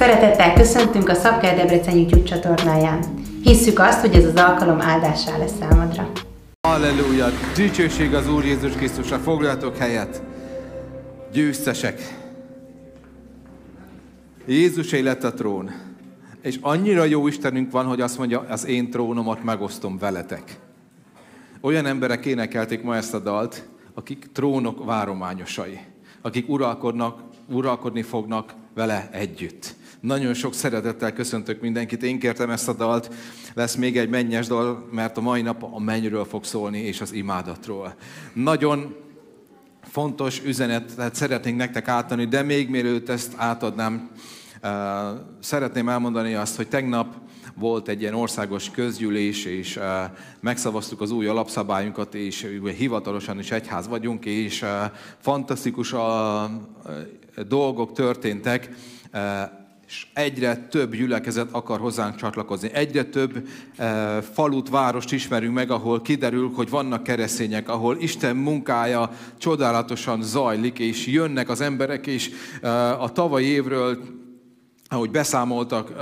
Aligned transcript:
Szeretettel 0.00 0.52
köszöntünk 0.52 1.08
a 1.08 1.14
Szabker 1.14 1.56
Debrecen 1.56 1.96
YouTube 1.96 2.22
csatornáján. 2.22 3.04
Hisszük 3.42 3.78
azt, 3.78 4.00
hogy 4.00 4.14
ez 4.14 4.24
az 4.24 4.34
alkalom 4.34 4.80
áldásá 4.80 5.38
lesz 5.38 5.52
számodra. 5.60 6.10
Halleluja! 6.68 7.26
Dicsőség 7.54 8.14
az 8.14 8.28
Úr 8.28 8.44
Jézus 8.44 8.72
Krisztusra! 8.72 9.18
Foglaljatok 9.18 9.76
helyet! 9.76 10.22
Győztesek! 11.32 12.18
Jézus 14.46 14.92
élet 14.92 15.24
a 15.24 15.32
trón. 15.32 15.70
És 16.42 16.58
annyira 16.60 17.04
jó 17.04 17.26
Istenünk 17.26 17.70
van, 17.70 17.86
hogy 17.86 18.00
azt 18.00 18.18
mondja, 18.18 18.44
az 18.48 18.66
én 18.66 18.90
trónomat 18.90 19.44
megosztom 19.44 19.98
veletek. 19.98 20.58
Olyan 21.60 21.86
emberek 21.86 22.26
énekelték 22.26 22.82
ma 22.82 22.96
ezt 22.96 23.14
a 23.14 23.18
dalt, 23.18 23.68
akik 23.94 24.28
trónok 24.32 24.84
várományosai, 24.84 25.78
akik 26.22 26.48
uralkodnak, 26.48 27.20
uralkodni 27.48 28.02
fognak 28.02 28.54
vele 28.74 29.08
együtt. 29.12 29.78
Nagyon 30.00 30.34
sok 30.34 30.54
szeretettel 30.54 31.12
köszöntök 31.12 31.60
mindenkit. 31.60 32.02
Én 32.02 32.18
kértem 32.18 32.50
ezt 32.50 32.68
a 32.68 32.72
dalt. 32.72 33.14
Lesz 33.54 33.74
még 33.74 33.98
egy 33.98 34.08
mennyes 34.08 34.46
dal, 34.46 34.88
mert 34.92 35.16
a 35.16 35.20
mai 35.20 35.42
nap 35.42 35.62
a 35.62 35.80
mennyről 35.80 36.24
fog 36.24 36.44
szólni, 36.44 36.78
és 36.78 37.00
az 37.00 37.12
imádatról. 37.12 37.94
Nagyon 38.32 38.96
fontos 39.82 40.42
üzenetet 40.44 41.14
szeretnénk 41.14 41.56
nektek 41.56 41.88
átadni, 41.88 42.24
de 42.24 42.42
még 42.42 42.70
mielőtt 42.70 43.08
ezt 43.08 43.32
átadnám, 43.36 44.10
szeretném 45.40 45.88
elmondani 45.88 46.34
azt, 46.34 46.56
hogy 46.56 46.68
tegnap 46.68 47.16
volt 47.54 47.88
egy 47.88 48.00
ilyen 48.00 48.14
országos 48.14 48.70
közgyűlés, 48.70 49.44
és 49.44 49.80
megszavaztuk 50.40 51.00
az 51.00 51.10
új 51.10 51.26
alapszabályunkat, 51.26 52.14
és 52.14 52.58
hivatalosan 52.76 53.38
is 53.38 53.50
egyház 53.50 53.88
vagyunk, 53.88 54.24
és 54.24 54.64
fantasztikus 55.18 55.92
a 55.92 56.50
dolgok 57.46 57.92
történtek 57.92 58.70
és 59.90 60.06
egyre 60.12 60.56
több 60.56 60.94
gyülekezet 60.94 61.48
akar 61.52 61.80
hozzánk 61.80 62.16
csatlakozni. 62.16 62.70
Egyre 62.72 63.04
több 63.04 63.48
e, 63.76 64.20
falut, 64.20 64.68
várost 64.68 65.12
ismerünk 65.12 65.54
meg, 65.54 65.70
ahol 65.70 66.02
kiderül, 66.02 66.50
hogy 66.54 66.70
vannak 66.70 67.02
keresztények, 67.02 67.68
ahol 67.68 67.96
Isten 68.00 68.36
munkája 68.36 69.10
csodálatosan 69.38 70.22
zajlik, 70.22 70.78
és 70.78 71.06
jönnek 71.06 71.48
az 71.48 71.60
emberek, 71.60 72.06
és 72.06 72.30
e, 72.62 73.00
a 73.00 73.08
tavalyi 73.08 73.46
évről 73.46 73.98
ahogy 74.92 75.10
beszámoltak, 75.10 75.92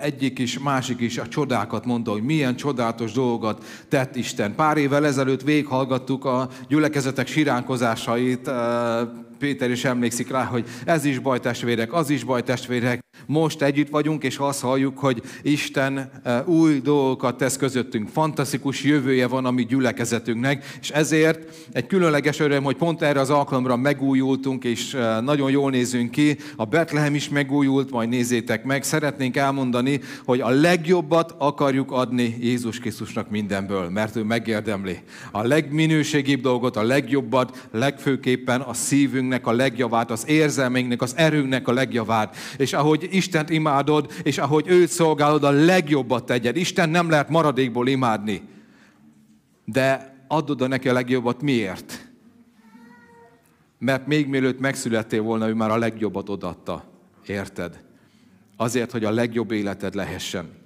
egyik 0.00 0.38
is, 0.38 0.58
másik 0.58 1.00
is 1.00 1.18
a 1.18 1.28
csodákat 1.28 1.84
mondta, 1.84 2.10
hogy 2.10 2.22
milyen 2.22 2.56
csodálatos 2.56 3.12
dolgokat 3.12 3.64
tett 3.88 4.16
Isten. 4.16 4.54
Pár 4.54 4.76
évvel 4.76 5.06
ezelőtt 5.06 5.42
véghallgattuk 5.42 6.24
a 6.24 6.48
gyülekezetek 6.68 7.26
siránkozásait, 7.26 8.50
Péter 9.38 9.70
is 9.70 9.84
emlékszik 9.84 10.30
rá, 10.30 10.44
hogy 10.44 10.64
ez 10.84 11.04
is 11.04 11.18
baj 11.18 11.40
testvérek, 11.40 11.92
az 11.92 12.10
is 12.10 12.24
baj 12.24 12.42
testvérek. 12.42 13.04
Most 13.26 13.62
együtt 13.62 13.88
vagyunk, 13.88 14.22
és 14.22 14.36
azt 14.36 14.60
halljuk, 14.60 14.98
hogy 14.98 15.22
Isten 15.42 16.10
új 16.44 16.80
dolgokat 16.80 17.36
tesz 17.36 17.56
közöttünk. 17.56 18.08
Fantasztikus 18.08 18.84
jövője 18.84 19.26
van 19.26 19.44
a 19.44 19.50
mi 19.50 19.64
gyülekezetünknek, 19.64 20.64
és 20.80 20.90
ezért 20.90 21.68
egy 21.72 21.86
különleges 21.86 22.38
öröm, 22.38 22.64
hogy 22.64 22.76
pont 22.76 23.02
erre 23.02 23.20
az 23.20 23.30
alkalomra 23.30 23.76
megújultunk, 23.76 24.64
és 24.64 24.96
nagyon 25.20 25.50
jól 25.50 25.70
nézünk 25.70 26.10
ki. 26.10 26.36
A 26.56 26.64
Betlehem 26.64 27.14
is 27.14 27.28
megújult, 27.28 27.90
majd 27.90 28.08
nézzétek 28.08 28.64
meg. 28.64 28.82
Szeretnénk 28.82 29.36
elmondani, 29.36 30.00
hogy 30.24 30.40
a 30.40 30.50
legjobbat 30.50 31.34
akarjuk 31.38 31.92
adni 31.92 32.36
Jézus 32.40 32.78
Krisztusnak 32.78 33.30
mindenből, 33.30 33.88
mert 33.88 34.16
ő 34.16 34.22
megérdemli. 34.22 34.98
A 35.30 35.42
legminőségibb 35.42 36.40
dolgot, 36.40 36.76
a 36.76 36.82
legjobbat, 36.82 37.68
legfőképpen 37.70 38.60
a 38.60 38.74
szívünk 38.74 39.25
szívünknek 39.26 39.46
a 39.46 39.56
legjavát, 39.56 40.10
az 40.10 40.28
érzelmeinknek, 40.28 41.02
az 41.02 41.16
erőnknek 41.16 41.68
a 41.68 41.72
legjavát. 41.72 42.36
És 42.56 42.72
ahogy 42.72 43.08
Istent 43.10 43.50
imádod, 43.50 44.12
és 44.22 44.38
ahogy 44.38 44.68
őt 44.68 44.88
szolgálod, 44.88 45.44
a 45.44 45.50
legjobbat 45.50 46.26
tegyed. 46.26 46.56
Isten 46.56 46.88
nem 46.88 47.10
lehet 47.10 47.28
maradékból 47.28 47.88
imádni. 47.88 48.42
De 49.64 50.14
adod 50.28 50.62
a 50.62 50.66
neki 50.66 50.88
a 50.88 50.92
legjobbat 50.92 51.42
miért? 51.42 52.08
Mert 53.78 54.06
még 54.06 54.26
mielőtt 54.26 54.60
megszülettél 54.60 55.22
volna, 55.22 55.48
ő 55.48 55.54
már 55.54 55.70
a 55.70 55.76
legjobbat 55.76 56.28
odatta. 56.28 56.84
Érted? 57.26 57.84
Azért, 58.56 58.90
hogy 58.90 59.04
a 59.04 59.10
legjobb 59.10 59.50
életed 59.50 59.94
lehessen. 59.94 60.65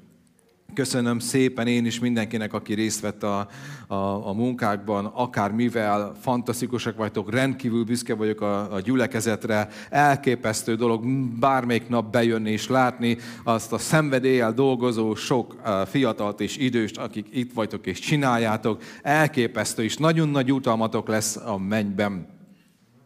Köszönöm 0.75 1.19
szépen 1.19 1.67
én 1.67 1.87
is 1.87 1.99
mindenkinek, 1.99 2.53
aki 2.53 2.75
részt 2.75 3.01
vett 3.01 3.23
a, 3.23 3.49
a, 3.87 3.95
a 4.29 4.33
munkákban, 4.33 5.05
akár 5.05 5.53
mivel, 5.53 6.17
fantasztikusak 6.21 6.97
vagytok, 6.97 7.31
rendkívül 7.31 7.85
büszke 7.85 8.15
vagyok 8.15 8.41
a, 8.41 8.75
a 8.75 8.81
gyülekezetre, 8.81 9.69
elképesztő 9.91 10.75
dolog 10.75 11.07
bármelyik 11.39 11.89
nap 11.89 12.13
bejönni 12.13 12.51
és 12.51 12.69
látni 12.69 13.19
azt 13.45 13.73
a 13.73 13.79
szenvedéllyel 13.79 14.53
dolgozó 14.53 15.15
sok 15.15 15.57
fiatalt 15.87 16.41
és 16.41 16.57
időst, 16.57 16.99
akik 16.99 17.27
itt 17.33 17.53
vagytok 17.53 17.87
és 17.87 17.99
csináljátok, 17.99 18.83
elképesztő, 19.03 19.83
és 19.83 19.97
nagyon 19.97 20.29
nagy 20.29 20.53
utalmatok 20.53 21.09
lesz 21.09 21.37
a 21.37 21.59
mennyben. 21.59 22.39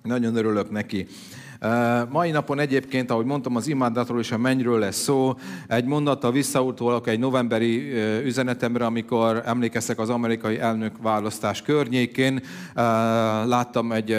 Nagyon 0.02 0.36
örülök 0.36 0.70
neki. 0.70 1.06
Mai 2.10 2.30
napon 2.30 2.58
egyébként, 2.58 3.10
ahogy 3.10 3.24
mondtam, 3.24 3.56
az 3.56 3.68
imádatról 3.68 4.20
és 4.20 4.32
a 4.32 4.38
mennyről 4.38 4.78
lesz 4.78 5.02
szó. 5.02 5.34
Egy 5.68 5.84
mondattal 5.84 6.32
visszautolok 6.32 7.06
egy 7.06 7.18
novemberi 7.18 7.92
üzenetemre, 8.24 8.84
amikor 8.84 9.42
emlékeztek 9.44 9.98
az 9.98 10.10
amerikai 10.10 10.58
elnök 10.58 10.92
választás 11.02 11.62
környékén. 11.62 12.42
Láttam 13.46 13.92
egy 13.92 14.16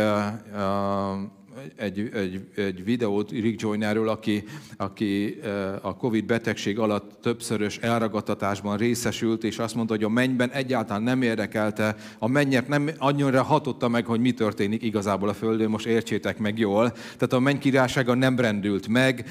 egy, 1.76 2.10
egy, 2.14 2.42
egy 2.56 2.84
videót 2.84 3.30
Rick 3.30 3.62
Joynerről, 3.62 4.10
aki, 4.10 4.44
aki 4.78 5.40
a 5.82 5.96
Covid 5.96 6.26
betegség 6.26 6.80
alatt 6.80 7.22
többszörös 7.22 7.78
elragadtatásban 7.78 8.78
részesült, 8.78 9.44
és 9.44 9.58
azt 9.58 9.76
mondta, 9.76 9.94
hogy 9.94 10.04
a 10.04 10.10
mennyben 10.10 10.50
egyáltalán 10.50 11.04
nem 11.04 11.22
érdekelte, 11.22 11.96
a 12.20 12.28
mennyet 12.28 12.68
nem 12.68 12.90
annyira 12.98 13.44
hatotta 13.44 13.88
meg, 13.88 14.06
hogy 14.06 14.20
mi 14.20 14.32
történik 14.32 14.84
igazából 14.84 15.30
a 15.30 15.34
Földön, 15.34 15.70
most 15.70 15.86
értsétek 15.86 16.38
meg 16.38 16.60
jól. 16.60 16.92
Tehát 16.92 17.34
a 17.34 17.40
menny 17.40 17.58
királysága 17.58 18.14
nem 18.14 18.40
rendült 18.40 18.88
meg, 18.88 19.26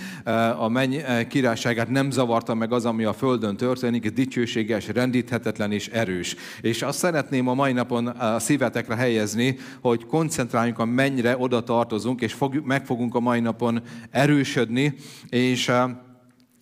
a 0.59 0.69
menny 0.69 0.97
királyságát 1.29 1.89
nem 1.89 2.11
zavarta 2.11 2.55
meg 2.55 2.73
az, 2.73 2.85
ami 2.85 3.05
a 3.05 3.13
Földön 3.13 3.57
történik, 3.57 4.11
dicsőséges, 4.11 4.89
rendíthetetlen 4.89 5.73
és 5.73 5.89
erős. 5.89 6.37
És 6.61 6.83
azt 6.83 6.99
szeretném 6.99 7.49
a 7.49 7.55
mai 7.55 7.73
napon 7.73 8.07
a 8.07 8.39
szívetekre 8.39 8.95
helyezni, 8.95 9.57
hogy 9.81 10.07
koncentráljunk 10.07 10.79
a 10.79 10.85
mennyre 10.85 11.37
oda 11.39 11.63
tartozunk, 11.63 12.21
és 12.25 12.33
fog, 12.33 12.63
meg 12.65 12.87
fogunk 12.87 13.15
a 13.15 13.21
mai 13.21 13.41
napon 13.41 13.83
erősödni, 14.11 14.95
és 15.29 15.69
eh, 15.69 15.91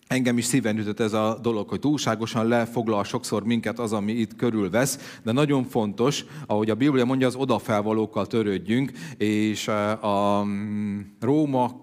engem 0.07 0.37
is 0.37 0.45
szíven 0.45 0.77
ütött 0.77 0.99
ez 0.99 1.13
a 1.13 1.39
dolog, 1.41 1.69
hogy 1.69 1.79
túlságosan 1.79 2.47
lefoglal 2.47 3.03
sokszor 3.03 3.43
minket 3.43 3.79
az, 3.79 3.93
ami 3.93 4.11
itt 4.11 4.35
körülvesz, 4.35 5.19
de 5.23 5.31
nagyon 5.31 5.63
fontos, 5.63 6.25
ahogy 6.47 6.69
a 6.69 6.75
Biblia 6.75 7.05
mondja, 7.05 7.27
az 7.27 7.35
odafelvalókkal 7.35 8.27
törődjünk, 8.27 8.91
és 9.17 9.67
eh, 9.67 10.03
a 10.03 10.43
mm, 10.43 10.99
Róma 11.19 11.81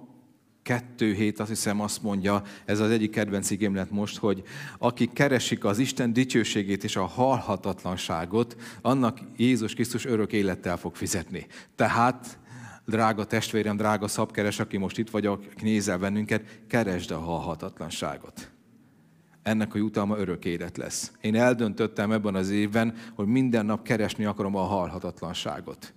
kettő 0.62 1.14
hét, 1.14 1.40
azt 1.40 1.48
hiszem 1.48 1.80
azt 1.80 2.02
mondja, 2.02 2.42
ez 2.64 2.80
az 2.80 2.90
egyik 2.90 3.10
kedvenc 3.10 3.50
igém 3.50 3.74
lett 3.74 3.90
most, 3.90 4.18
hogy 4.18 4.42
akik 4.78 5.12
keresik 5.12 5.64
az 5.64 5.78
Isten 5.78 6.12
dicsőségét 6.12 6.84
és 6.84 6.96
a 6.96 7.04
halhatatlanságot, 7.04 8.56
annak 8.82 9.18
Jézus 9.36 9.74
Krisztus 9.74 10.04
örök 10.04 10.32
élettel 10.32 10.76
fog 10.76 10.94
fizetni. 10.94 11.46
Tehát 11.76 12.38
drága 12.90 13.24
testvérem, 13.24 13.76
drága 13.76 14.08
szabkeres, 14.08 14.60
aki 14.60 14.76
most 14.76 14.98
itt 14.98 15.10
vagy, 15.10 15.26
aki 15.26 15.46
nézel 15.62 15.98
bennünket, 15.98 16.42
keresd 16.68 17.10
a 17.10 17.18
halhatatlanságot. 17.18 18.50
Ennek 19.42 19.74
a 19.74 19.78
jutalma 19.78 20.18
örök 20.18 20.44
élet 20.44 20.76
lesz. 20.76 21.12
Én 21.20 21.34
eldöntöttem 21.34 22.12
ebben 22.12 22.34
az 22.34 22.50
évben, 22.50 22.94
hogy 23.14 23.26
minden 23.26 23.66
nap 23.66 23.82
keresni 23.82 24.24
akarom 24.24 24.56
a 24.56 24.62
halhatatlanságot. 24.62 25.92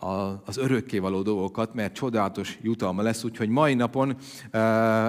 A, 0.00 0.42
az 0.44 0.56
örökkévaló 0.56 1.22
dolgokat, 1.22 1.74
mert 1.74 1.94
csodálatos 1.94 2.58
jutalma 2.62 3.02
lesz, 3.02 3.24
úgyhogy 3.24 3.48
mai 3.48 3.74
napon 3.74 4.08
uh, 4.10 4.16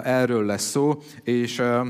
erről 0.07 0.45
lesz 0.45 0.69
szó, 0.69 1.01
és 1.23 1.59
uh, 1.59 1.87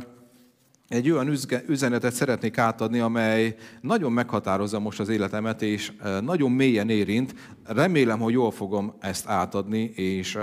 egy 0.90 1.10
olyan 1.10 1.36
üzenetet 1.68 2.14
szeretnék 2.14 2.58
átadni, 2.58 3.00
amely 3.00 3.56
nagyon 3.82 4.12
meghatározza 4.12 4.80
most 4.80 5.00
az 5.00 5.10
életemet, 5.10 5.62
és 5.62 5.92
nagyon 6.22 6.52
mélyen 6.52 6.90
érint. 6.90 7.36
Remélem, 7.76 8.20
hogy 8.20 8.34
jól 8.34 8.52
fogom 8.52 8.94
ezt 9.00 9.28
átadni, 9.28 9.92
és 9.96 10.38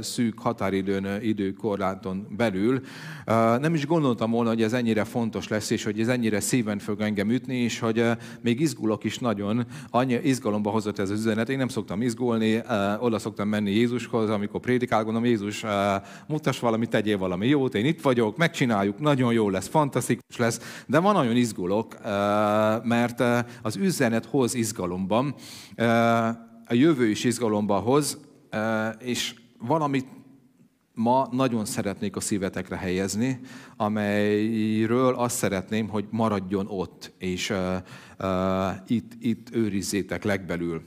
szűk 0.00 0.38
határidőn, 0.38 1.22
időkorláton 1.22 2.26
belül. 2.36 2.80
Nem 3.60 3.74
is 3.74 3.86
gondoltam 3.86 4.30
volna, 4.30 4.48
hogy 4.48 4.62
ez 4.62 4.72
ennyire 4.72 5.04
fontos 5.04 5.48
lesz, 5.48 5.70
és 5.70 5.84
hogy 5.84 6.00
ez 6.00 6.08
ennyire 6.08 6.40
szíven 6.40 6.78
fog 6.78 7.00
engem 7.00 7.30
ütni, 7.30 7.56
és 7.56 7.78
hogy 7.78 8.04
még 8.40 8.60
izgulok 8.60 9.04
is 9.04 9.18
nagyon. 9.18 9.66
Annyi 9.90 10.14
izgalomba 10.22 10.70
hozott 10.70 10.98
ez 10.98 11.10
az 11.10 11.18
üzenet. 11.18 11.48
Én 11.48 11.56
nem 11.56 11.68
szoktam 11.68 12.02
izgulni, 12.02 12.62
oda 12.98 13.18
szoktam 13.18 13.48
menni 13.48 13.70
Jézushoz, 13.70 14.30
amikor 14.30 14.60
prédikál, 14.60 15.04
gondolom, 15.04 15.28
Jézus, 15.28 15.64
mutass 16.26 16.58
valamit, 16.58 16.90
tegyél 16.90 17.18
valami 17.18 17.46
jót, 17.46 17.74
én 17.74 17.86
itt 17.86 18.00
vagyok, 18.00 18.36
megcsináljuk, 18.36 19.00
nagyon 19.00 19.32
jó 19.32 19.50
lesz, 19.50 19.68
fantasztikus 19.68 20.36
lesz, 20.36 20.84
de 20.86 20.98
van 20.98 21.14
nagyon 21.14 21.36
izgulok, 21.36 21.96
mert 22.82 23.22
az 23.62 23.76
üzenet 23.76 24.24
hoz 24.24 24.54
izgalomban, 24.54 25.34
a 26.68 26.74
jövő 26.74 27.08
is 27.08 27.24
izgalomba 27.24 27.78
hoz, 27.78 28.18
és 28.98 29.34
valamit 29.58 30.06
ma 30.94 31.28
nagyon 31.30 31.64
szeretnék 31.64 32.16
a 32.16 32.20
szívetekre 32.20 32.76
helyezni, 32.76 33.40
amelyről 33.76 35.14
azt 35.14 35.36
szeretném, 35.36 35.88
hogy 35.88 36.06
maradjon 36.10 36.66
ott, 36.68 37.12
és 37.18 37.54
itt, 38.86 39.12
itt 39.20 39.54
őrizzétek 39.54 40.24
legbelül. 40.24 40.82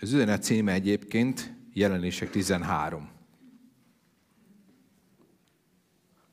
Az 0.00 0.12
üzenet 0.12 0.42
címe 0.42 0.72
egyébként 0.72 1.54
jelenések 1.72 2.30
13. 2.30 3.08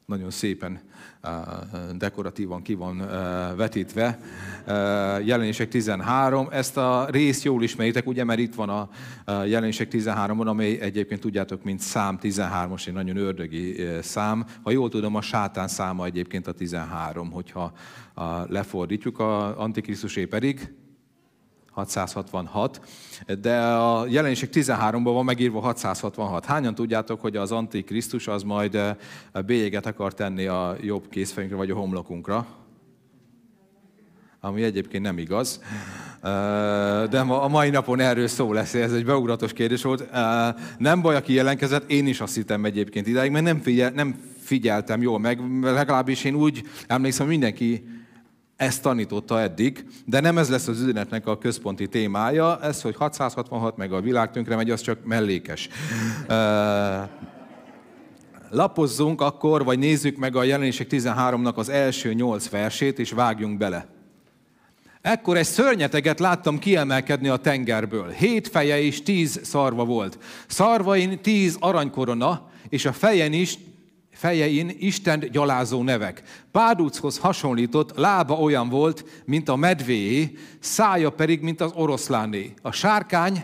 Nagyon 0.05 0.31
szépen 0.31 0.81
dekoratívan 1.97 2.61
ki 2.61 2.73
van 2.73 2.97
vetítve. 3.55 4.19
Jelenések 5.23 5.69
13. 5.69 6.47
Ezt 6.51 6.77
a 6.77 7.07
részt 7.09 7.43
jól 7.43 7.63
ismeritek, 7.63 8.07
ugye, 8.07 8.23
mert 8.23 8.39
itt 8.39 8.55
van 8.55 8.69
a 8.69 8.89
jelenések 9.45 9.87
13-on, 9.91 10.45
amely 10.45 10.79
egyébként 10.79 11.21
tudjátok, 11.21 11.63
mint 11.63 11.79
szám 11.79 12.17
13-os, 12.21 12.87
egy 12.87 12.93
nagyon 12.93 13.17
ördögi 13.17 13.75
szám. 14.01 14.45
Ha 14.63 14.71
jól 14.71 14.89
tudom, 14.89 15.15
a 15.15 15.21
sátán 15.21 15.67
száma 15.67 16.05
egyébként 16.05 16.47
a 16.47 16.51
13, 16.51 17.31
hogyha 17.31 17.73
lefordítjuk, 18.47 19.19
a 19.19 19.59
Antikrisztusé 19.59 20.25
pedig 20.25 20.73
666, 21.71 22.81
de 23.41 23.61
a 23.61 24.05
jelenések 24.07 24.49
13-ban 24.53 25.01
van 25.03 25.25
megírva 25.25 25.59
666. 25.59 26.45
Hányan 26.45 26.75
tudjátok, 26.75 27.21
hogy 27.21 27.35
az 27.35 27.51
Antikrisztus 27.51 28.27
az 28.27 28.43
majd 28.43 28.75
eh, 28.75 28.95
bélyeget 29.45 29.85
akar 29.85 30.13
tenni 30.13 30.45
a 30.45 30.75
jobb 30.81 31.09
kézfejünkre 31.09 31.57
vagy 31.57 31.69
a 31.69 31.75
homlokunkra? 31.75 32.45
Ami 34.39 34.63
egyébként 34.63 35.03
nem 35.03 35.17
igaz. 35.17 35.61
Eh, 36.21 37.03
de 37.07 37.19
a 37.19 37.47
mai 37.47 37.69
napon 37.69 37.99
erről 37.99 38.27
szó 38.27 38.53
lesz, 38.53 38.73
ez 38.73 38.93
egy 38.93 39.05
beugratos 39.05 39.53
kérdés 39.53 39.81
volt. 39.81 40.01
Eh, 40.01 40.53
nem 40.77 41.01
baj, 41.01 41.15
aki 41.15 41.33
jelentkezett, 41.33 41.91
én 41.91 42.07
is 42.07 42.21
azt 42.21 42.35
hittem 42.35 42.65
egyébként 42.65 43.07
idáig, 43.07 43.31
mert 43.31 43.45
nem, 43.45 43.59
figyel, 43.59 43.91
nem 43.91 44.19
figyeltem 44.39 45.01
jól 45.01 45.19
meg, 45.19 45.61
legalábbis 45.61 46.23
én 46.23 46.35
úgy 46.35 46.63
emlékszem, 46.87 47.27
mindenki 47.27 47.83
ezt 48.61 48.81
tanította 48.81 49.39
eddig, 49.39 49.85
de 50.05 50.19
nem 50.19 50.37
ez 50.37 50.49
lesz 50.49 50.67
az 50.67 50.81
üzenetnek 50.81 51.27
a 51.27 51.37
központi 51.37 51.87
témája. 51.87 52.59
Ez, 52.61 52.81
hogy 52.81 52.95
666 52.95 53.77
meg 53.77 53.93
a 53.93 54.01
világ 54.01 54.31
tönkre 54.31 54.55
megy, 54.55 54.69
az 54.69 54.81
csak 54.81 55.05
mellékes. 55.05 55.69
Lapozzunk 58.49 59.21
akkor, 59.21 59.63
vagy 59.63 59.79
nézzük 59.79 60.17
meg 60.17 60.35
a 60.35 60.43
jelenések 60.43 60.87
13-nak 60.89 61.53
az 61.53 61.69
első 61.69 62.13
nyolc 62.13 62.49
versét, 62.49 62.99
és 62.99 63.11
vágjunk 63.11 63.57
bele. 63.57 63.87
Ekkor 65.01 65.37
egy 65.37 65.45
szörnyeteget 65.45 66.19
láttam 66.19 66.59
kiemelkedni 66.59 67.27
a 67.27 67.37
tengerből. 67.37 68.09
Hét 68.09 68.47
feje 68.47 68.81
és 68.81 69.03
tíz 69.03 69.39
szarva 69.43 69.85
volt. 69.85 70.17
Szarvain 70.47 71.21
tíz 71.21 71.57
aranykorona, 71.59 72.49
és 72.69 72.85
a 72.85 72.93
fejen 72.93 73.33
is 73.33 73.57
fejein 74.21 74.75
Isten 74.79 75.19
gyalázó 75.19 75.83
nevek. 75.83 76.23
Pádúchoz 76.51 77.17
hasonlított, 77.17 77.97
lába 77.97 78.33
olyan 78.33 78.69
volt, 78.69 79.05
mint 79.25 79.49
a 79.49 79.55
medvéé, 79.55 80.37
szája 80.59 81.09
pedig, 81.09 81.41
mint 81.41 81.61
az 81.61 81.71
oroszláné. 81.75 82.53
A 82.61 82.71
sárkány 82.71 83.43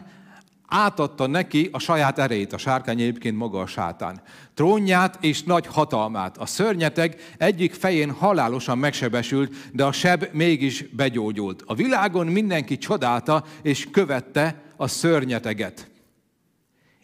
átadta 0.68 1.28
neki 1.28 1.70
a 1.72 1.80
saját 1.80 2.20
erejét, 2.20 2.54
a 2.54 2.58
sárkány 2.58 3.00
egyébként 3.00 3.38
maga 3.38 3.60
a 3.60 3.66
sátán. 3.66 4.22
Trónját 4.54 5.18
és 5.22 5.44
nagy 5.44 5.68
hatalmát. 5.68 6.38
A 6.38 6.46
szörnyeteg 6.46 7.22
egyik 7.38 7.74
fején 7.74 8.12
halálosan 8.12 8.78
megsebesült, 8.78 9.54
de 9.74 9.84
a 9.84 9.92
seb 9.92 10.26
mégis 10.32 10.86
begyógyult. 10.90 11.64
A 11.66 11.76
világon 11.76 12.28
mindenki 12.28 12.78
csodálta 12.78 13.44
és 13.62 13.88
követte 13.92 14.64
a 14.76 14.88
szörnyeteget. 14.88 15.90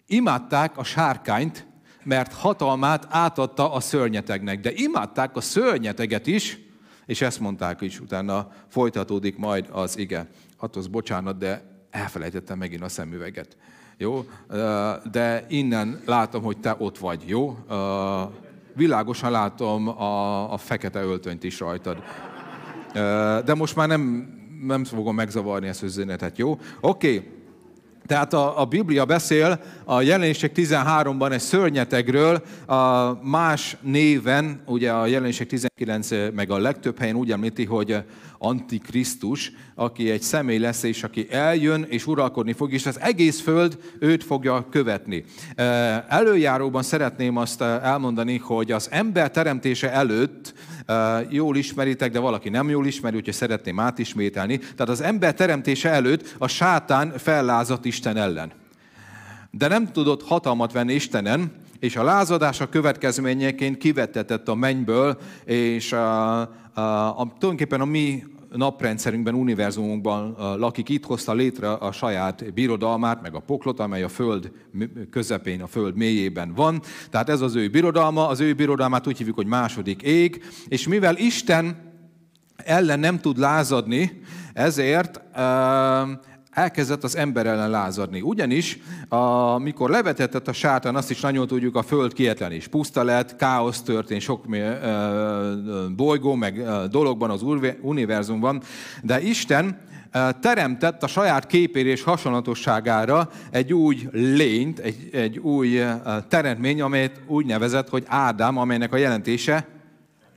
Imádták 0.08 0.78
a 0.78 0.84
sárkányt, 0.84 1.72
mert 2.04 2.34
hatalmát 2.34 3.08
átadta 3.10 3.74
a 3.74 3.80
szörnyetegnek. 3.80 4.60
De 4.60 4.72
imádták 4.74 5.36
a 5.36 5.42
szörnyeteget 5.42 6.28
is, 6.28 6.60
és 7.06 7.22
ezt 7.22 7.40
mondták 7.40 7.82
is, 7.82 8.00
utána 8.00 8.48
folytatódik 8.68 9.38
majd 9.38 9.68
az 9.72 9.98
ige. 9.98 10.28
Hatos 10.58 10.88
bocsánat, 10.88 11.38
de 11.38 11.64
elfelejtettem 11.92 12.58
megint 12.58 12.84
a 12.84 12.90
szemüveget. 12.90 13.58
Jó? 13.98 14.26
De 15.12 15.46
innen 15.50 16.02
látom, 16.06 16.44
hogy 16.44 16.58
te 16.58 16.76
ott 16.78 16.98
vagy, 16.98 17.24
jó? 17.26 17.58
Világosan 18.76 19.32
látom 19.32 19.88
a, 19.88 20.54
a 20.54 20.58
fekete 20.58 21.02
öltönyt 21.02 21.44
is 21.44 21.60
rajtad. 21.60 22.04
De 23.46 23.54
most 23.54 23.76
már 23.76 23.88
nem, 23.88 24.34
nem 24.66 24.84
fogom 24.84 25.16
megzavarni 25.16 25.68
ezt 25.68 25.84
az 25.84 25.98
üzenetet, 25.98 26.38
jó? 26.38 26.60
Oké. 26.82 27.16
Okay. 27.16 27.43
Tehát 28.06 28.34
a, 28.34 28.62
a 28.62 28.66
Biblia 28.66 29.06
beszél 29.06 29.60
a 29.84 30.02
jelenések 30.02 30.52
13-ban 30.56 31.32
egy 31.32 31.40
szörnyetegről, 31.40 32.44
a 32.66 33.12
más 33.22 33.78
néven, 33.82 34.62
ugye 34.66 34.92
a 34.92 35.06
jelenések 35.06 35.48
19 35.48 36.10
meg 36.34 36.52
a 36.52 36.58
legtöbb 36.58 37.00
helyen 37.00 37.16
úgy 37.16 37.32
említi, 37.32 37.66
hogy 37.66 38.04
Antikrisztus, 38.38 39.52
aki 39.76 40.10
egy 40.10 40.22
személy 40.22 40.58
lesz, 40.58 40.84
és 40.84 41.04
aki 41.04 41.28
eljön 41.30 41.86
és 41.90 42.08
uralkodni 42.08 42.54
fog, 42.54 42.74
és 42.74 42.86
az 42.86 43.00
egész 43.00 43.42
föld 43.42 43.78
őt 44.00 44.24
fogja 44.24 44.68
követni. 44.70 45.24
Előjáróban 46.08 46.84
szeretném 46.84 47.38
azt 47.38 47.62
elmondani, 47.62 48.38
hogy 48.38 48.72
az 48.72 48.88
ember 48.92 49.32
teremtése 49.32 49.92
előtt 49.92 50.54
jól 51.30 51.58
ismeritek, 51.58 52.12
de 52.12 52.20
valaki 52.20 52.50
nem 52.50 52.70
jól 52.70 52.86
ismeri, 52.86 53.16
úgyhogy 53.16 53.34
szeretném 53.34 53.80
átismételni. 53.80 54.58
Tehát 54.58 54.90
az 54.90 55.02
ember 55.02 55.34
teremtése 55.34 55.90
előtt 55.90 56.36
a 56.38 56.48
sátán 56.48 57.14
fellázadt 57.18 57.86
Isten 57.86 58.18
ellen. 58.18 58.52
De 59.52 59.68
nem 59.68 59.92
tudott 59.92 60.24
hatalmat 60.24 60.72
venni 60.72 60.94
Istenen, 60.94 61.52
és 61.80 61.96
a 61.96 62.04
lázadása 62.04 62.70
következményeként 62.70 63.78
kivettetett 63.78 64.48
a 64.48 64.56
mennyből, 64.56 65.18
és 65.46 65.92
a, 65.92 66.40
a, 66.40 66.82
a, 66.82 67.16
tulajdonképpen 67.16 67.82
a 67.82 67.86
mi 67.86 68.24
naprendszerünkben, 68.56 69.34
univerzumunkban 69.34 70.36
lakik, 70.58 70.90
itt 70.90 71.06
hozta 71.06 71.34
létre 71.34 71.72
a 71.72 71.92
saját 71.92 72.54
birodalmát, 72.54 73.22
meg 73.22 73.36
a 73.36 73.40
poklot, 73.40 73.80
amely 73.80 74.04
a 74.04 74.10
föld 74.10 74.52
közepén, 75.10 75.62
a 75.62 75.68
föld 75.68 75.96
mélyében 75.96 76.54
van. 76.54 76.82
Tehát 77.10 77.30
ez 77.30 77.42
az 77.42 77.56
ő 77.56 77.70
birodalma, 77.70 78.28
az 78.28 78.40
ő 78.40 78.54
birodalmát 78.54 79.08
úgy 79.08 79.18
hívjuk, 79.18 79.36
hogy 79.36 79.48
második 79.48 80.02
ég, 80.02 80.44
és 80.68 80.88
mivel 80.88 81.18
Isten 81.18 81.92
ellen 82.56 83.00
nem 83.00 83.20
tud 83.20 83.38
lázadni, 83.38 84.22
ezért 84.54 85.22
elkezdett 86.54 87.04
az 87.04 87.16
ember 87.16 87.46
ellen 87.46 87.70
lázadni. 87.70 88.22
Ugyanis, 88.22 88.80
amikor 89.56 89.90
levetetett 89.90 90.48
a 90.48 90.54
sátán, 90.54 90.96
azt 90.96 91.10
is 91.10 91.20
nagyon 91.20 91.48
tudjuk, 91.48 91.76
a 91.76 91.84
föld 91.84 92.14
kietlen 92.14 92.52
és 92.52 92.68
puszta 92.68 93.04
lett, 93.04 93.36
káosz 93.36 93.82
történt 93.82 94.22
sok 94.22 94.46
bolygó, 95.96 96.34
meg 96.34 96.64
dologban 96.90 97.30
az 97.30 97.42
univerzumban, 97.82 98.62
de 99.02 99.22
Isten 99.22 99.80
teremtett 100.40 101.04
a 101.04 101.08
saját 101.08 101.48
képére 101.48 101.90
és 101.90 102.04
hasonlatosságára 102.04 103.30
egy 103.52 103.74
új 103.74 104.08
lényt, 104.12 104.80
egy, 104.80 105.10
egy 105.12 105.38
új 105.38 105.80
teremtmény, 106.28 106.82
amelyet 106.82 107.22
úgy 107.28 107.46
nevezett, 107.46 107.90
hogy 107.90 108.04
Ádám, 108.08 108.58
amelynek 108.58 108.94
a 108.94 108.98
jelentése 108.98 109.68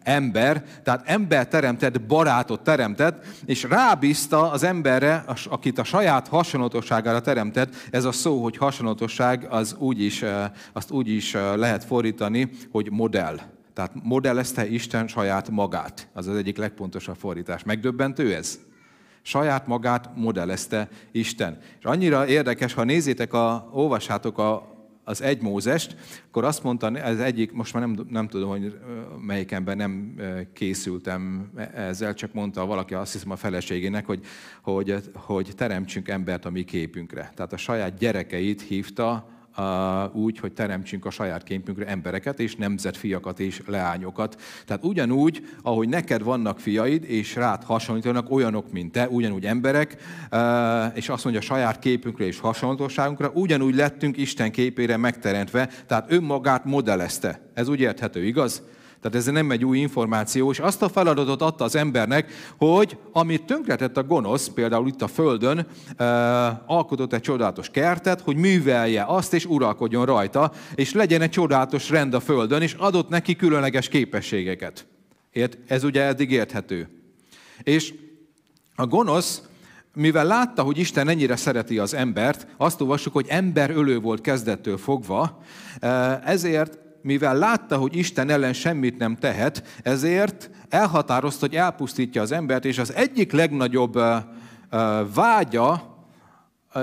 ember, 0.07 0.63
tehát 0.83 1.09
ember 1.09 1.49
teremtett, 1.49 2.01
barátot 2.01 2.61
teremtett, 2.61 3.25
és 3.45 3.63
rábízta 3.63 4.51
az 4.51 4.63
emberre, 4.63 5.25
akit 5.49 5.79
a 5.79 5.85
saját 5.85 6.29
hasonlatosságára 6.29 7.21
teremtett, 7.21 7.75
ez 7.91 8.05
a 8.05 8.13
szó, 8.13 8.43
hogy 8.43 8.57
hasonlatosság, 8.57 9.47
az 9.51 9.77
úgy 9.79 10.01
is, 10.01 10.25
azt 10.73 10.91
úgy 10.91 11.09
is 11.09 11.33
lehet 11.33 11.85
fordítani, 11.85 12.51
hogy 12.71 12.91
modell. 12.91 13.39
Tehát 13.75 13.93
modellezte 14.03 14.69
Isten 14.69 15.09
saját 15.09 15.51
magát. 15.51 16.09
Az 16.13 16.27
az 16.27 16.37
egyik 16.37 16.57
legpontosabb 16.57 17.17
fordítás. 17.17 17.63
Megdöbbentő 17.63 18.35
ez? 18.35 18.59
Saját 19.23 19.67
magát 19.67 20.11
modellezte 20.15 20.89
Isten. 21.13 21.59
És 21.79 21.85
annyira 21.85 22.27
érdekes, 22.27 22.73
ha 22.73 22.85
nézzétek, 22.85 23.33
a, 23.33 23.69
olvassátok 23.73 24.39
a 24.39 24.76
az 25.09 25.23
egy 25.23 25.43
Mózest, 25.43 25.97
akkor 26.29 26.45
azt 26.45 26.63
mondta, 26.63 26.99
ez 26.99 27.19
egyik, 27.19 27.53
most 27.53 27.75
már 27.75 27.87
nem, 27.87 28.07
nem 28.09 28.29
tudom, 28.29 28.49
hogy 28.49 28.79
melyikemben 29.21 29.77
nem 29.77 30.15
készültem 30.53 31.51
ezzel, 31.75 32.15
csak 32.15 32.33
mondta 32.33 32.67
valaki, 32.67 32.95
azt 32.95 33.13
hiszem 33.13 33.31
a 33.31 33.37
feleségének, 33.37 34.07
hogy, 34.07 34.21
hogy, 34.63 34.95
hogy 35.15 35.51
teremtsünk 35.57 36.09
embert 36.09 36.45
a 36.45 36.51
mi 36.51 36.65
képünkre. 36.65 37.33
Tehát 37.35 37.53
a 37.53 37.57
saját 37.57 37.99
gyerekeit 37.99 38.63
hívta 38.63 39.36
úgy, 40.13 40.39
hogy 40.39 40.53
teremtsünk 40.53 41.05
a 41.05 41.11
saját 41.11 41.43
képünkre 41.43 41.87
embereket, 41.87 42.41
és 42.41 42.57
nemzetfiakat 42.57 43.41
és 43.41 43.63
leányokat. 43.67 44.41
Tehát 44.67 44.85
ugyanúgy, 44.85 45.49
ahogy 45.63 45.89
neked 45.89 46.23
vannak 46.23 46.61
fiaid, 46.61 47.05
és 47.05 47.35
rád 47.35 47.65
hasonlítanak 47.65 48.31
olyanok, 48.31 48.73
mint 48.73 48.93
te, 48.93 49.09
ugyanúgy 49.09 49.45
emberek, 49.45 49.97
és 50.95 51.09
azt 51.09 51.25
mondja, 51.25 51.43
a 51.43 51.45
saját 51.45 51.79
képünkre 51.79 52.25
és 52.25 52.41
hasonlóságunkra, 52.41 53.31
ugyanúgy 53.35 53.75
lettünk 53.75 54.17
Isten 54.17 54.51
képére 54.51 54.97
megteremtve, 54.97 55.69
tehát 55.87 56.13
önmagát 56.13 56.65
modellezte. 56.65 57.51
Ez 57.55 57.69
úgy 57.69 57.81
érthető, 57.81 58.25
igaz? 58.25 58.63
Tehát 59.01 59.17
ez 59.17 59.27
nem 59.27 59.51
egy 59.51 59.65
új 59.65 59.79
információ, 59.79 60.51
és 60.51 60.59
azt 60.59 60.83
a 60.83 60.89
feladatot 60.89 61.43
adta 61.43 61.65
az 61.65 61.77
embernek, 61.77 62.33
hogy 62.57 62.99
amit 63.13 63.43
tönkretett 63.43 63.97
a 63.97 64.05
gonosz, 64.05 64.49
például 64.49 64.89
itt 64.89 65.03
a 65.03 65.07
Földön, 65.07 65.67
eh, 65.97 66.71
alkotott 66.71 67.13
egy 67.13 67.21
csodálatos 67.21 67.71
kertet, 67.71 68.21
hogy 68.21 68.37
művelje 68.37 69.05
azt, 69.07 69.35
és 69.35 69.45
uralkodjon 69.45 70.05
rajta, 70.05 70.53
és 70.75 70.93
legyen 70.93 71.23
egy 71.23 71.31
csodálatos 71.31 71.91
rend 71.91 72.15
a 72.15 72.21
Földön, 72.21 72.63
és 72.63 72.73
adott 72.73 73.09
neki 73.09 73.37
különleges 73.37 73.89
képességeket. 73.89 74.87
Ért? 75.33 75.59
Ez 75.67 75.85
ugye 75.85 76.03
eddig 76.03 76.31
érthető. 76.31 76.89
És 77.63 77.95
a 78.75 78.87
gonosz, 78.87 79.43
mivel 79.95 80.25
látta, 80.25 80.63
hogy 80.63 80.79
Isten 80.79 81.09
ennyire 81.09 81.37
szereti 81.37 81.79
az 81.79 81.95
embert, 81.95 82.47
azt 82.57 82.81
olvassuk, 82.81 83.13
hogy 83.13 83.27
emberölő 83.29 83.99
volt 84.01 84.21
kezdettől 84.21 84.79
fogva, 84.79 85.43
eh, 85.81 86.29
ezért 86.29 86.79
mivel 87.07 87.39
látta, 87.39 87.77
hogy 87.77 87.97
Isten 87.97 88.31
ellen 88.31 88.53
semmit 88.53 88.99
nem 88.99 89.17
tehet, 89.17 89.81
ezért 89.83 90.51
elhatározta, 90.69 91.47
hogy 91.47 91.57
elpusztítja 91.57 92.23
az 92.23 92.33
embert, 92.33 92.65
és 92.65 92.79
az 92.79 92.95
egyik 92.95 93.33
legnagyobb 93.33 93.99
vágya, 95.15 95.95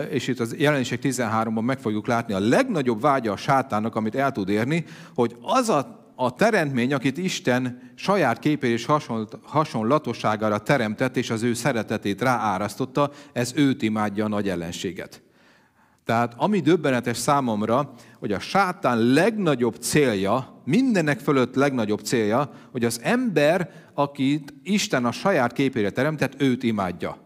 és 0.09 0.27
itt 0.27 0.39
az 0.39 0.55
jelenések 0.57 0.99
13-ban 1.03 1.61
meg 1.61 1.79
fogjuk 1.79 2.07
látni, 2.07 2.33
a 2.33 2.39
legnagyobb 2.39 3.01
vágya 3.01 3.31
a 3.31 3.37
sátának, 3.37 3.95
amit 3.95 4.15
el 4.15 4.31
tud 4.31 4.49
érni, 4.49 4.85
hogy 5.15 5.35
az 5.41 5.69
a 5.69 6.01
a 6.15 6.35
teremtmény, 6.35 6.93
akit 6.93 7.17
Isten 7.17 7.91
saját 7.95 8.39
képé 8.39 8.69
és 8.69 8.87
hasonlatosságára 9.43 10.57
teremtett, 10.57 11.17
és 11.17 11.29
az 11.29 11.43
ő 11.43 11.53
szeretetét 11.53 12.21
ráárasztotta, 12.21 13.11
ez 13.33 13.53
őt 13.55 13.81
imádja 13.81 14.25
a 14.25 14.27
nagy 14.27 14.49
ellenséget. 14.49 15.21
Tehát 16.05 16.33
ami 16.37 16.59
döbbenetes 16.59 17.17
számomra, 17.17 17.93
hogy 18.19 18.31
a 18.31 18.39
sátán 18.39 18.97
legnagyobb 18.97 19.75
célja, 19.75 20.61
mindennek 20.65 21.19
fölött 21.19 21.55
legnagyobb 21.55 21.99
célja, 21.99 22.51
hogy 22.71 22.85
az 22.85 22.99
ember, 23.03 23.69
akit 23.93 24.53
Isten 24.63 25.05
a 25.05 25.11
saját 25.11 25.53
képére 25.53 25.89
teremtett, 25.89 26.41
őt 26.41 26.63
imádja. 26.63 27.17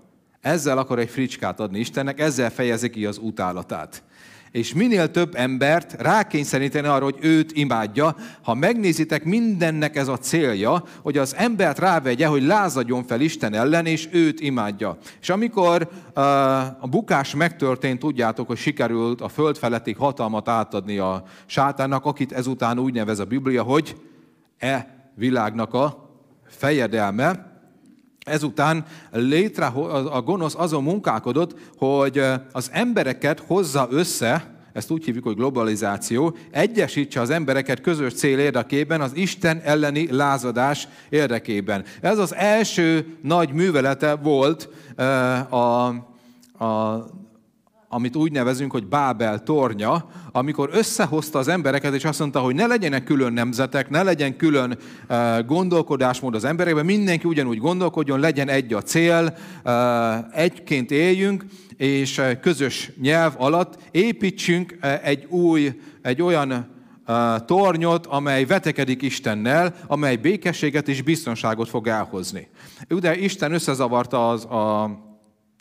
Ezzel 0.42 0.78
akar 0.78 1.00
egy 1.00 1.10
fricskát 1.10 1.60
adni 1.60 1.80
Istennek, 1.80 2.20
ezzel 2.20 2.50
fejezi 2.50 2.90
ki 2.90 3.06
az 3.06 3.18
utálatát 3.18 4.04
és 4.52 4.74
minél 4.74 5.12
több 5.12 5.36
embert 5.36 5.96
rákényszeríteni 6.00 6.88
arra, 6.88 7.04
hogy 7.04 7.18
őt 7.22 7.52
imádja. 7.52 8.16
Ha 8.42 8.54
megnézitek, 8.54 9.24
mindennek 9.24 9.96
ez 9.96 10.08
a 10.08 10.18
célja, 10.18 10.84
hogy 11.02 11.18
az 11.18 11.36
embert 11.36 11.80
rávegye, 11.80 12.28
hogy 12.28 12.44
lázadjon 12.44 13.04
fel 13.04 13.22
Isten 13.22 13.54
ellen, 13.54 13.86
és 13.86 14.08
őt 14.12 14.40
imádja. 14.40 14.98
És 15.22 15.30
amikor 15.30 15.90
uh, 16.16 16.24
a 16.84 16.88
bukás 16.90 17.36
megtörtént, 17.36 18.00
tudjátok, 18.00 18.48
hogy 18.48 18.58
sikerült 18.58 19.22
a 19.22 19.30
föld 19.30 19.58
feletti 19.58 19.96
hatalmat 19.98 20.48
átadni 20.48 20.98
a 20.98 21.24
sátánnak, 21.46 22.06
akit 22.06 22.32
ezután 22.32 22.80
úgy 22.80 22.94
nevez 22.94 23.20
a 23.20 23.26
Biblia, 23.26 23.64
hogy 23.64 23.96
e 24.58 24.96
világnak 25.16 25.74
a 25.74 26.10
fejedelme, 26.48 27.47
Ezután 28.28 28.86
létre 29.12 29.66
a 30.12 30.22
gonosz 30.22 30.56
azon 30.56 30.84
munkálkodott, 30.84 31.56
hogy 31.78 32.24
az 32.52 32.70
embereket 32.74 33.40
hozza 33.40 33.88
össze, 33.92 34.56
ezt 34.74 34.92
úgy 34.92 35.06
hívjuk, 35.06 35.24
hogy 35.24 35.36
globalizáció, 35.36 36.36
egyesítse 36.52 37.22
az 37.22 37.30
embereket 37.30 37.82
közös 37.82 38.14
cél 38.14 38.40
érdekében, 38.40 39.02
az 39.02 39.12
Isten 39.16 39.62
elleni 39.64 40.12
lázadás 40.12 40.88
érdekében. 41.10 41.84
Ez 42.02 42.18
az 42.18 42.36
első 42.36 43.18
nagy 43.22 43.54
művelete 43.54 44.16
volt 44.16 44.70
a, 45.50 45.88
a 46.66 47.06
amit 47.90 48.16
úgy 48.16 48.32
nevezünk, 48.32 48.72
hogy 48.72 48.88
Bábel 48.88 49.44
tornya, 49.44 50.10
amikor 50.32 50.70
összehozta 50.74 51.40
az 51.40 51.48
embereket, 51.48 51.94
és 51.94 52.06
azt 52.06 52.20
mondta, 52.20 52.40
hogy 52.40 52.56
ne 52.56 52.68
legyenek 52.68 53.04
külön 53.04 53.34
nemzetek, 53.34 53.90
ne 53.90 54.04
legyen 54.04 54.38
külön 54.38 54.78
uh, 55.10 55.46
gondolkodásmód 55.46 56.36
az 56.36 56.44
emberekben, 56.44 56.86
mindenki 56.86 57.28
ugyanúgy 57.28 57.58
gondolkodjon, 57.58 58.20
legyen 58.20 58.50
egy 58.50 58.74
a 58.74 58.82
cél, 58.82 59.38
uh, 59.66 59.74
egyként 60.40 60.92
éljünk, 60.92 61.46
és 61.78 62.18
uh, 62.18 62.40
közös 62.40 62.92
nyelv 63.02 63.34
alatt 63.38 63.78
építsünk 63.92 64.78
egy 65.04 65.26
új, 65.26 65.80
egy 66.02 66.22
olyan 66.22 66.76
tornyot, 67.46 68.06
amely 68.06 68.46
vetekedik 68.46 69.02
Istennel, 69.02 69.76
amely 69.88 70.16
békességet 70.16 70.88
és 70.88 71.02
biztonságot 71.02 71.70
fog 71.70 71.88
elhozni. 71.88 72.48
Ugye 72.90 73.18
Isten 73.18 73.54
összezavarta 73.54 74.30
az 74.30 74.46
a 74.46 74.90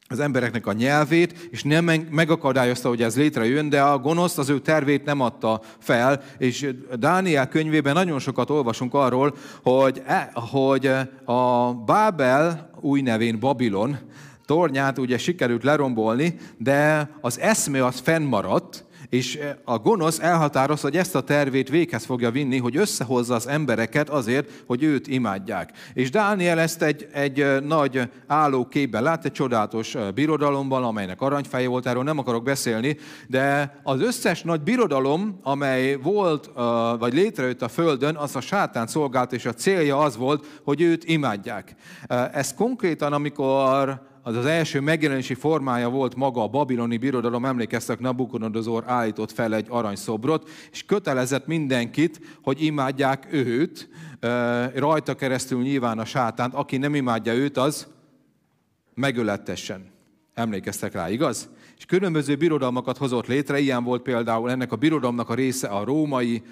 az 0.08 0.20
embereknek 0.20 0.66
a 0.66 0.72
nyelvét, 0.72 1.48
és 1.50 1.62
nem 1.62 1.84
megakadályozta, 2.10 2.88
hogy 2.88 3.02
ez 3.02 3.16
létrejön, 3.16 3.68
de 3.68 3.82
a 3.82 3.98
gonosz 3.98 4.38
az 4.38 4.48
ő 4.48 4.60
tervét 4.60 5.04
nem 5.04 5.20
adta 5.20 5.60
fel, 5.78 6.22
és 6.38 6.70
Dániel 6.98 7.48
könyvében 7.48 7.94
nagyon 7.94 8.18
sokat 8.18 8.50
olvasunk 8.50 8.94
arról, 8.94 9.36
hogy, 9.62 10.02
e, 10.06 10.30
hogy 10.34 10.86
a 11.24 11.72
Bábel, 11.74 12.70
új 12.80 13.00
nevén 13.00 13.38
Babilon, 13.38 13.98
tornyát 14.44 14.98
ugye 14.98 15.18
sikerült 15.18 15.62
lerombolni, 15.62 16.36
de 16.58 17.10
az 17.20 17.40
eszme 17.40 17.84
az 17.84 18.00
fennmaradt, 18.00 18.84
és 19.08 19.36
eh, 19.36 19.54
a 19.64 19.78
gonosz 19.78 20.18
elhatározza, 20.18 20.86
hogy 20.86 20.96
ezt 20.96 21.14
a 21.14 21.20
tervét 21.20 21.68
véghez 21.68 22.04
fogja 22.04 22.30
vinni, 22.30 22.58
hogy 22.58 22.76
összehozza 22.76 23.34
az 23.34 23.48
embereket 23.48 24.08
azért, 24.08 24.50
hogy 24.66 24.82
őt 24.82 25.06
imádják. 25.06 25.72
És 25.94 26.10
Dániel 26.10 26.58
ezt 26.58 26.82
egy, 26.82 27.08
egy 27.12 27.40
eh, 27.40 27.60
nagy 27.60 28.10
állóképben 28.26 29.02
lát, 29.02 29.24
egy 29.24 29.32
csodálatos 29.32 29.94
eh, 29.94 30.10
birodalomban, 30.10 30.84
amelynek 30.84 31.20
aranyfeje 31.20 31.68
volt, 31.68 31.86
erről 31.86 32.02
nem 32.02 32.18
akarok 32.18 32.42
beszélni, 32.42 32.96
de 33.26 33.80
az 33.82 34.00
összes 34.00 34.42
nagy 34.42 34.60
birodalom, 34.60 35.38
amely 35.42 35.94
volt, 35.94 36.50
vagy 36.98 37.12
létrejött 37.12 37.62
a 37.62 37.68
Földön, 37.68 38.16
az 38.16 38.36
a 38.36 38.40
sátán 38.40 38.86
szolgált, 38.86 39.32
és 39.32 39.46
a 39.46 39.52
célja 39.52 39.98
az 39.98 40.16
volt, 40.16 40.60
hogy 40.64 40.80
őt 40.80 41.04
imádják. 41.04 41.74
Ez 42.32 42.54
konkrétan, 42.54 43.12
amikor 43.12 44.00
az 44.26 44.36
az 44.36 44.44
első 44.44 44.80
megjelenési 44.80 45.34
formája 45.34 45.88
volt 45.88 46.14
maga 46.14 46.42
a 46.42 46.48
babiloni 46.48 46.96
birodalom, 46.96 47.44
emlékeztek, 47.44 47.98
Nabukodonozor 47.98 48.84
állított 48.86 49.32
fel 49.32 49.54
egy 49.54 49.66
aranyszobrot, 49.68 50.48
és 50.72 50.84
kötelezett 50.84 51.46
mindenkit, 51.46 52.20
hogy 52.42 52.62
imádják 52.62 53.26
őt, 53.30 53.88
rajta 54.74 55.14
keresztül 55.14 55.62
nyilván 55.62 55.98
a 55.98 56.04
sátánt, 56.04 56.54
aki 56.54 56.76
nem 56.76 56.94
imádja 56.94 57.34
őt, 57.34 57.56
az 57.56 57.86
megöletessen. 58.94 59.90
Emlékeztek 60.34 60.92
rá, 60.92 61.10
igaz? 61.10 61.48
És 61.76 61.84
különböző 61.84 62.36
birodalmakat 62.36 62.96
hozott 62.96 63.26
létre, 63.26 63.58
ilyen 63.58 63.84
volt 63.84 64.02
például 64.02 64.50
ennek 64.50 64.72
a 64.72 64.76
birodalomnak 64.76 65.28
a 65.28 65.34
része 65.34 65.68
a 65.68 65.84
római 65.84 66.42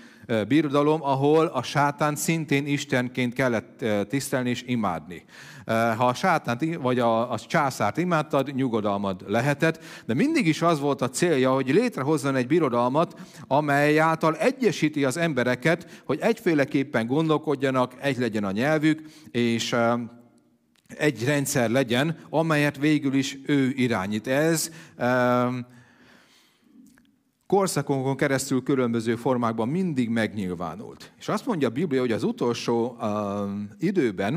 birodalom, 0.49 1.03
ahol 1.03 1.47
a 1.47 1.63
sátán 1.63 2.17
szintén 2.17 2.67
istenként 2.67 3.35
kellett 3.35 3.85
tisztelni 4.09 4.51
és 4.51 4.63
imádni. 4.67 5.25
Ha 5.67 6.07
a 6.07 6.15
sátánt 6.15 6.75
vagy 6.75 6.99
a, 6.99 7.33
a 7.33 7.39
császárt 7.39 7.97
imádtad, 7.97 8.55
nyugodalmad 8.55 9.25
lehetett, 9.27 9.85
de 10.07 10.15
mindig 10.15 10.47
is 10.47 10.63
az 10.63 10.81
volt 10.81 11.03
a 11.03 11.11
célja, 11.11 11.53
hogy 11.53 11.69
létrehozzon 11.69 12.37
egy 12.37 12.47
birodalmat, 12.47 13.21
amely 13.47 13.99
által 13.99 14.37
egyesíti 14.37 15.05
az 15.05 15.17
embereket, 15.17 16.03
hogy 16.05 16.19
egyféleképpen 16.21 17.07
gondolkodjanak, 17.07 17.93
egy 18.01 18.19
legyen 18.19 18.45
a 18.45 18.51
nyelvük, 18.51 19.03
és 19.31 19.77
egy 20.87 21.25
rendszer 21.25 21.71
legyen, 21.71 22.19
amelyet 22.31 22.79
végül 22.79 23.15
is 23.15 23.39
ő 23.47 23.73
irányít. 23.77 24.27
Ez 24.27 24.71
korszakokon 27.47 28.17
keresztül 28.17 28.63
különböző 28.63 29.17
formákban 29.17 29.69
mindig 29.69 30.09
megnyilvánult. 30.09 31.13
És 31.19 31.29
azt 31.29 31.47
mondja 31.47 31.69
a 31.69 31.71
Biblia, 31.71 32.01
hogy 32.01 32.13
az 32.13 32.23
utolsó 32.23 32.97
uh, 33.01 33.09
időben 33.79 34.35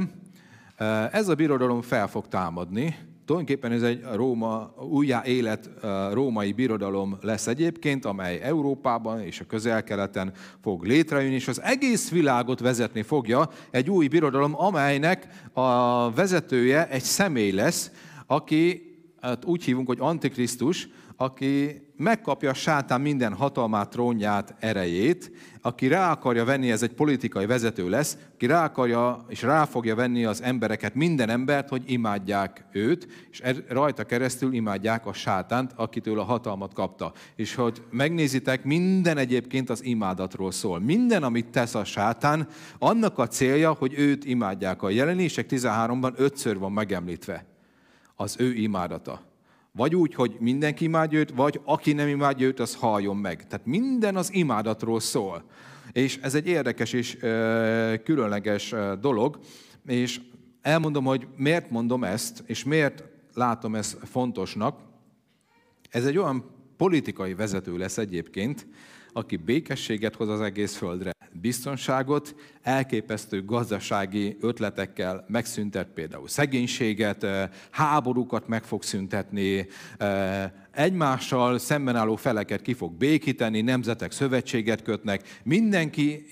uh, 0.79 1.15
ez 1.15 1.27
a 1.27 1.35
birodalom 1.35 1.81
fel 1.81 2.07
fog 2.07 2.27
támadni, 2.27 2.95
Tulajdonképpen 3.27 3.71
ez 3.71 3.83
egy 3.83 4.03
Róma, 4.13 4.73
újjá 4.89 5.23
élet 5.25 5.69
római 6.11 6.51
birodalom 6.51 7.17
lesz 7.21 7.47
egyébként, 7.47 8.05
amely 8.05 8.41
Európában 8.41 9.21
és 9.21 9.39
a 9.39 9.45
közel-keleten 9.45 10.33
fog 10.61 10.83
létrejönni, 10.83 11.33
és 11.33 11.47
az 11.47 11.61
egész 11.61 12.11
világot 12.11 12.59
vezetni 12.59 13.01
fogja 13.01 13.49
egy 13.71 13.89
új 13.89 14.07
birodalom, 14.07 14.61
amelynek 14.61 15.27
a 15.53 16.11
vezetője 16.11 16.89
egy 16.89 17.03
személy 17.03 17.51
lesz, 17.51 17.91
aki 18.27 18.81
hát 19.21 19.45
úgy 19.45 19.63
hívunk, 19.63 19.87
hogy 19.87 19.99
Antikrisztus, 19.99 20.89
aki 21.15 21.81
megkapja 21.97 22.53
sátán 22.53 23.01
minden 23.01 23.33
hatalmát, 23.33 23.89
trónját, 23.89 24.55
erejét, 24.59 25.31
aki 25.61 25.87
rá 25.87 26.11
akarja 26.11 26.45
venni, 26.45 26.71
ez 26.71 26.83
egy 26.83 26.93
politikai 26.93 27.45
vezető 27.45 27.89
lesz, 27.89 28.17
aki 28.33 28.45
rá 28.45 28.63
akarja 28.63 29.25
és 29.27 29.41
rá 29.41 29.65
fogja 29.65 29.95
venni 29.95 30.25
az 30.25 30.41
embereket, 30.41 30.95
minden 30.95 31.29
embert, 31.29 31.69
hogy 31.69 31.83
imádják 31.85 32.65
őt, 32.71 33.07
és 33.31 33.39
er, 33.39 33.55
rajta 33.67 34.03
keresztül 34.03 34.53
imádják 34.53 35.05
a 35.05 35.13
sátánt, 35.13 35.71
akitől 35.75 36.19
a 36.19 36.23
hatalmat 36.23 36.73
kapta. 36.73 37.11
És 37.35 37.55
hogy 37.55 37.83
megnézitek, 37.89 38.63
minden 38.63 39.17
egyébként 39.17 39.69
az 39.69 39.83
imádatról 39.83 40.51
szól. 40.51 40.79
Minden, 40.79 41.23
amit 41.23 41.49
tesz 41.49 41.75
a 41.75 41.83
sátán, 41.83 42.47
annak 42.79 43.17
a 43.17 43.27
célja, 43.27 43.71
hogy 43.73 43.93
őt 43.97 44.25
imádják. 44.25 44.81
A 44.81 44.89
jelenések 44.89 45.45
13-ban 45.49 46.13
ötször 46.15 46.57
van 46.57 46.71
megemlítve 46.71 47.45
az 48.15 48.35
ő 48.39 48.53
imádata. 48.53 49.26
Vagy 49.77 49.95
úgy, 49.95 50.13
hogy 50.13 50.35
mindenki 50.39 50.83
imádja 50.83 51.19
őt, 51.19 51.31
vagy 51.31 51.61
aki 51.63 51.93
nem 51.93 52.07
imádja 52.07 52.47
őt, 52.47 52.59
az 52.59 52.75
halljon 52.75 53.17
meg. 53.17 53.47
Tehát 53.47 53.65
minden 53.65 54.15
az 54.15 54.33
imádatról 54.33 54.99
szól. 54.99 55.43
És 55.91 56.19
ez 56.21 56.35
egy 56.35 56.47
érdekes 56.47 56.93
és 56.93 57.17
különleges 58.03 58.73
dolog, 59.01 59.39
és 59.85 60.21
elmondom, 60.61 61.05
hogy 61.05 61.27
miért 61.35 61.69
mondom 61.69 62.03
ezt, 62.03 62.43
és 62.45 62.63
miért 62.63 63.03
látom 63.33 63.75
ezt 63.75 63.97
fontosnak. 64.03 64.79
Ez 65.89 66.05
egy 66.05 66.17
olyan 66.17 66.45
politikai 66.77 67.33
vezető 67.33 67.77
lesz 67.77 67.97
egyébként, 67.97 68.67
aki 69.13 69.35
békességet 69.35 70.15
hoz 70.15 70.29
az 70.29 70.41
egész 70.41 70.75
földre, 70.75 71.11
biztonságot, 71.31 72.35
elképesztő 72.61 73.45
gazdasági 73.45 74.37
ötletekkel 74.41 75.25
megszüntet 75.27 75.87
például 75.93 76.27
szegénységet, 76.27 77.25
háborúkat 77.69 78.47
meg 78.47 78.63
fog 78.63 78.83
szüntetni, 78.83 79.67
egymással 80.71 81.57
szemben 81.57 81.95
álló 81.95 82.15
feleket 82.15 82.61
ki 82.61 82.73
fog 82.73 82.93
békíteni, 82.93 83.61
nemzetek 83.61 84.11
szövetséget 84.11 84.81
kötnek, 84.81 85.39
mindenki 85.43 86.25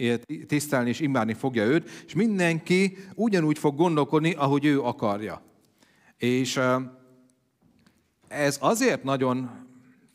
tisztelni 0.48 0.90
és 0.90 1.00
imádni 1.00 1.34
fogja 1.34 1.64
őt, 1.64 1.90
és 2.06 2.14
mindenki 2.14 2.98
ugyanúgy 3.16 3.58
fog 3.58 3.76
gondolkodni, 3.76 4.34
ahogy 4.34 4.66
ő 4.66 4.82
akarja. 4.82 5.42
És 6.18 6.60
ez 8.28 8.58
azért 8.62 9.04
nagyon 9.04 9.65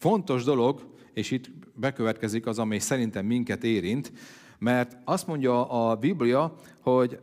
fontos 0.00 0.44
dolog, 0.44 0.86
és 1.12 1.30
itt 1.30 1.50
bekövetkezik 1.74 2.46
az, 2.46 2.58
amely 2.58 2.78
szerintem 2.78 3.26
minket 3.26 3.64
érint, 3.64 4.12
mert 4.58 4.96
azt 5.04 5.26
mondja 5.26 5.68
a 5.68 5.96
Biblia, 5.96 6.54
hogy 6.80 7.18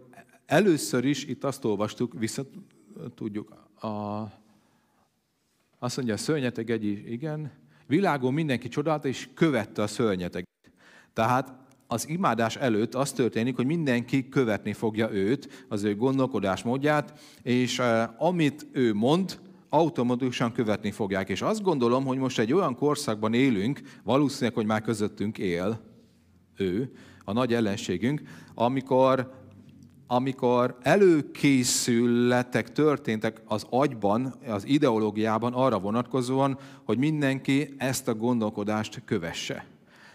először 0.45 1.05
is 1.05 1.25
itt 1.25 1.43
azt 1.43 1.65
olvastuk, 1.65 2.13
vissza 2.17 2.43
tudjuk, 3.15 3.49
a, 3.81 3.87
azt 5.79 5.95
mondja, 5.95 6.13
a 6.13 6.17
szörnyeteg 6.17 6.69
egy, 6.69 7.11
igen, 7.11 7.51
világon 7.87 8.33
mindenki 8.33 8.67
csodálta, 8.67 9.07
és 9.07 9.29
követte 9.33 9.81
a 9.81 9.87
szörnyeteget. 9.87 10.71
Tehát 11.13 11.53
az 11.87 12.09
imádás 12.09 12.55
előtt 12.55 12.95
az 12.95 13.11
történik, 13.11 13.55
hogy 13.55 13.65
mindenki 13.65 14.29
követni 14.29 14.73
fogja 14.73 15.11
őt, 15.11 15.65
az 15.69 15.83
ő 15.83 15.95
gondolkodás 15.95 16.63
módját, 16.63 17.19
és 17.41 17.79
uh, 17.79 17.85
amit 18.17 18.67
ő 18.71 18.93
mond, 18.93 19.39
automatikusan 19.69 20.51
követni 20.51 20.91
fogják. 20.91 21.29
És 21.29 21.41
azt 21.41 21.61
gondolom, 21.61 22.05
hogy 22.05 22.17
most 22.17 22.39
egy 22.39 22.53
olyan 22.53 22.75
korszakban 22.75 23.33
élünk, 23.33 23.81
valószínűleg, 24.03 24.53
hogy 24.53 24.65
már 24.65 24.81
közöttünk 24.81 25.37
él 25.37 25.79
ő, 26.57 26.91
a 27.23 27.33
nagy 27.33 27.53
ellenségünk, 27.53 28.21
amikor, 28.55 29.31
amikor 30.07 30.77
előkészületek 30.81 32.71
történtek 32.71 33.41
az 33.45 33.65
agyban, 33.69 34.35
az 34.47 34.67
ideológiában 34.67 35.53
arra 35.53 35.79
vonatkozóan, 35.79 36.57
hogy 36.83 36.97
mindenki 36.97 37.73
ezt 37.77 38.07
a 38.07 38.15
gondolkodást 38.15 39.01
kövesse. 39.05 39.65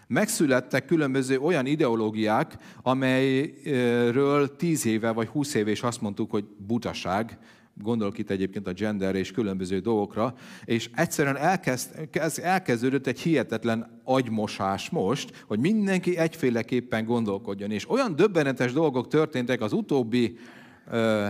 Megszülettek 0.07 0.85
különböző 0.85 1.37
olyan 1.39 1.65
ideológiák, 1.65 2.57
amelyről 2.81 4.55
tíz 4.55 4.85
éve 4.85 5.11
vagy 5.11 5.27
húsz 5.27 5.53
éve 5.53 5.71
is 5.71 5.81
azt 5.81 6.01
mondtuk, 6.01 6.31
hogy 6.31 6.45
butaság, 6.57 7.37
gondolok 7.81 8.17
itt 8.17 8.29
egyébként 8.29 8.67
a 8.67 8.73
gender 8.73 9.15
és 9.15 9.31
különböző 9.31 9.79
dolgokra, 9.79 10.33
és 10.65 10.89
egyszerűen 10.95 11.37
elkezd, 11.37 12.09
elkezdődött 12.41 13.07
egy 13.07 13.19
hihetetlen 13.19 14.01
agymosás 14.03 14.89
most, 14.89 15.43
hogy 15.47 15.59
mindenki 15.59 16.17
egyféleképpen 16.17 17.05
gondolkodjon. 17.05 17.71
És 17.71 17.89
olyan 17.89 18.15
döbbenetes 18.15 18.73
dolgok 18.73 19.07
történtek 19.07 19.61
az 19.61 19.73
utóbbi 19.73 20.37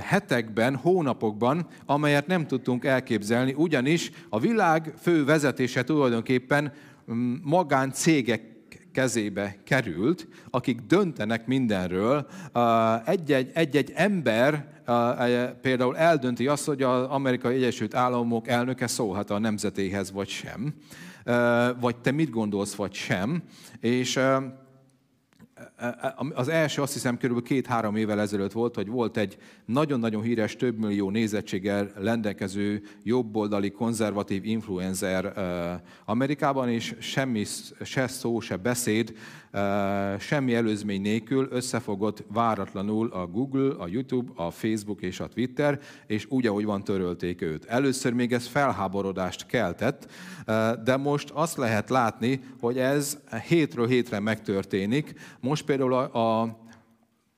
hetekben, 0.01 0.75
hónapokban, 0.75 1.67
amelyet 1.85 2.27
nem 2.27 2.47
tudtunk 2.47 2.85
elképzelni, 2.85 3.53
ugyanis 3.57 4.11
a 4.29 4.39
világ 4.39 4.93
fő 5.01 5.25
vezetése 5.25 5.83
tulajdonképpen 5.83 6.73
mm, 7.11 7.33
magáncégek 7.43 8.41
kezébe 8.91 9.57
került, 9.63 10.27
akik 10.49 10.79
döntenek 10.79 11.47
mindenről. 11.47 12.27
Egy-egy 13.53 13.91
ember 13.95 14.72
például 15.61 15.97
eldönti 15.97 16.47
azt, 16.47 16.65
hogy 16.65 16.81
az 16.81 17.07
Amerikai 17.07 17.55
Egyesült 17.55 17.95
Államok 17.95 18.47
elnöke 18.47 18.87
szólhat 18.87 19.29
a 19.29 19.39
nemzetéhez, 19.39 20.11
vagy 20.11 20.27
sem. 20.27 20.73
Vagy 21.79 21.95
te 21.97 22.11
mit 22.11 22.29
gondolsz, 22.29 22.75
vagy 22.75 22.93
sem. 22.93 23.43
És 23.79 24.19
az 26.33 26.47
első 26.47 26.81
azt 26.81 26.93
hiszem 26.93 27.17
körülbelül 27.17 27.49
két-három 27.49 27.95
évvel 27.95 28.19
ezelőtt 28.19 28.51
volt, 28.51 28.75
hogy 28.75 28.87
volt 28.87 29.17
egy 29.17 29.37
nagyon-nagyon 29.65 30.21
híres, 30.21 30.55
több 30.55 30.79
millió 30.79 31.09
nézettséggel 31.09 31.91
rendelkező 31.95 32.83
jobboldali 33.03 33.71
konzervatív 33.71 34.45
influencer 34.45 35.33
Amerikában, 36.05 36.69
és 36.69 36.95
semmi, 36.99 37.43
se 37.81 38.07
szó, 38.07 38.39
se 38.39 38.57
beszéd 38.57 39.13
semmi 40.19 40.55
előzmény 40.55 41.01
nélkül 41.01 41.47
összefogott 41.51 42.23
váratlanul 42.27 43.09
a 43.11 43.27
Google, 43.27 43.75
a 43.77 43.87
YouTube, 43.87 44.31
a 44.35 44.51
Facebook 44.51 45.01
és 45.01 45.19
a 45.19 45.27
Twitter, 45.27 45.79
és 46.07 46.25
úgy, 46.29 46.47
ahogy 46.47 46.65
van, 46.65 46.83
törölték 46.83 47.41
őt. 47.41 47.65
Először 47.65 48.13
még 48.13 48.33
ez 48.33 48.47
felháborodást 48.47 49.45
keltett, 49.45 50.11
de 50.83 50.97
most 50.97 51.29
azt 51.29 51.57
lehet 51.57 51.89
látni, 51.89 52.41
hogy 52.59 52.77
ez 52.77 53.17
hétről 53.47 53.87
hétre 53.87 54.19
megtörténik. 54.19 55.13
Most 55.39 55.65
például 55.65 55.93
a, 55.93 56.41
a 56.41 56.57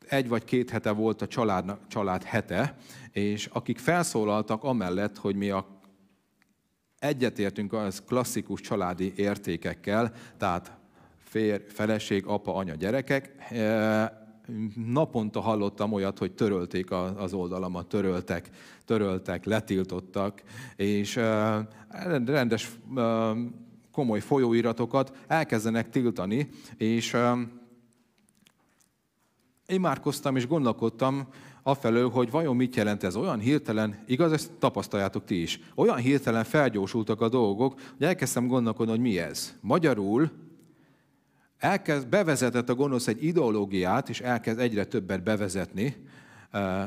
egy 0.07 0.27
vagy 0.27 0.43
két 0.43 0.69
hete 0.69 0.91
volt 0.91 1.21
a 1.21 1.27
család, 1.27 1.77
család 1.87 2.23
hete, 2.23 2.77
és 3.11 3.45
akik 3.45 3.77
felszólaltak 3.77 4.63
amellett, 4.63 5.17
hogy 5.17 5.35
mi 5.35 5.49
a 5.49 5.79
egyetértünk 6.99 7.73
az 7.73 8.03
klasszikus 8.07 8.61
családi 8.61 9.13
értékekkel, 9.15 10.11
tehát 10.37 10.77
férj, 11.35 11.63
feleség, 11.67 12.25
apa, 12.25 12.55
anya, 12.55 12.75
gyerekek. 12.75 13.31
Naponta 14.75 15.39
hallottam 15.39 15.93
olyat, 15.93 16.17
hogy 16.17 16.31
törölték 16.31 16.91
az 17.17 17.33
oldalamat, 17.33 17.87
töröltek, 17.87 18.49
töröltek, 18.85 19.45
letiltottak, 19.45 20.43
és 20.75 21.15
rendes 22.25 22.71
komoly 23.91 24.19
folyóiratokat 24.19 25.17
elkezdenek 25.27 25.89
tiltani, 25.89 26.49
és 26.77 27.17
imádkoztam 29.67 30.35
és 30.35 30.47
gondolkodtam 30.47 31.27
afelől, 31.63 32.09
hogy 32.09 32.31
vajon 32.31 32.55
mit 32.55 32.75
jelent 32.75 33.03
ez. 33.03 33.15
Olyan 33.15 33.39
hirtelen, 33.39 34.03
igaz, 34.07 34.31
ezt 34.31 34.51
tapasztaljátok 34.59 35.25
ti 35.25 35.41
is, 35.41 35.59
olyan 35.75 35.97
hirtelen 35.97 36.43
felgyorsultak 36.43 37.21
a 37.21 37.29
dolgok, 37.29 37.73
hogy 37.97 38.07
elkezdtem 38.07 38.47
gondolkodni, 38.47 38.91
hogy 38.91 39.01
mi 39.01 39.19
ez. 39.19 39.53
Magyarul 39.61 40.31
elkezd, 41.57 42.07
bevezetett 42.07 42.69
a 42.69 42.75
gonosz 42.75 43.07
egy 43.07 43.23
ideológiát, 43.23 44.09
és 44.09 44.21
elkezd 44.21 44.59
egyre 44.59 44.85
többet 44.85 45.23
bevezetni 45.23 45.95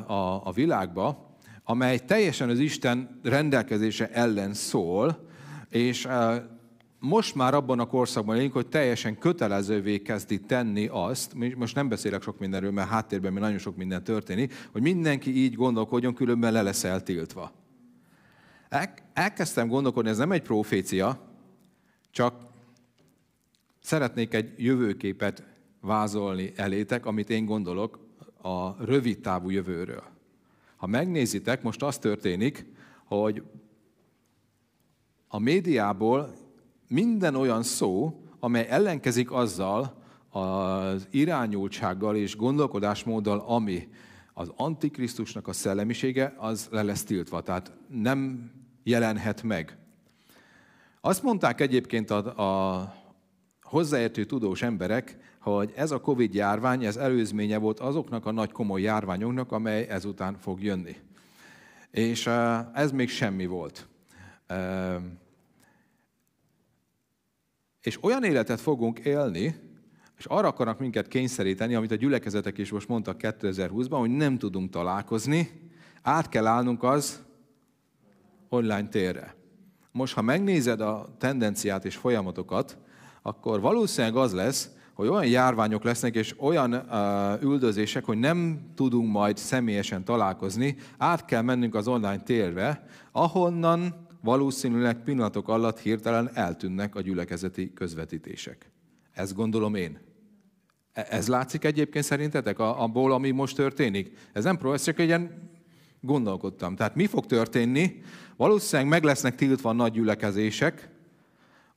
a, 0.06 0.46
a 0.46 0.52
világba, 0.54 1.36
amely 1.64 1.98
teljesen 1.98 2.48
az 2.48 2.58
Isten 2.58 3.20
rendelkezése 3.22 4.10
ellen 4.10 4.54
szól, 4.54 5.28
és 5.68 6.08
most 6.98 7.34
már 7.34 7.54
abban 7.54 7.78
a 7.78 7.86
korszakban 7.86 8.36
élünk, 8.36 8.52
hogy 8.52 8.68
teljesen 8.68 9.18
kötelezővé 9.18 10.02
kezdi 10.02 10.40
tenni 10.40 10.86
azt, 10.86 11.34
most 11.56 11.74
nem 11.74 11.88
beszélek 11.88 12.22
sok 12.22 12.38
mindenről, 12.38 12.70
mert 12.70 12.88
háttérben 12.88 13.32
még 13.32 13.42
nagyon 13.42 13.58
sok 13.58 13.76
minden 13.76 14.04
történik, 14.04 14.54
hogy 14.72 14.82
mindenki 14.82 15.36
így 15.36 15.54
gondolkodjon, 15.54 16.14
különben 16.14 16.52
le 16.52 16.62
lesz 16.62 16.84
eltiltva. 16.84 17.52
elkezdtem 19.12 19.68
gondolkodni, 19.68 20.10
ez 20.10 20.18
nem 20.18 20.32
egy 20.32 20.42
profécia, 20.42 21.20
csak 22.10 22.47
Szeretnék 23.88 24.34
egy 24.34 24.52
jövőképet 24.56 25.42
vázolni 25.80 26.52
elétek, 26.56 27.06
amit 27.06 27.30
én 27.30 27.44
gondolok 27.44 27.98
a 28.42 28.84
rövid 28.84 29.20
távú 29.20 29.50
jövőről. 29.50 30.02
Ha 30.76 30.86
megnézitek, 30.86 31.62
most 31.62 31.82
az 31.82 31.98
történik, 31.98 32.66
hogy 33.04 33.42
a 35.28 35.38
médiából 35.38 36.34
minden 36.88 37.34
olyan 37.34 37.62
szó, 37.62 38.22
amely 38.40 38.66
ellenkezik 38.68 39.32
azzal 39.32 40.02
az 40.30 41.06
irányultsággal 41.10 42.16
és 42.16 42.36
gondolkodásmóddal, 42.36 43.38
ami 43.38 43.88
az 44.32 44.52
Antikrisztusnak 44.56 45.48
a 45.48 45.52
szellemisége, 45.52 46.34
az 46.38 46.68
le 46.70 46.82
lesz 46.82 47.04
tiltva, 47.04 47.40
tehát 47.40 47.72
nem 47.86 48.50
jelenhet 48.82 49.42
meg. 49.42 49.78
Azt 51.00 51.22
mondták 51.22 51.60
egyébként 51.60 52.10
a, 52.10 52.16
a 52.80 52.94
hozzáértő 53.68 54.24
tudós 54.24 54.62
emberek, 54.62 55.16
hogy 55.38 55.72
ez 55.76 55.90
a 55.90 56.00
Covid 56.00 56.34
járvány, 56.34 56.84
ez 56.84 56.96
előzménye 56.96 57.58
volt 57.58 57.80
azoknak 57.80 58.26
a 58.26 58.30
nagy 58.30 58.52
komoly 58.52 58.80
járványoknak, 58.80 59.52
amely 59.52 59.86
ezután 59.88 60.36
fog 60.38 60.62
jönni. 60.62 60.96
És 61.90 62.26
ez 62.74 62.90
még 62.90 63.08
semmi 63.08 63.46
volt. 63.46 63.88
És 67.80 68.02
olyan 68.02 68.24
életet 68.24 68.60
fogunk 68.60 68.98
élni, 68.98 69.54
és 70.18 70.24
arra 70.24 70.48
akarnak 70.48 70.78
minket 70.78 71.08
kényszeríteni, 71.08 71.74
amit 71.74 71.90
a 71.90 71.94
gyülekezetek 71.94 72.58
is 72.58 72.70
most 72.70 72.88
mondtak 72.88 73.20
2020-ban, 73.22 73.96
hogy 73.98 74.10
nem 74.10 74.38
tudunk 74.38 74.70
találkozni, 74.70 75.70
át 76.02 76.28
kell 76.28 76.46
állnunk 76.46 76.82
az 76.82 77.24
online 78.48 78.88
térre. 78.88 79.34
Most, 79.92 80.14
ha 80.14 80.22
megnézed 80.22 80.80
a 80.80 81.14
tendenciát 81.18 81.84
és 81.84 81.96
folyamatokat, 81.96 82.78
akkor 83.28 83.60
valószínűleg 83.60 84.16
az 84.16 84.32
lesz, 84.32 84.70
hogy 84.94 85.08
olyan 85.08 85.26
járványok 85.26 85.84
lesznek, 85.84 86.14
és 86.14 86.34
olyan 86.38 86.72
uh, 86.72 87.42
üldözések, 87.42 88.04
hogy 88.04 88.18
nem 88.18 88.60
tudunk 88.74 89.10
majd 89.10 89.36
személyesen 89.36 90.04
találkozni, 90.04 90.76
át 90.98 91.24
kell 91.24 91.42
mennünk 91.42 91.74
az 91.74 91.88
online 91.88 92.20
térre, 92.20 92.86
ahonnan 93.12 94.06
valószínűleg 94.22 95.02
pillanatok 95.02 95.48
alatt 95.48 95.78
hirtelen 95.78 96.30
eltűnnek 96.34 96.94
a 96.94 97.00
gyülekezeti 97.00 97.72
közvetítések. 97.72 98.70
Ezt 99.12 99.34
gondolom 99.34 99.74
én. 99.74 99.98
E, 100.92 101.06
ez 101.10 101.28
látszik 101.28 101.64
egyébként 101.64 102.04
szerintetek 102.04 102.58
abból, 102.58 103.12
ami 103.12 103.30
most 103.30 103.56
történik? 103.56 104.12
Ez 104.32 104.44
nem 104.44 104.58
pro, 104.58 104.72
ez 104.72 104.82
csak 104.82 104.98
egy 104.98 105.06
ilyen 105.06 105.50
gondolkodtam. 106.00 106.76
Tehát 106.76 106.94
mi 106.94 107.06
fog 107.06 107.26
történni? 107.26 108.00
Valószínűleg 108.36 108.90
meg 108.90 109.04
lesznek 109.04 109.34
tiltva 109.34 109.72
nagy 109.72 109.92
gyülekezések, 109.92 110.96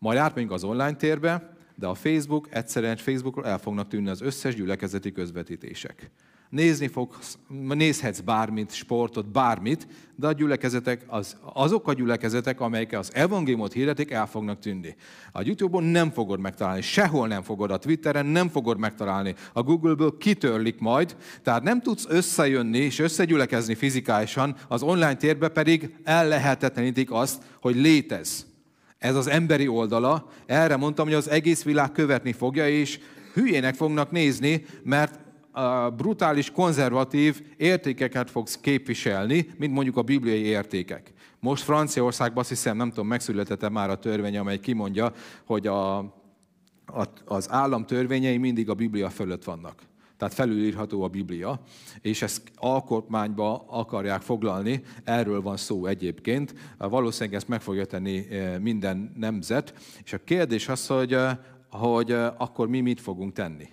majd 0.01 0.17
átmegyünk 0.17 0.51
az 0.51 0.63
online 0.63 0.95
térbe, 0.95 1.53
de 1.75 1.87
a 1.87 1.93
Facebook, 1.93 2.47
egyszerűen 2.51 2.97
Facebookról 2.97 3.45
el 3.45 3.57
fognak 3.57 3.87
tűnni 3.87 4.09
az 4.09 4.21
összes 4.21 4.55
gyülekezeti 4.55 5.11
közvetítések. 5.11 6.11
Nézni 6.49 6.87
fogsz, 6.87 7.37
nézhetsz 7.47 8.19
bármit, 8.19 8.73
sportot, 8.73 9.31
bármit, 9.31 9.87
de 10.15 10.27
a 10.27 10.31
gyülekezetek, 10.31 11.03
az, 11.07 11.37
azok 11.53 11.87
a 11.87 11.93
gyülekezetek, 11.93 12.59
amelyek 12.59 12.91
az 12.91 13.11
evangéliumot 13.13 13.73
hirdetik, 13.73 14.11
el 14.11 14.27
fognak 14.27 14.59
tűnni. 14.59 14.95
A 15.31 15.41
YouTube-on 15.43 15.83
nem 15.83 16.11
fogod 16.11 16.39
megtalálni, 16.39 16.81
sehol 16.81 17.27
nem 17.27 17.41
fogod, 17.41 17.71
a 17.71 17.77
Twitteren 17.77 18.25
nem 18.25 18.49
fogod 18.49 18.77
megtalálni, 18.77 19.35
a 19.53 19.63
Google-ből 19.63 20.17
kitörlik 20.17 20.79
majd, 20.79 21.15
tehát 21.43 21.63
nem 21.63 21.81
tudsz 21.81 22.05
összejönni 22.09 22.77
és 22.77 22.99
összegyülekezni 22.99 23.75
fizikálisan, 23.75 24.55
az 24.67 24.81
online 24.81 25.15
térbe 25.15 25.49
pedig 25.49 25.95
ellehetetlenítik 26.03 27.11
azt, 27.11 27.43
hogy 27.59 27.75
létez. 27.75 28.50
Ez 29.01 29.15
az 29.15 29.27
emberi 29.27 29.67
oldala. 29.67 30.27
Erre 30.45 30.75
mondtam, 30.75 31.05
hogy 31.05 31.13
az 31.13 31.29
egész 31.29 31.63
világ 31.63 31.91
követni 31.91 32.31
fogja, 32.31 32.69
és 32.69 32.99
hülyének 33.33 33.75
fognak 33.75 34.11
nézni, 34.11 34.65
mert 34.83 35.19
a 35.51 35.89
brutális, 35.89 36.51
konzervatív 36.51 37.41
értékeket 37.57 38.31
fogsz 38.31 38.57
képviselni, 38.57 39.47
mint 39.57 39.73
mondjuk 39.73 39.97
a 39.97 40.01
bibliai 40.01 40.41
értékek. 40.41 41.13
Most 41.39 41.63
Franciaországban 41.63 42.39
azt 42.39 42.49
hiszem, 42.49 42.77
nem 42.77 42.89
tudom, 42.89 43.07
megszületett 43.07 43.69
már 43.69 43.89
a 43.89 43.99
törvény, 43.99 44.37
amely 44.37 44.59
kimondja, 44.59 45.13
hogy 45.45 45.67
a, 45.67 45.97
a, 45.97 47.07
az 47.25 47.51
állam 47.51 47.85
törvényei 47.85 48.37
mindig 48.37 48.69
a 48.69 48.73
Biblia 48.73 49.09
fölött 49.09 49.43
vannak. 49.43 49.81
Tehát 50.21 50.35
felülírható 50.35 51.03
a 51.03 51.07
Biblia, 51.07 51.61
és 52.01 52.21
ezt 52.21 52.51
alkotmányba 52.55 53.65
akarják 53.67 54.21
foglalni, 54.21 54.83
erről 55.03 55.41
van 55.41 55.57
szó 55.57 55.85
egyébként. 55.85 56.53
Valószínűleg 56.77 57.35
ezt 57.35 57.47
meg 57.47 57.61
fogja 57.61 57.85
tenni 57.85 58.27
eh, 58.29 58.59
minden 58.59 59.11
nemzet, 59.15 59.73
és 60.03 60.13
a 60.13 60.23
kérdés 60.23 60.67
az, 60.67 60.87
hogy, 60.87 61.13
eh, 61.13 61.37
hogy 61.69 62.11
eh, 62.11 62.41
akkor 62.41 62.67
mi 62.67 62.79
mit 62.79 63.01
fogunk 63.01 63.33
tenni. 63.33 63.67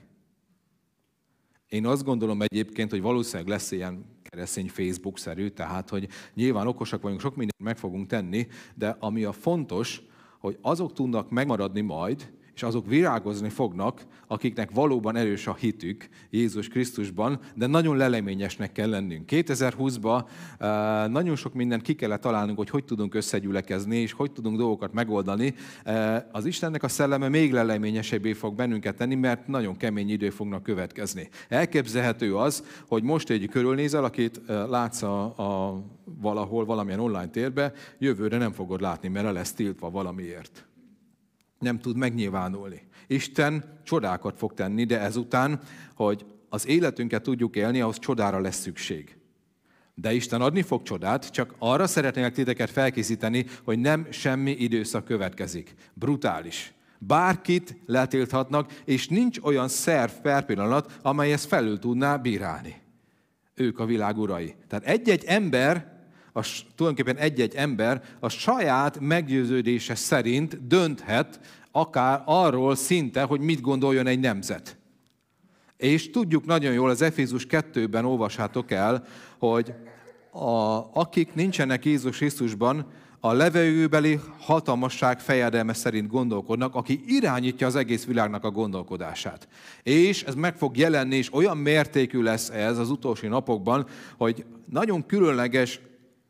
Én 1.69 1.87
azt 1.87 2.05
gondolom 2.05 2.43
egyébként, 2.43 2.91
hogy 2.91 3.01
valószínűleg 3.01 3.49
lesz 3.49 3.71
ilyen 3.71 4.05
keresztény 4.23 4.69
Facebook-szerű, 4.69 5.49
tehát 5.49 5.89
hogy 5.89 6.09
nyilván 6.35 6.67
okosak 6.67 7.03
vagyunk, 7.03 7.21
sok 7.21 7.37
mindent 7.37 7.63
meg 7.63 7.77
fogunk 7.77 8.07
tenni, 8.07 8.47
de 8.75 8.97
ami 8.99 9.25
a 9.25 9.33
fontos, 9.33 10.03
hogy 10.39 10.59
azok 10.61 10.93
tudnak 10.93 11.31
megmaradni 11.31 11.81
majd, 11.81 12.33
és 12.59 12.65
azok 12.65 12.87
virágozni 12.87 13.49
fognak, 13.49 14.03
akiknek 14.27 14.71
valóban 14.71 15.17
erős 15.17 15.47
a 15.47 15.55
hitük 15.55 16.09
Jézus 16.31 16.69
Krisztusban, 16.69 17.41
de 17.55 17.67
nagyon 17.67 17.97
leleményesnek 17.97 18.73
kell 18.73 18.89
lennünk. 18.89 19.29
2020-ban 19.33 20.25
eh, 20.59 20.69
nagyon 21.09 21.37
sok 21.37 21.55
mindent 21.55 21.83
ki 21.83 21.95
kellett 21.95 22.21
találnunk, 22.21 22.59
hogy 22.59 22.71
hogy 22.71 22.85
tudunk 22.85 23.15
összegyülekezni, 23.15 23.97
és 23.97 24.13
hogy 24.13 24.33
tudunk 24.33 24.57
dolgokat 24.57 24.93
megoldani. 24.93 25.55
Eh, 25.85 26.23
az 26.33 26.47
Istennek 26.47 26.83
a 26.83 26.89
szelleme 26.89 27.29
még 27.29 27.53
leleményesebbé 27.53 28.33
fog 28.33 28.55
bennünket 28.55 28.97
tenni, 28.97 29.15
mert 29.15 29.47
nagyon 29.47 29.77
kemény 29.77 30.11
idő 30.11 30.31
fognak 30.31 30.63
következni. 30.63 31.29
Elképzelhető 31.49 32.37
az, 32.37 32.65
hogy 32.89 33.03
most 33.03 33.31
egy 33.31 33.49
körülnézel, 33.49 34.05
akit 34.05 34.41
eh, 34.47 34.67
látsz 34.69 35.03
a, 35.03 35.25
a 35.25 35.83
valahol, 36.21 36.65
valamilyen 36.65 37.01
online 37.01 37.29
térbe, 37.29 37.73
jövőre 37.99 38.39
nem 38.39 38.53
fogod 38.53 38.81
látni, 38.81 39.09
mert 39.09 39.27
el 39.27 39.33
lesz 39.33 39.53
tiltva 39.53 39.91
valamiért 39.91 40.68
nem 41.59 41.79
tud 41.79 41.97
megnyilvánulni. 41.97 42.83
Isten 43.07 43.81
csodákat 43.85 44.39
fog 44.39 44.55
tenni, 44.55 44.85
de 44.85 45.01
ezután, 45.01 45.61
hogy 45.95 46.27
az 46.49 46.67
életünket 46.67 47.23
tudjuk 47.23 47.57
élni, 47.57 47.81
ahhoz 47.81 47.99
csodára 47.99 48.41
lesz 48.41 48.61
szükség. 48.61 49.17
De 49.95 50.13
Isten 50.13 50.41
adni 50.41 50.63
fog 50.63 50.83
csodát, 50.83 51.31
csak 51.31 51.55
arra 51.59 51.87
szeretnék 51.87 52.33
titeket 52.33 52.71
felkészíteni, 52.71 53.47
hogy 53.65 53.79
nem 53.79 54.07
semmi 54.11 54.51
időszak 54.51 55.05
következik. 55.05 55.75
Brutális. 55.95 56.73
Bárkit 56.99 57.77
letilthatnak, 57.87 58.73
és 58.85 59.09
nincs 59.09 59.39
olyan 59.43 59.69
szerv 59.69 60.11
per 60.11 60.45
pillanat, 60.45 60.99
amely 61.03 61.33
ezt 61.33 61.47
felül 61.47 61.79
tudná 61.79 62.17
bírálni. 62.17 62.77
Ők 63.55 63.79
a 63.79 63.85
világ 63.85 64.19
urai. 64.19 64.55
Tehát 64.69 64.85
egy-egy 64.85 65.25
ember 65.25 65.98
a, 66.39 66.45
tulajdonképpen 66.75 67.23
egy-egy 67.23 67.55
ember 67.55 68.03
a 68.21 68.29
saját 68.29 69.01
meggyőződése 69.01 69.95
szerint 69.95 70.67
dönthet 70.67 71.41
akár 71.73 72.23
arról 72.25 72.75
szinte, 72.75 73.23
hogy 73.23 73.41
mit 73.41 73.61
gondoljon 73.61 74.07
egy 74.07 74.21
nemzet. 74.21 74.77
És 75.77 76.11
tudjuk 76.11 76.45
nagyon 76.45 76.73
jól, 76.73 76.91
az 76.91 77.03
Efézus 77.03 77.47
2-ben 77.51 78.05
olvashátok 78.05 78.71
el, 78.71 79.05
hogy 79.39 79.75
a, 80.31 80.79
akik 80.93 81.35
nincsenek 81.35 81.85
Jézus 81.85 82.17
Krisztusban, 82.17 82.87
a 83.21 83.33
levegőbeli 83.33 84.21
hatalmasság 84.39 85.21
fejedelme 85.21 85.73
szerint 85.73 86.09
gondolkodnak, 86.11 86.75
aki 86.75 87.01
irányítja 87.07 87.67
az 87.67 87.77
egész 87.77 88.05
világnak 88.05 88.45
a 88.45 88.51
gondolkodását. 88.51 89.49
És 89.83 90.23
ez 90.23 90.35
meg 90.35 90.57
fog 90.57 90.77
jelenni, 90.77 91.17
és 91.17 91.33
olyan 91.33 91.57
mértékű 91.57 92.23
lesz 92.23 92.49
ez 92.49 92.79
az 92.79 92.91
utolsó 92.91 93.29
napokban, 93.29 93.87
hogy 94.17 94.45
nagyon 94.71 95.07
különleges 95.07 95.81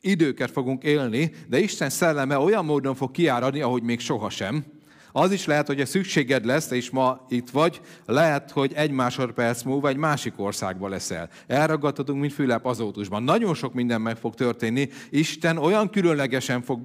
időket 0.00 0.50
fogunk 0.50 0.82
élni, 0.82 1.30
de 1.48 1.58
Isten 1.58 1.90
szelleme 1.90 2.38
olyan 2.38 2.64
módon 2.64 2.94
fog 2.94 3.10
kiáradni, 3.10 3.60
ahogy 3.60 3.82
még 3.82 4.00
sohasem. 4.00 4.64
Az 5.12 5.32
is 5.32 5.46
lehet, 5.46 5.66
hogy 5.66 5.80
a 5.80 5.86
szükséged 5.86 6.44
lesz, 6.44 6.70
és 6.70 6.90
ma 6.90 7.26
itt 7.28 7.50
vagy, 7.50 7.80
lehet, 8.06 8.50
hogy 8.50 8.72
egy 8.74 8.90
másodperc 8.90 9.62
múlva 9.62 9.88
egy 9.88 9.96
másik 9.96 10.32
országba 10.36 10.88
leszel. 10.88 11.28
Elragadhatunk, 11.46 12.20
mint 12.20 12.32
Fülep 12.32 12.66
azótusban. 12.66 13.22
Nagyon 13.22 13.54
sok 13.54 13.74
minden 13.74 14.00
meg 14.00 14.16
fog 14.16 14.34
történni. 14.34 14.88
Isten 15.10 15.56
olyan 15.56 15.90
különlegesen 15.90 16.62
fog 16.62 16.80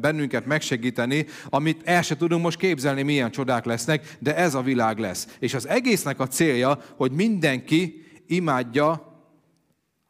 bennünket 0.00 0.46
megsegíteni, 0.46 1.26
amit 1.48 1.80
el 1.84 2.02
se 2.02 2.16
tudunk 2.16 2.42
most 2.42 2.58
képzelni, 2.58 3.02
milyen 3.02 3.30
csodák 3.30 3.64
lesznek, 3.64 4.16
de 4.18 4.36
ez 4.36 4.54
a 4.54 4.62
világ 4.62 4.98
lesz. 4.98 5.36
És 5.38 5.54
az 5.54 5.68
egésznek 5.68 6.20
a 6.20 6.26
célja, 6.26 6.78
hogy 6.96 7.12
mindenki 7.12 8.04
imádja 8.26 9.07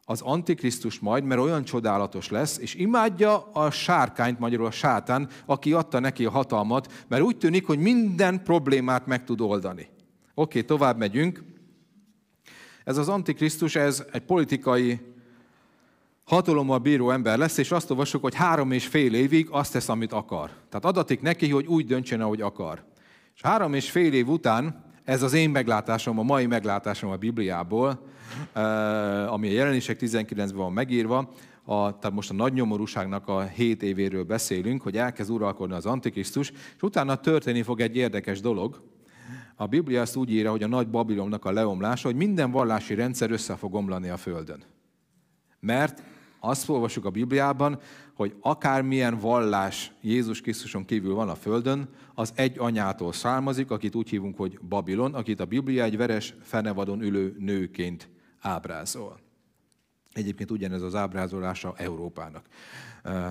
az 0.09 0.21
Antikrisztus 0.21 0.99
majd, 0.99 1.23
mert 1.23 1.41
olyan 1.41 1.63
csodálatos 1.63 2.29
lesz, 2.29 2.57
és 2.57 2.75
imádja 2.75 3.51
a 3.51 3.71
sárkányt, 3.71 4.39
magyarul 4.39 4.65
a 4.65 4.71
sátán, 4.71 5.29
aki 5.45 5.73
adta 5.73 5.99
neki 5.99 6.25
a 6.25 6.29
hatalmat, 6.29 7.05
mert 7.07 7.21
úgy 7.21 7.37
tűnik, 7.37 7.65
hogy 7.65 7.79
minden 7.79 8.43
problémát 8.43 9.05
meg 9.05 9.23
tud 9.23 9.41
oldani. 9.41 9.87
Oké, 10.33 10.61
tovább 10.61 10.97
megyünk. 10.97 11.43
Ez 12.83 12.97
az 12.97 13.09
Antikrisztus, 13.09 13.75
ez 13.75 14.03
egy 14.11 14.21
politikai 14.21 14.99
hatalommal 16.23 16.79
bíró 16.79 17.11
ember 17.11 17.37
lesz, 17.37 17.57
és 17.57 17.71
azt 17.71 17.89
olvassuk, 17.89 18.21
hogy 18.21 18.35
három 18.35 18.71
és 18.71 18.87
fél 18.87 19.13
évig 19.13 19.47
azt 19.49 19.71
tesz, 19.71 19.89
amit 19.89 20.13
akar. 20.13 20.49
Tehát 20.69 20.85
adatik 20.85 21.21
neki, 21.21 21.49
hogy 21.49 21.65
úgy 21.65 21.85
döntsön, 21.85 22.21
ahogy 22.21 22.41
akar. 22.41 22.83
És 23.35 23.41
három 23.41 23.73
és 23.73 23.91
fél 23.91 24.13
év 24.13 24.27
után, 24.27 24.83
ez 25.03 25.23
az 25.23 25.33
én 25.33 25.49
meglátásom, 25.49 26.19
a 26.19 26.23
mai 26.23 26.45
meglátásom 26.45 27.09
a 27.09 27.15
Bibliából, 27.15 28.07
ami 29.27 29.47
a 29.47 29.51
jelenések 29.51 29.97
19-ben 30.01 30.55
van 30.55 30.73
megírva, 30.73 31.29
a, 31.63 31.99
tehát 31.99 32.15
most 32.15 32.29
a 32.29 32.33
nagy 32.33 32.53
nyomorúságnak 32.53 33.27
a 33.27 33.41
hét 33.41 33.83
évéről 33.83 34.23
beszélünk, 34.23 34.81
hogy 34.81 34.97
elkezd 34.97 35.31
uralkodni 35.31 35.75
az 35.75 35.85
Antikrisztus, 35.85 36.51
és 36.75 36.81
utána 36.81 37.15
történni 37.15 37.61
fog 37.61 37.81
egy 37.81 37.95
érdekes 37.95 38.41
dolog. 38.41 38.81
A 39.55 39.67
Biblia 39.67 40.01
azt 40.01 40.15
úgy 40.15 40.31
írja, 40.31 40.51
hogy 40.51 40.63
a 40.63 40.67
nagy 40.67 40.89
Babilonnak 40.89 41.45
a 41.45 41.51
leomlása, 41.51 42.07
hogy 42.07 42.17
minden 42.17 42.51
vallási 42.51 42.93
rendszer 42.93 43.31
össze 43.31 43.55
fog 43.55 43.73
omlani 43.73 44.09
a 44.09 44.17
Földön. 44.17 44.63
Mert 45.59 46.03
azt 46.39 46.69
olvasjuk 46.69 47.05
a 47.05 47.09
Bibliában, 47.09 47.79
hogy 48.13 48.35
akármilyen 48.41 49.19
vallás 49.19 49.91
Jézus 50.01 50.41
Krisztuson 50.41 50.85
kívül 50.85 51.13
van 51.13 51.29
a 51.29 51.35
Földön, 51.35 51.89
az 52.13 52.31
egy 52.35 52.59
anyától 52.59 53.13
származik, 53.13 53.71
akit 53.71 53.95
úgy 53.95 54.09
hívunk, 54.09 54.37
hogy 54.37 54.59
Babilon, 54.69 55.13
akit 55.13 55.39
a 55.39 55.45
Biblia 55.45 55.83
egy 55.83 55.97
veres 55.97 56.33
fenevadon 56.41 57.01
ülő 57.01 57.35
nőként 57.39 58.09
ábrázol. 58.39 59.19
Egyébként 60.11 60.51
ugyanez 60.51 60.81
az 60.81 60.95
ábrázolása 60.95 61.73
Európának. 61.77 62.45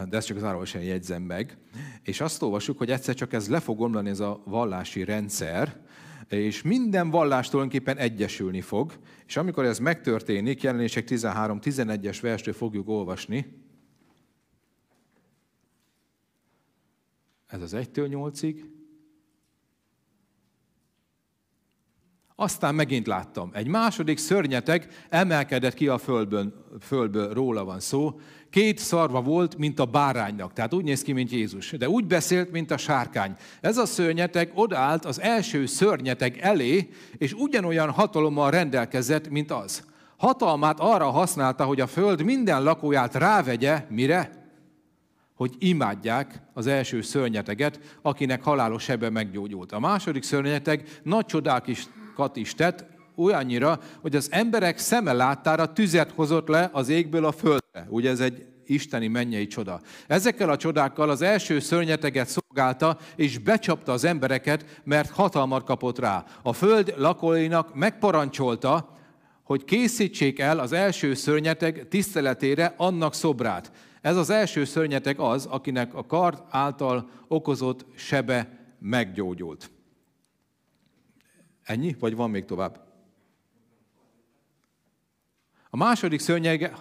De 0.08 0.16
ezt 0.16 0.26
csak 0.26 0.42
áramosan 0.42 0.82
jegyzem 0.82 1.22
meg. 1.22 1.58
És 2.02 2.20
azt 2.20 2.42
olvasjuk, 2.42 2.78
hogy 2.78 2.90
egyszer 2.90 3.14
csak 3.14 3.32
ez 3.32 3.48
le 3.48 3.60
fog 3.60 3.80
omlani 3.80 4.08
ez 4.08 4.20
a 4.20 4.42
vallási 4.44 5.04
rendszer, 5.04 5.80
és 6.28 6.62
minden 6.62 7.10
vallás 7.10 7.48
tulajdonképpen 7.48 7.96
egyesülni 7.96 8.60
fog, 8.60 8.92
és 9.26 9.36
amikor 9.36 9.64
ez 9.64 9.78
megtörténik, 9.78 10.62
jelenések 10.62 11.04
13-11-es 11.08 12.18
verstől 12.20 12.54
fogjuk 12.54 12.88
olvasni, 12.88 13.66
ez 17.46 17.62
az 17.62 17.72
1-től 17.76 18.08
8-ig, 18.10 18.62
Aztán 22.40 22.74
megint 22.74 23.06
láttam. 23.06 23.50
Egy 23.52 23.66
második 23.66 24.18
szörnyeteg 24.18 24.88
emelkedett 25.08 25.74
ki 25.74 25.88
a 25.88 25.98
földből, 25.98 26.52
földből, 26.80 27.32
róla 27.32 27.64
van 27.64 27.80
szó. 27.80 28.20
Két 28.50 28.78
szarva 28.78 29.22
volt, 29.22 29.56
mint 29.56 29.78
a 29.78 29.84
báránynak, 29.84 30.52
tehát 30.52 30.74
úgy 30.74 30.84
néz 30.84 31.02
ki, 31.02 31.12
mint 31.12 31.30
Jézus, 31.30 31.70
de 31.70 31.88
úgy 31.88 32.06
beszélt, 32.06 32.50
mint 32.50 32.70
a 32.70 32.76
sárkány. 32.76 33.36
Ez 33.60 33.76
a 33.76 33.86
szörnyeteg 33.86 34.50
odállt 34.54 35.04
az 35.04 35.20
első 35.20 35.66
szörnyeteg 35.66 36.38
elé, 36.40 36.88
és 37.16 37.32
ugyanolyan 37.32 37.90
hatalommal 37.90 38.50
rendelkezett, 38.50 39.28
mint 39.28 39.50
az. 39.50 39.84
Hatalmát 40.16 40.80
arra 40.80 41.10
használta, 41.10 41.64
hogy 41.64 41.80
a 41.80 41.86
föld 41.86 42.22
minden 42.22 42.62
lakóját 42.62 43.14
rávegye, 43.14 43.84
mire? 43.88 44.38
hogy 45.34 45.54
imádják 45.58 46.40
az 46.52 46.66
első 46.66 47.00
szörnyeteget, 47.00 47.80
akinek 48.02 48.42
halálos 48.42 48.82
sebe 48.82 49.10
meggyógyult. 49.10 49.72
A 49.72 49.78
második 49.78 50.22
szörnyeteg 50.22 50.88
nagy 51.02 51.24
csodákat 51.24 51.68
is 51.68 51.86
tett, 52.56 52.84
olyannyira, 53.16 53.80
hogy 54.00 54.16
az 54.16 54.28
emberek 54.32 54.78
szeme 54.78 55.12
láttára 55.12 55.72
tüzet 55.72 56.12
hozott 56.12 56.48
le 56.48 56.70
az 56.72 56.88
égből 56.88 57.24
a 57.24 57.32
földre. 57.32 57.86
Ugye 57.88 58.10
ez 58.10 58.20
egy 58.20 58.46
isteni 58.66 59.06
mennyei 59.06 59.46
csoda. 59.46 59.80
Ezekkel 60.06 60.50
a 60.50 60.56
csodákkal 60.56 61.10
az 61.10 61.22
első 61.22 61.58
szörnyeteget 61.58 62.28
szolgálta, 62.28 62.98
és 63.16 63.38
becsapta 63.38 63.92
az 63.92 64.04
embereket, 64.04 64.80
mert 64.84 65.10
hatalmat 65.10 65.64
kapott 65.64 65.98
rá. 65.98 66.24
A 66.42 66.52
föld 66.52 66.94
lakóinak 66.96 67.74
megparancsolta, 67.74 68.96
hogy 69.42 69.64
készítsék 69.64 70.38
el 70.38 70.58
az 70.58 70.72
első 70.72 71.14
szörnyeteg 71.14 71.86
tiszteletére 71.88 72.74
annak 72.76 73.14
szobrát. 73.14 73.72
Ez 74.00 74.16
az 74.16 74.30
első 74.30 74.64
szörnyeteg 74.64 75.18
az, 75.18 75.46
akinek 75.46 75.94
a 75.94 76.06
kard 76.06 76.42
által 76.48 77.10
okozott 77.28 77.86
sebe 77.96 78.48
meggyógyult. 78.78 79.70
Ennyi? 81.68 81.96
Vagy 81.98 82.16
van 82.16 82.30
még 82.30 82.44
tovább? 82.44 82.86
A 85.70 85.76
második 85.76 86.20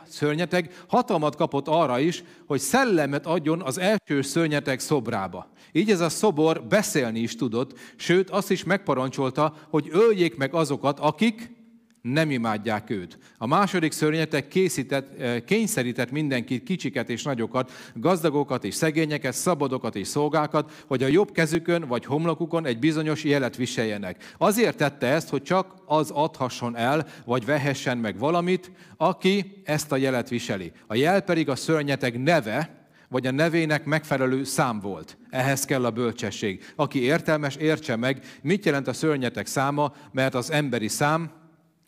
szörnyeteg 0.05 0.83
hatalmat 0.87 1.35
kapott 1.35 1.67
arra 1.67 1.99
is, 1.99 2.23
hogy 2.45 2.59
szellemet 2.59 3.25
adjon 3.25 3.61
az 3.61 3.77
első 3.77 4.21
szörnyeteg 4.21 4.79
szobrába. 4.79 5.49
Így 5.71 5.91
ez 5.91 5.99
a 5.99 6.09
szobor 6.09 6.63
beszélni 6.63 7.19
is 7.19 7.35
tudott, 7.35 7.79
sőt 7.95 8.29
azt 8.29 8.51
is 8.51 8.63
megparancsolta, 8.63 9.55
hogy 9.69 9.87
öljék 9.91 10.37
meg 10.37 10.53
azokat, 10.53 10.99
akik 10.99 11.55
nem 12.01 12.31
imádják 12.31 12.89
őt. 12.89 13.17
A 13.37 13.47
második 13.47 13.91
szörnyetek 13.91 14.47
készített, 14.47 15.19
eh, 15.19 15.39
kényszerített 15.39 16.11
mindenkit, 16.11 16.63
kicsiket 16.63 17.09
és 17.09 17.23
nagyokat, 17.23 17.71
gazdagokat 17.93 18.63
és 18.63 18.75
szegényeket, 18.75 19.33
szabadokat 19.33 19.95
és 19.95 20.07
szolgákat, 20.07 20.83
hogy 20.87 21.03
a 21.03 21.07
jobb 21.07 21.31
kezükön 21.31 21.87
vagy 21.87 22.05
homlokukon 22.05 22.65
egy 22.65 22.79
bizonyos 22.79 23.23
jelet 23.23 23.55
viseljenek. 23.55 24.33
Azért 24.37 24.77
tette 24.77 25.07
ezt, 25.07 25.29
hogy 25.29 25.43
csak 25.43 25.73
az 25.85 26.11
adhasson 26.11 26.77
el, 26.77 27.07
vagy 27.25 27.45
vehessen 27.45 27.97
meg 27.97 28.17
valamit, 28.17 28.71
aki 28.97 29.61
ezt 29.63 29.91
a 29.91 29.97
jelet 29.97 30.29
viseli. 30.29 30.71
A 30.87 30.95
jel 30.95 31.21
pedig 31.21 31.49
a 31.49 31.55
szörnyeteg 31.55 32.21
neve, 32.21 32.77
vagy 33.09 33.27
a 33.27 33.31
nevének 33.31 33.85
megfelelő 33.85 34.43
szám 34.43 34.79
volt. 34.79 35.17
Ehhez 35.29 35.65
kell 35.65 35.85
a 35.85 35.91
bölcsesség. 35.91 36.73
Aki 36.75 37.01
értelmes, 37.01 37.55
értse 37.55 37.95
meg, 37.95 38.25
mit 38.41 38.65
jelent 38.65 38.87
a 38.87 38.93
szörnyetek 38.93 39.45
száma, 39.45 39.93
mert 40.11 40.35
az 40.35 40.51
emberi 40.51 40.87
szám 40.87 41.31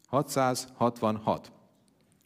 666. 0.09 1.51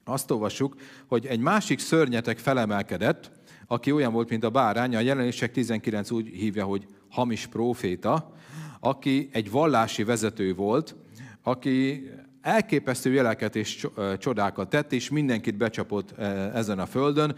Azt 0.05 0.31
olvassuk, 0.31 0.75
hogy 1.07 1.25
egy 1.25 1.39
másik 1.39 1.79
szörnyetek 1.79 2.37
felemelkedett, 2.37 3.31
aki 3.67 3.91
olyan 3.91 4.13
volt, 4.13 4.29
mint 4.29 4.43
a 4.43 4.49
bárány, 4.49 4.95
a 4.95 4.99
jelenések 4.99 5.51
19 5.51 6.11
úgy 6.11 6.27
hívja, 6.27 6.65
hogy 6.65 6.87
hamis 7.09 7.47
próféta, 7.47 8.33
aki 8.79 9.29
egy 9.31 9.51
vallási 9.51 10.03
vezető 10.03 10.55
volt, 10.55 10.95
aki 11.43 12.09
elképesztő 12.41 13.11
jeleket 13.11 13.55
és 13.55 13.87
csodákat 14.17 14.69
tett, 14.69 14.93
és 14.93 15.09
mindenkit 15.09 15.57
becsapott 15.57 16.11
ezen 16.53 16.79
a 16.79 16.85
földön, 16.85 17.35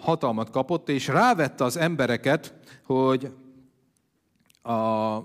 hatalmat 0.00 0.50
kapott, 0.50 0.88
és 0.88 1.08
rávette 1.08 1.64
az 1.64 1.76
embereket, 1.76 2.54
hogy 2.84 3.32
a 4.62 5.18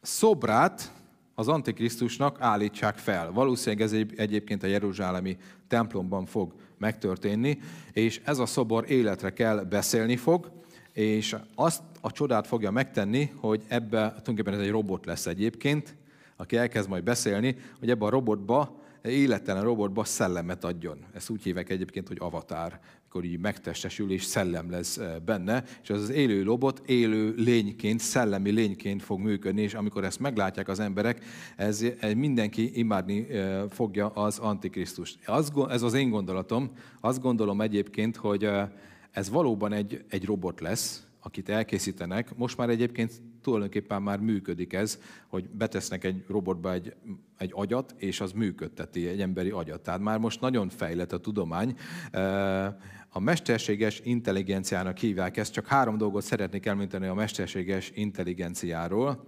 szobrát, 0.00 0.92
az 1.34 1.48
Antikrisztusnak 1.48 2.36
állítsák 2.40 2.98
fel. 2.98 3.32
Valószínűleg 3.32 3.84
ez 3.84 3.92
egyébként 4.16 4.62
a 4.62 4.66
Jeruzsálemi 4.66 5.36
templomban 5.68 6.26
fog 6.26 6.54
megtörténni, 6.78 7.58
és 7.92 8.20
ez 8.24 8.38
a 8.38 8.46
szobor 8.46 8.90
életre 8.90 9.32
kell 9.32 9.64
beszélni 9.64 10.16
fog, 10.16 10.50
és 10.92 11.36
azt 11.54 11.82
a 12.00 12.12
csodát 12.12 12.46
fogja 12.46 12.70
megtenni, 12.70 13.32
hogy 13.36 13.62
ebbe, 13.68 14.08
tulajdonképpen 14.08 14.54
ez 14.54 14.60
egy 14.60 14.70
robot 14.70 15.06
lesz 15.06 15.26
egyébként, 15.26 15.96
aki 16.36 16.56
elkezd 16.56 16.88
majd 16.88 17.04
beszélni, 17.04 17.56
hogy 17.78 17.90
ebbe 17.90 18.04
a 18.04 18.10
robotba 18.10 18.80
élettelen 19.02 19.62
robotba 19.62 20.04
szellemet 20.04 20.64
adjon. 20.64 20.98
Ezt 21.12 21.30
úgy 21.30 21.42
hívják 21.42 21.70
egyébként, 21.70 22.08
hogy 22.08 22.16
avatár, 22.20 22.80
amikor 23.14 23.30
így 23.30 23.40
megtestesül 23.40 24.12
és 24.12 24.24
szellem 24.24 24.70
lesz 24.70 24.96
eh, 24.96 25.14
benne, 25.24 25.64
és 25.82 25.90
az 25.90 26.02
az 26.02 26.10
élő 26.10 26.42
robot 26.42 26.82
élő 26.86 27.34
lényként, 27.36 28.00
szellemi 28.00 28.50
lényként 28.50 29.02
fog 29.02 29.20
működni, 29.20 29.62
és 29.62 29.74
amikor 29.74 30.04
ezt 30.04 30.20
meglátják 30.20 30.68
az 30.68 30.80
emberek, 30.80 31.24
ez, 31.56 31.84
ez 32.00 32.12
mindenki 32.12 32.78
imádni 32.78 33.28
eh, 33.28 33.62
fogja 33.70 34.08
az 34.08 34.38
Antikrisztust. 34.38 35.18
Ez 35.68 35.82
az 35.82 35.94
én 35.94 36.10
gondolatom. 36.10 36.70
Azt 37.00 37.20
gondolom 37.20 37.60
egyébként, 37.60 38.16
hogy 38.16 38.44
eh, 38.44 38.68
ez 39.10 39.30
valóban 39.30 39.72
egy, 39.72 40.04
egy 40.08 40.24
robot 40.24 40.60
lesz, 40.60 41.06
akit 41.20 41.48
elkészítenek. 41.48 42.36
Most 42.36 42.56
már 42.56 42.68
egyébként 42.68 43.22
tulajdonképpen 43.42 44.02
már 44.02 44.18
működik 44.18 44.72
ez, 44.72 44.98
hogy 45.28 45.48
betesznek 45.48 46.04
egy 46.04 46.24
robotba 46.28 46.72
egy, 46.72 46.94
egy 47.38 47.50
agyat, 47.54 47.94
és 47.98 48.20
az 48.20 48.32
működteti 48.32 49.08
egy 49.08 49.20
emberi 49.20 49.50
agyat. 49.50 49.80
Tehát 49.80 50.00
már 50.00 50.18
most 50.18 50.40
nagyon 50.40 50.68
fejlett 50.68 51.12
a 51.12 51.18
tudomány. 51.18 51.76
A 53.14 53.20
mesterséges 53.20 54.00
intelligenciának 54.04 54.98
hívják 54.98 55.36
ezt, 55.36 55.52
csak 55.52 55.66
három 55.66 55.98
dolgot 55.98 56.22
szeretnék 56.22 56.66
elmondani 56.66 57.06
a 57.06 57.14
mesterséges 57.14 57.90
intelligenciáról. 57.94 59.24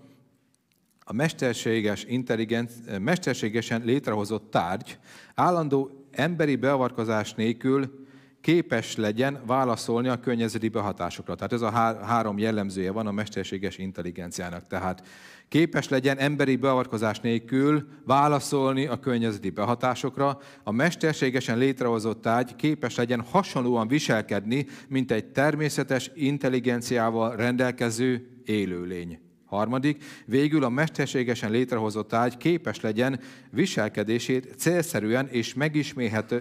A 1.05 1.13
mesterséges 1.13 2.05
intelligenc, 2.05 2.73
mesterségesen 3.01 3.83
létrehozott 3.85 4.51
tárgy 4.51 4.99
állandó 5.35 6.07
emberi 6.11 6.57
beavatkozás 6.57 7.35
nélkül 7.35 8.07
képes 8.41 8.97
legyen 8.97 9.43
válaszolni 9.47 10.09
a 10.09 10.21
környezeti 10.21 10.69
behatásokra. 10.69 11.35
Tehát 11.35 11.53
ez 11.53 11.61
a 11.61 11.71
három 12.05 12.39
jellemzője 12.39 12.91
van 12.91 13.07
a 13.07 13.13
mesterséges 13.13 13.79
intelligenciának. 13.79 14.67
Tehát 14.67 15.07
képes 15.55 15.89
legyen 15.89 16.19
emberi 16.19 16.57
beavatkozás 16.57 17.21
nélkül 17.21 17.89
válaszolni 18.05 18.87
a 18.87 18.99
környezeti 18.99 19.51
behatásokra, 19.51 20.39
a 20.63 20.71
mesterségesen 20.71 21.59
létrehozott 21.59 22.21
tárgy 22.23 22.57
képes 22.57 22.97
legyen 22.97 23.21
hasonlóan 23.21 23.89
viselkedni, 23.89 24.67
mint 24.89 25.11
egy 25.11 25.25
természetes 25.25 26.11
intelligenciával 26.15 27.37
rendelkező 27.37 28.41
élőlény. 28.45 29.19
Harmadik, 29.45 30.05
végül 30.27 30.65
a 30.65 30.69
mesterségesen 30.69 31.51
létrehozott 31.51 32.13
ágy 32.13 32.37
képes 32.37 32.81
legyen 32.81 33.21
viselkedését 33.51 34.55
célszerűen 34.57 35.29
és 35.29 35.55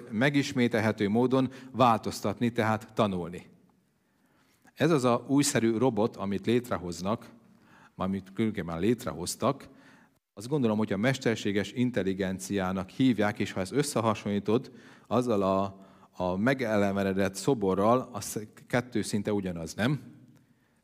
megismételhető 0.10 1.10
módon 1.10 1.52
változtatni, 1.71 2.52
tehát 2.52 2.93
tanulni. 2.93 3.45
Ez 4.76 4.91
az 4.91 5.04
a 5.04 5.26
újszerű 5.28 5.78
robot, 5.78 6.15
amit 6.15 6.45
létrehoznak, 6.45 7.26
amit 8.04 8.32
különben 8.34 8.80
létrehoztak, 8.80 9.70
azt 10.34 10.48
gondolom, 10.48 10.78
hogy 10.78 10.94
a 10.94 10.98
mesterséges 10.98 11.72
intelligenciának 11.72 12.89
hívják, 12.89 13.39
és 13.39 13.52
ha 13.52 13.60
ezt 13.60 13.72
összehasonlítod 13.72 14.72
azzal 15.08 15.42
a, 15.42 15.86
a 16.12 16.38
megelevenedett 16.38 17.36
szoborral, 17.36 18.10
az 18.12 18.48
kettő 18.68 19.02
szinte 19.02 19.34
ugyanaz, 19.34 19.74
nem? 19.74 20.00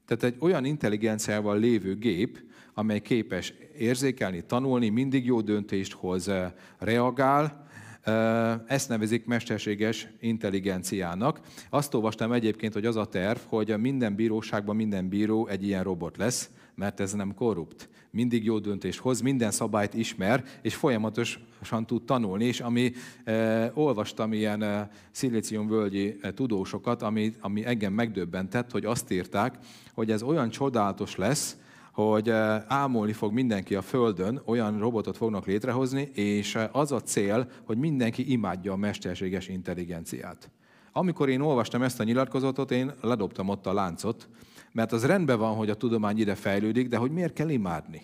Tehát 0.05 0.23
egy 0.23 0.35
olyan 0.39 0.65
intelligenciával 0.65 1.59
lévő 1.59 1.95
gép, 1.95 2.43
amely 2.73 2.99
képes 2.99 3.53
érzékelni, 3.77 4.45
tanulni, 4.45 4.89
mindig 4.89 5.25
jó 5.25 5.41
döntést 5.41 5.93
hoz, 5.93 6.27
eh, 6.27 6.51
reagál, 6.77 7.67
eh, 8.01 8.59
ezt 8.67 8.89
nevezik 8.89 9.25
mesterséges 9.25 10.07
intelligenciának. 10.19 11.39
Azt 11.69 11.93
olvastam 11.93 12.31
egyébként, 12.31 12.73
hogy 12.73 12.85
az 12.85 12.95
a 12.95 13.05
terv, 13.05 13.39
hogy 13.45 13.77
minden 13.77 14.15
bíróságban 14.15 14.75
minden 14.75 15.09
bíró 15.09 15.47
egy 15.47 15.63
ilyen 15.63 15.83
robot 15.83 16.17
lesz, 16.17 16.49
mert 16.79 16.99
ez 16.99 17.13
nem 17.13 17.33
korrupt. 17.33 17.89
Mindig 18.11 18.43
jó 18.43 18.59
döntést 18.59 18.99
hoz, 18.99 19.21
minden 19.21 19.51
szabályt 19.51 19.93
ismer, 19.93 20.43
és 20.61 20.75
folyamatosan 20.75 21.85
tud 21.85 22.03
tanulni, 22.03 22.45
és 22.45 22.59
ami 22.59 22.91
e, 23.23 23.71
olvastam 23.73 24.33
ilyen 24.33 24.61
e, 24.61 24.89
szilíciumvölgyi 25.11 26.17
e, 26.21 26.33
tudósokat, 26.33 27.01
ami, 27.01 27.33
ami 27.39 27.65
engem 27.65 27.93
megdöbbentett, 27.93 28.71
hogy 28.71 28.85
azt 28.85 29.11
írták, 29.11 29.57
hogy 29.93 30.11
ez 30.11 30.21
olyan 30.21 30.49
csodálatos 30.49 31.15
lesz, 31.15 31.57
hogy 31.91 32.29
ámolni 32.67 33.13
fog 33.13 33.33
mindenki 33.33 33.75
a 33.75 33.81
Földön, 33.81 34.41
olyan 34.45 34.79
robotot 34.79 35.17
fognak 35.17 35.45
létrehozni, 35.45 36.09
és 36.13 36.57
az 36.71 36.91
a 36.91 37.01
cél, 37.01 37.49
hogy 37.63 37.77
mindenki 37.77 38.31
imádja 38.31 38.71
a 38.71 38.77
mesterséges 38.77 39.47
intelligenciát. 39.47 40.51
Amikor 40.91 41.29
én 41.29 41.41
olvastam 41.41 41.81
ezt 41.81 41.99
a 41.99 42.03
nyilatkozatot, 42.03 42.71
én 42.71 42.91
ledobtam 43.01 43.49
ott 43.49 43.67
a 43.67 43.73
láncot, 43.73 44.29
mert 44.71 44.91
az 44.91 45.05
rendben 45.05 45.39
van, 45.39 45.55
hogy 45.55 45.69
a 45.69 45.75
tudomány 45.75 46.19
ide 46.19 46.35
fejlődik, 46.35 46.87
de 46.87 46.97
hogy 46.97 47.11
miért 47.11 47.33
kell 47.33 47.49
imádni? 47.49 48.01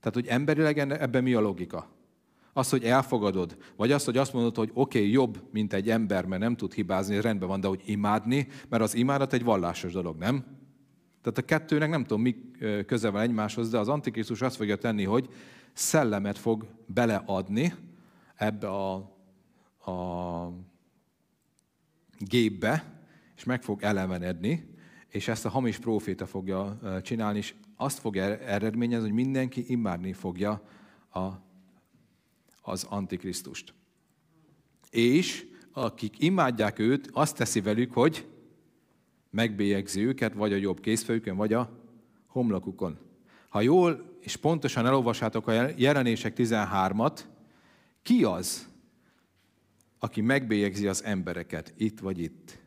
Tehát, 0.00 0.14
hogy 0.14 0.26
emberileg 0.26 0.78
ebben 0.78 1.22
mi 1.22 1.34
a 1.34 1.40
logika? 1.40 1.88
Az, 2.52 2.70
hogy 2.70 2.84
elfogadod, 2.84 3.56
vagy 3.76 3.92
az, 3.92 4.04
hogy 4.04 4.16
azt 4.16 4.32
mondod, 4.32 4.56
hogy 4.56 4.70
oké, 4.72 4.98
okay, 4.98 5.10
jobb, 5.10 5.42
mint 5.50 5.72
egy 5.72 5.90
ember, 5.90 6.24
mert 6.24 6.42
nem 6.42 6.56
tud 6.56 6.72
hibázni, 6.72 7.20
rendben 7.20 7.48
van, 7.48 7.60
de 7.60 7.66
hogy 7.66 7.82
imádni, 7.84 8.46
mert 8.68 8.82
az 8.82 8.94
imádat 8.94 9.32
egy 9.32 9.44
vallásos 9.44 9.92
dolog, 9.92 10.16
nem? 10.16 10.44
Tehát 11.22 11.38
a 11.38 11.42
kettőnek 11.42 11.90
nem 11.90 12.02
tudom, 12.02 12.22
mi 12.22 12.36
köze 12.86 13.10
van 13.10 13.22
egymáshoz, 13.22 13.70
de 13.70 13.78
az 13.78 13.88
Antikrisztus 13.88 14.42
azt 14.42 14.56
fogja 14.56 14.76
tenni, 14.76 15.04
hogy 15.04 15.28
szellemet 15.72 16.38
fog 16.38 16.66
beleadni 16.86 17.74
ebbe 18.36 18.68
a, 18.68 18.94
a 19.90 20.52
gépbe, 22.18 22.84
és 23.36 23.44
meg 23.44 23.62
fog 23.62 23.82
elevenedni, 23.82 24.75
és 25.16 25.28
ezt 25.28 25.44
a 25.44 25.48
hamis 25.48 25.78
próféta 25.78 26.26
fogja 26.26 26.78
csinálni, 27.02 27.38
és 27.38 27.54
azt 27.76 27.98
fogja 27.98 28.22
er-, 28.22 28.40
eredményezni, 28.48 29.06
hogy 29.06 29.16
mindenki 29.16 29.64
imádni 29.68 30.12
fogja 30.12 30.62
a, 31.12 31.26
az 32.62 32.84
Antikrisztust. 32.84 33.74
És 34.90 35.46
akik 35.72 36.14
imádják 36.18 36.78
őt, 36.78 37.08
azt 37.12 37.36
teszi 37.36 37.60
velük, 37.60 37.92
hogy 37.92 38.26
megbélyegzi 39.30 40.00
őket, 40.00 40.34
vagy 40.34 40.52
a 40.52 40.56
jobb 40.56 40.80
kézfejükön, 40.80 41.36
vagy 41.36 41.52
a 41.52 41.70
homlokukon. 42.26 42.98
Ha 43.48 43.60
jól 43.60 44.18
és 44.20 44.36
pontosan 44.36 44.86
elolvassátok 44.86 45.46
a 45.46 45.52
jelenések 45.76 46.34
13-at, 46.36 47.20
ki 48.02 48.24
az, 48.24 48.68
aki 49.98 50.20
megbélyegzi 50.20 50.86
az 50.86 51.04
embereket 51.04 51.74
itt 51.76 51.98
vagy 51.98 52.18
itt? 52.18 52.65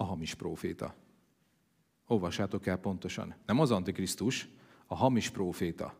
A 0.00 0.04
hamis 0.04 0.34
próféta. 0.34 0.94
Olvassátok 2.06 2.66
el 2.66 2.76
pontosan. 2.76 3.34
Nem 3.46 3.60
az 3.60 3.70
Antikrisztus, 3.70 4.48
a 4.86 4.94
hamis 4.94 5.30
próféta. 5.30 5.94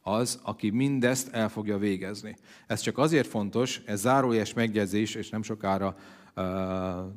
Az, 0.00 0.40
aki 0.42 0.70
mindezt 0.70 1.32
el 1.32 1.48
fogja 1.48 1.78
végezni. 1.78 2.36
Ez 2.66 2.80
csak 2.80 2.98
azért 2.98 3.26
fontos, 3.26 3.82
ez 3.86 4.00
zárójeles 4.00 4.52
megjegyzés, 4.52 5.14
és 5.14 5.28
nem 5.30 5.42
sokára 5.42 5.96
uh, 6.36 6.44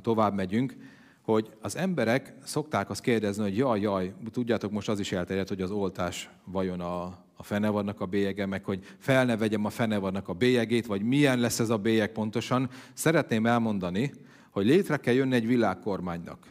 tovább 0.01 0.33
megyünk, 0.33 0.75
hogy 1.21 1.49
az 1.61 1.75
emberek 1.75 2.33
szokták 2.43 2.89
azt 2.89 3.01
kérdezni, 3.01 3.43
hogy 3.43 3.57
jaj, 3.57 3.79
jaj, 3.79 4.13
tudjátok, 4.31 4.71
most 4.71 4.89
az 4.89 4.99
is 4.99 5.11
elterjedt, 5.11 5.49
hogy 5.49 5.61
az 5.61 5.71
oltás 5.71 6.29
vajon 6.43 6.79
a, 6.79 7.03
a 7.35 7.43
fene 7.43 7.69
vannak 7.69 8.01
a 8.01 8.05
bélyege, 8.05 8.45
meg 8.45 8.63
hogy 8.63 8.95
fel 8.97 9.25
ne 9.25 9.37
vegyem 9.37 9.65
a 9.65 9.69
fene 9.69 9.97
vannak 9.97 10.27
a 10.27 10.33
bélyegét, 10.33 10.85
vagy 10.85 11.01
milyen 11.01 11.39
lesz 11.39 11.59
ez 11.59 11.69
a 11.69 11.77
bélyeg 11.77 12.11
pontosan. 12.11 12.69
Szeretném 12.93 13.45
elmondani, 13.45 14.11
hogy 14.51 14.65
létre 14.65 14.97
kell 14.97 15.13
jönni 15.13 15.35
egy 15.35 15.47
világkormánynak 15.47 16.47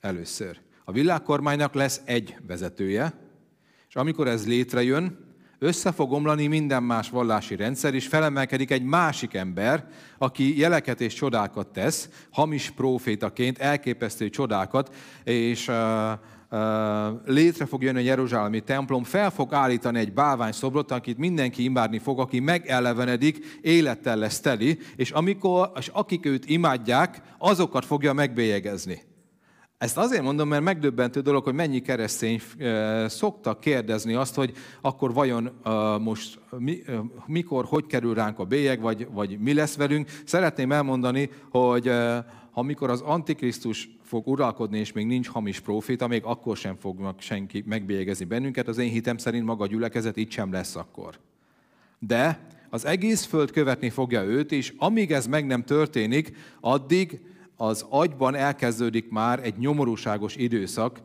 először. 0.00 0.60
A 0.84 0.92
világkormánynak 0.92 1.74
lesz 1.74 2.00
egy 2.04 2.36
vezetője, 2.46 3.12
és 3.88 3.96
amikor 3.96 4.28
ez 4.28 4.46
létrejön, 4.46 5.26
össze 5.58 5.92
fog 5.92 6.12
omlani 6.12 6.46
minden 6.46 6.82
más 6.82 7.10
vallási 7.10 7.56
rendszer, 7.56 7.94
és 7.94 8.06
felemelkedik 8.06 8.70
egy 8.70 8.82
másik 8.82 9.34
ember, 9.34 9.88
aki 10.18 10.58
jeleket 10.58 11.00
és 11.00 11.14
csodákat 11.14 11.68
tesz, 11.68 12.08
hamis 12.30 12.70
profétaként, 12.70 13.58
elképesztő 13.58 14.28
csodákat, 14.28 14.94
és 15.24 15.68
uh, 15.68 15.74
létre 17.24 17.66
fog 17.66 17.82
jönni 17.82 17.98
a 17.98 18.02
Jeruzsálemi 18.02 18.60
templom, 18.60 19.04
fel 19.04 19.30
fog 19.30 19.54
állítani 19.54 19.98
egy 19.98 20.12
bálvány 20.12 20.52
szobrot, 20.52 20.90
akit 20.90 21.18
mindenki 21.18 21.64
imádni 21.64 21.98
fog, 21.98 22.20
aki 22.20 22.40
megelevenedik, 22.40 23.58
élettel 23.60 24.16
lesz 24.16 24.40
teli, 24.40 24.78
és, 24.96 25.10
amikor, 25.10 25.70
és 25.76 25.88
akik 25.92 26.26
őt 26.26 26.48
imádják, 26.48 27.22
azokat 27.38 27.84
fogja 27.84 28.12
megbélyegezni. 28.12 29.06
Ezt 29.78 29.96
azért 29.96 30.22
mondom, 30.22 30.48
mert 30.48 30.62
megdöbbentő 30.62 31.20
dolog, 31.20 31.44
hogy 31.44 31.54
mennyi 31.54 31.80
keresztény 31.80 32.40
szoktak 33.06 33.60
kérdezni 33.60 34.14
azt, 34.14 34.34
hogy 34.34 34.52
akkor 34.80 35.12
vajon 35.12 35.60
most 36.00 36.38
mikor, 37.26 37.64
hogy 37.64 37.86
kerül 37.86 38.14
ránk 38.14 38.38
a 38.38 38.44
bélyeg, 38.44 38.80
vagy, 38.80 39.08
vagy 39.12 39.38
mi 39.38 39.54
lesz 39.54 39.76
velünk. 39.76 40.08
Szeretném 40.24 40.72
elmondani, 40.72 41.30
hogy 41.50 41.90
amikor 42.58 42.90
az 42.90 43.00
Antikrisztus 43.00 43.88
fog 44.02 44.26
uralkodni, 44.26 44.78
és 44.78 44.92
még 44.92 45.06
nincs 45.06 45.28
hamis 45.28 45.60
proféta, 45.60 46.06
még 46.06 46.24
akkor 46.24 46.56
sem 46.56 46.76
fognak 46.76 47.20
senki 47.20 47.64
megbélyegezni 47.66 48.24
bennünket. 48.24 48.68
Az 48.68 48.78
én 48.78 48.90
hitem 48.90 49.16
szerint 49.16 49.44
maga 49.44 49.64
a 49.64 49.66
gyülekezet 49.66 50.16
itt 50.16 50.30
sem 50.30 50.52
lesz 50.52 50.76
akkor. 50.76 51.18
De 51.98 52.40
az 52.70 52.84
egész 52.84 53.24
föld 53.24 53.50
követni 53.50 53.90
fogja 53.90 54.22
őt, 54.22 54.52
és 54.52 54.74
amíg 54.76 55.12
ez 55.12 55.26
meg 55.26 55.46
nem 55.46 55.64
történik, 55.64 56.36
addig 56.60 57.20
az 57.56 57.86
agyban 57.88 58.34
elkezdődik 58.34 59.10
már 59.10 59.44
egy 59.44 59.58
nyomorúságos 59.58 60.36
időszak, 60.36 61.00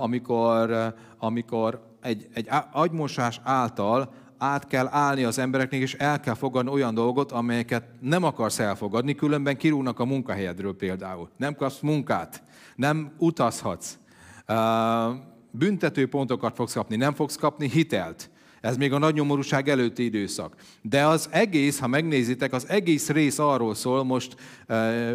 amikor, 0.00 0.94
amikor 1.18 1.96
egy, 2.00 2.26
egy 2.32 2.48
agymosás 2.72 3.40
által 3.42 4.12
át 4.38 4.66
kell 4.66 4.88
állni 4.90 5.24
az 5.24 5.38
embereknek, 5.38 5.80
és 5.80 5.94
el 5.94 6.20
kell 6.20 6.34
fogadni 6.34 6.70
olyan 6.70 6.94
dolgot, 6.94 7.32
amelyeket 7.32 7.84
nem 8.00 8.22
akarsz 8.22 8.58
elfogadni, 8.58 9.14
különben 9.14 9.56
kirúgnak 9.56 10.00
a 10.00 10.04
munkahelyedről 10.04 10.76
például. 10.76 11.30
Nem 11.36 11.54
kapsz 11.54 11.80
munkát, 11.80 12.42
nem 12.76 13.12
utazhatsz, 13.18 13.98
büntető 15.50 16.08
pontokat 16.08 16.54
fogsz 16.54 16.72
kapni, 16.72 16.96
nem 16.96 17.14
fogsz 17.14 17.36
kapni 17.36 17.70
hitelt. 17.70 18.30
Ez 18.60 18.76
még 18.76 18.92
a 18.92 18.98
nagy 18.98 19.14
nyomorúság 19.14 19.68
előtti 19.68 20.04
időszak. 20.04 20.54
De 20.82 21.06
az 21.06 21.28
egész, 21.32 21.78
ha 21.78 21.86
megnézitek, 21.86 22.52
az 22.52 22.68
egész 22.68 23.08
rész 23.08 23.38
arról 23.38 23.74
szól, 23.74 24.04
most 24.04 24.36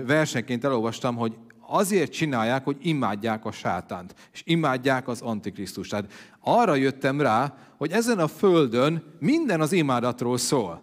versenként 0.06 0.66
elolvastam, 0.66 1.16
hogy 1.16 1.34
azért 1.72 2.12
csinálják, 2.12 2.64
hogy 2.64 2.78
imádják 2.82 3.46
a 3.46 3.52
sátánt, 3.52 4.16
és 4.34 4.42
imádják 4.46 5.08
az 5.08 5.22
antikrisztust. 5.22 5.90
Tehát 5.90 6.12
arra 6.40 6.76
jöttem 6.76 7.22
rá, 7.22 7.58
hogy 7.78 7.92
ezen 7.92 8.20
a 8.20 8.28
földön 8.28 9.04
minden 9.20 9.62
az 9.62 9.72
imádatról 9.72 10.38
szól. 10.38 10.82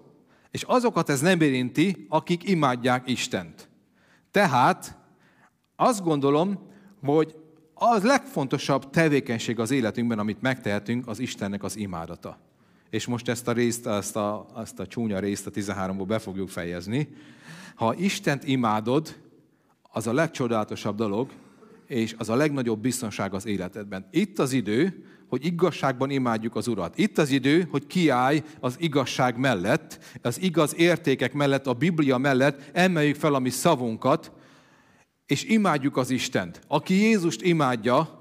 És 0.51 0.63
azokat 0.63 1.09
ez 1.09 1.21
nem 1.21 1.41
érinti, 1.41 2.07
akik 2.09 2.49
imádják 2.49 3.09
Istent. 3.09 3.69
Tehát 4.31 4.97
azt 5.77 6.03
gondolom, 6.03 6.59
hogy 7.05 7.35
az 7.75 8.03
legfontosabb 8.03 8.91
tevékenység 8.91 9.59
az 9.59 9.71
életünkben, 9.71 10.19
amit 10.19 10.41
megtehetünk, 10.41 11.07
az 11.09 11.19
Istennek 11.19 11.63
az 11.63 11.77
imádata 11.77 12.39
és 12.91 13.07
most 13.07 13.29
ezt 13.29 13.49
a 13.49 13.53
részt, 13.53 13.87
ezt 13.87 14.17
a, 14.17 14.47
ezt 14.57 14.81
a 14.81 14.87
csúnya 14.87 15.19
részt 15.19 15.47
a 15.47 15.51
13-ból 15.51 16.05
be 16.07 16.19
fogjuk 16.19 16.49
fejezni. 16.49 17.09
Ha 17.75 17.95
Istent 17.95 18.45
imádod, 18.45 19.17
az 19.89 20.07
a 20.07 20.13
legcsodálatosabb 20.13 20.97
dolog, 20.97 21.31
és 21.87 22.15
az 22.19 22.29
a 22.29 22.35
legnagyobb 22.35 22.81
biztonság 22.81 23.35
az 23.35 23.47
életedben. 23.47 24.09
Itt 24.11 24.39
az 24.39 24.53
idő, 24.53 25.05
hogy 25.29 25.45
igazságban 25.45 26.11
imádjuk 26.11 26.57
az 26.57 26.69
Urat. 26.69 26.99
Itt 26.99 27.19
az 27.19 27.31
idő, 27.31 27.67
hogy 27.71 27.87
kiállj 27.87 28.43
az 28.61 28.77
igazság 28.79 29.39
mellett, 29.39 29.99
az 30.23 30.41
igaz 30.43 30.75
értékek 30.77 31.33
mellett, 31.33 31.67
a 31.67 31.73
Biblia 31.73 32.19
mellett, 32.19 32.71
emeljük 32.73 33.17
fel 33.17 33.35
a 33.35 33.39
mi 33.39 33.51
szavunkat, 33.51 34.33
és 35.27 35.45
imádjuk 35.45 35.97
az 35.97 36.11
Istent. 36.11 36.61
Aki 36.67 36.95
Jézust 36.95 37.43
imádja, 37.43 38.18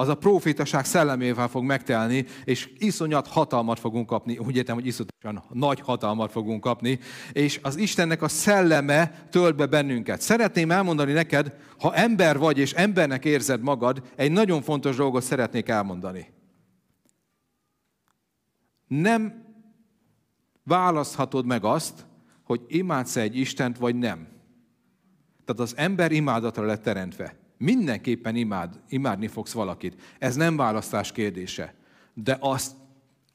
az 0.00 0.08
a 0.08 0.14
profétaság 0.14 0.84
szellemével 0.84 1.48
fog 1.48 1.64
megtelni, 1.64 2.26
és 2.44 2.70
iszonyat 2.78 3.26
hatalmat 3.26 3.78
fogunk 3.78 4.06
kapni. 4.06 4.38
Úgy 4.38 4.56
értem, 4.56 4.74
hogy 4.74 4.86
iszonyatosan 4.86 5.42
nagy 5.52 5.80
hatalmat 5.80 6.30
fogunk 6.30 6.60
kapni, 6.60 6.98
és 7.32 7.60
az 7.62 7.76
Istennek 7.76 8.22
a 8.22 8.28
szelleme 8.28 9.26
tölt 9.30 9.56
be 9.56 9.66
bennünket. 9.66 10.20
Szeretném 10.20 10.70
elmondani 10.70 11.12
neked, 11.12 11.54
ha 11.78 11.94
ember 11.94 12.38
vagy, 12.38 12.58
és 12.58 12.72
embernek 12.72 13.24
érzed 13.24 13.62
magad, 13.62 14.02
egy 14.16 14.32
nagyon 14.32 14.62
fontos 14.62 14.96
dolgot 14.96 15.22
szeretnék 15.22 15.68
elmondani. 15.68 16.32
Nem 18.86 19.44
választhatod 20.64 21.46
meg 21.46 21.64
azt, 21.64 22.06
hogy 22.44 22.60
imádsz 22.68 23.16
egy 23.16 23.36
Istent, 23.36 23.78
vagy 23.78 23.94
nem. 23.94 24.28
Tehát 25.44 25.60
az 25.60 25.76
ember 25.76 26.12
imádatra 26.12 26.64
lett 26.64 26.82
teremtve. 26.82 27.39
Mindenképpen 27.62 28.36
imád, 28.36 28.80
imádni 28.88 29.26
fogsz 29.26 29.52
valakit. 29.52 30.16
Ez 30.18 30.36
nem 30.36 30.56
választás 30.56 31.12
kérdése. 31.12 31.74
De 32.14 32.36
azt, 32.40 32.76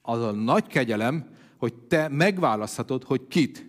az 0.02 0.22
a 0.22 0.32
nagy 0.32 0.66
kegyelem, 0.66 1.28
hogy 1.56 1.74
te 1.74 2.08
megválaszthatod, 2.08 3.04
hogy 3.04 3.26
kit. 3.28 3.66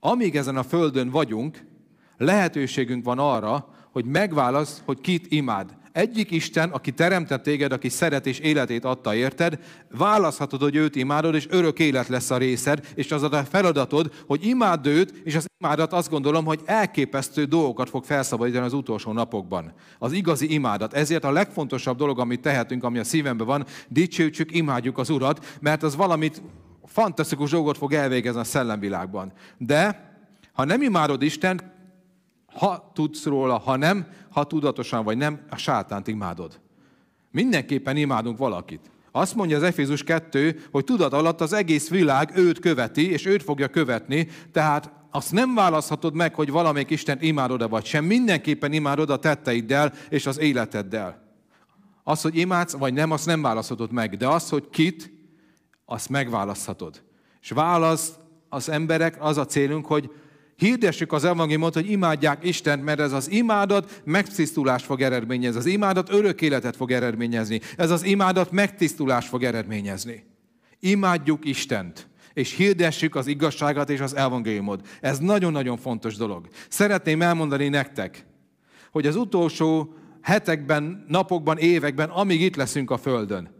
Amíg 0.00 0.36
ezen 0.36 0.56
a 0.56 0.62
földön 0.62 1.10
vagyunk, 1.10 1.66
lehetőségünk 2.16 3.04
van 3.04 3.18
arra, 3.18 3.74
hogy 3.90 4.04
megválasz, 4.04 4.82
hogy 4.84 5.00
kit 5.00 5.32
imád. 5.32 5.76
Egyik 5.96 6.30
Isten, 6.30 6.70
aki 6.70 6.92
teremtett 6.92 7.42
téged, 7.42 7.72
aki 7.72 7.88
szeret 7.88 8.26
és 8.26 8.38
életét 8.38 8.84
adta 8.84 9.14
érted, 9.14 9.58
választhatod, 9.90 10.60
hogy 10.60 10.76
őt 10.76 10.96
imádod, 10.96 11.34
és 11.34 11.46
örök 11.50 11.78
élet 11.78 12.08
lesz 12.08 12.30
a 12.30 12.36
részed, 12.36 12.86
és 12.94 13.12
az 13.12 13.22
a 13.22 13.44
feladatod, 13.44 14.12
hogy 14.26 14.46
imádd 14.46 14.86
őt, 14.86 15.20
és 15.24 15.34
az 15.34 15.46
imádat 15.58 15.92
azt 15.92 16.10
gondolom, 16.10 16.44
hogy 16.44 16.60
elképesztő 16.64 17.44
dolgokat 17.44 17.88
fog 17.88 18.04
felszabadítani 18.04 18.64
az 18.64 18.72
utolsó 18.72 19.12
napokban. 19.12 19.72
Az 19.98 20.12
igazi 20.12 20.52
imádat. 20.52 20.92
Ezért 20.92 21.24
a 21.24 21.30
legfontosabb 21.30 21.96
dolog, 21.96 22.18
amit 22.18 22.40
tehetünk, 22.40 22.84
ami 22.84 22.98
a 22.98 23.04
szívemben 23.04 23.46
van, 23.46 23.66
dicsőtsük, 23.88 24.54
imádjuk 24.54 24.98
az 24.98 25.10
Urat, 25.10 25.58
mert 25.60 25.82
az 25.82 25.96
valamit 25.96 26.42
fantasztikus 26.84 27.50
dolgot 27.50 27.78
fog 27.78 27.92
elvégezni 27.92 28.40
a 28.40 28.44
szellemvilágban. 28.44 29.32
De 29.58 30.10
ha 30.52 30.64
nem 30.64 30.82
imádod 30.82 31.22
Istent, 31.22 31.64
ha 32.58 32.90
tudsz 32.94 33.24
róla, 33.24 33.58
ha 33.58 33.76
nem, 33.76 34.06
ha 34.30 34.44
tudatosan 34.44 35.04
vagy 35.04 35.16
nem, 35.16 35.40
a 35.50 35.56
sátánt 35.56 36.06
imádod. 36.06 36.60
Mindenképpen 37.30 37.96
imádunk 37.96 38.38
valakit. 38.38 38.90
Azt 39.12 39.34
mondja 39.34 39.56
az 39.56 39.62
Efézus 39.62 40.04
2, 40.04 40.68
hogy 40.70 40.84
tudat 40.84 41.12
alatt 41.12 41.40
az 41.40 41.52
egész 41.52 41.88
világ 41.88 42.32
őt 42.34 42.58
követi, 42.58 43.10
és 43.10 43.26
őt 43.26 43.42
fogja 43.42 43.68
követni, 43.68 44.28
tehát 44.52 44.90
azt 45.10 45.32
nem 45.32 45.54
választhatod 45.54 46.14
meg, 46.14 46.34
hogy 46.34 46.50
valamelyik 46.50 46.90
Isten 46.90 47.18
imádod-e 47.20 47.66
vagy 47.66 47.84
sem. 47.84 48.04
Mindenképpen 48.04 48.72
imádod 48.72 49.10
a 49.10 49.18
tetteiddel 49.18 49.92
és 50.08 50.26
az 50.26 50.38
életeddel. 50.38 51.24
Az, 52.04 52.20
hogy 52.20 52.36
imádsz, 52.36 52.72
vagy 52.72 52.94
nem, 52.94 53.10
azt 53.10 53.26
nem 53.26 53.42
választhatod 53.42 53.92
meg. 53.92 54.16
De 54.16 54.28
az, 54.28 54.48
hogy 54.48 54.68
kit, 54.70 55.10
azt 55.84 56.08
megválaszthatod. 56.08 57.02
És 57.40 57.50
válasz 57.50 58.12
az 58.48 58.68
emberek, 58.68 59.16
az 59.20 59.36
a 59.36 59.46
célunk, 59.46 59.86
hogy 59.86 60.10
hirdessük 60.56 61.12
az 61.12 61.24
evangéliumot, 61.24 61.74
hogy 61.74 61.90
imádják 61.90 62.44
Istent, 62.44 62.84
mert 62.84 63.00
ez 63.00 63.12
az 63.12 63.30
imádat 63.30 64.02
megtisztulást 64.04 64.84
fog 64.84 65.00
eredményezni. 65.00 65.58
Az 65.58 65.66
imádat 65.66 66.12
örök 66.12 66.42
életet 66.42 66.76
fog 66.76 66.90
eredményezni. 66.90 67.60
Ez 67.76 67.90
az 67.90 68.04
imádat 68.04 68.50
megtisztulást 68.50 69.28
fog 69.28 69.42
eredményezni. 69.42 70.24
Imádjuk 70.80 71.44
Istent 71.44 72.08
és 72.32 72.54
hirdessük 72.54 73.14
az 73.14 73.26
igazságát 73.26 73.90
és 73.90 74.00
az 74.00 74.16
evangéliumot. 74.16 74.88
Ez 75.00 75.18
nagyon-nagyon 75.18 75.76
fontos 75.76 76.16
dolog. 76.16 76.48
Szeretném 76.68 77.22
elmondani 77.22 77.68
nektek, 77.68 78.26
hogy 78.90 79.06
az 79.06 79.16
utolsó 79.16 79.94
hetekben, 80.20 81.04
napokban, 81.08 81.58
években, 81.58 82.08
amíg 82.08 82.40
itt 82.40 82.56
leszünk 82.56 82.90
a 82.90 82.96
Földön, 82.96 83.50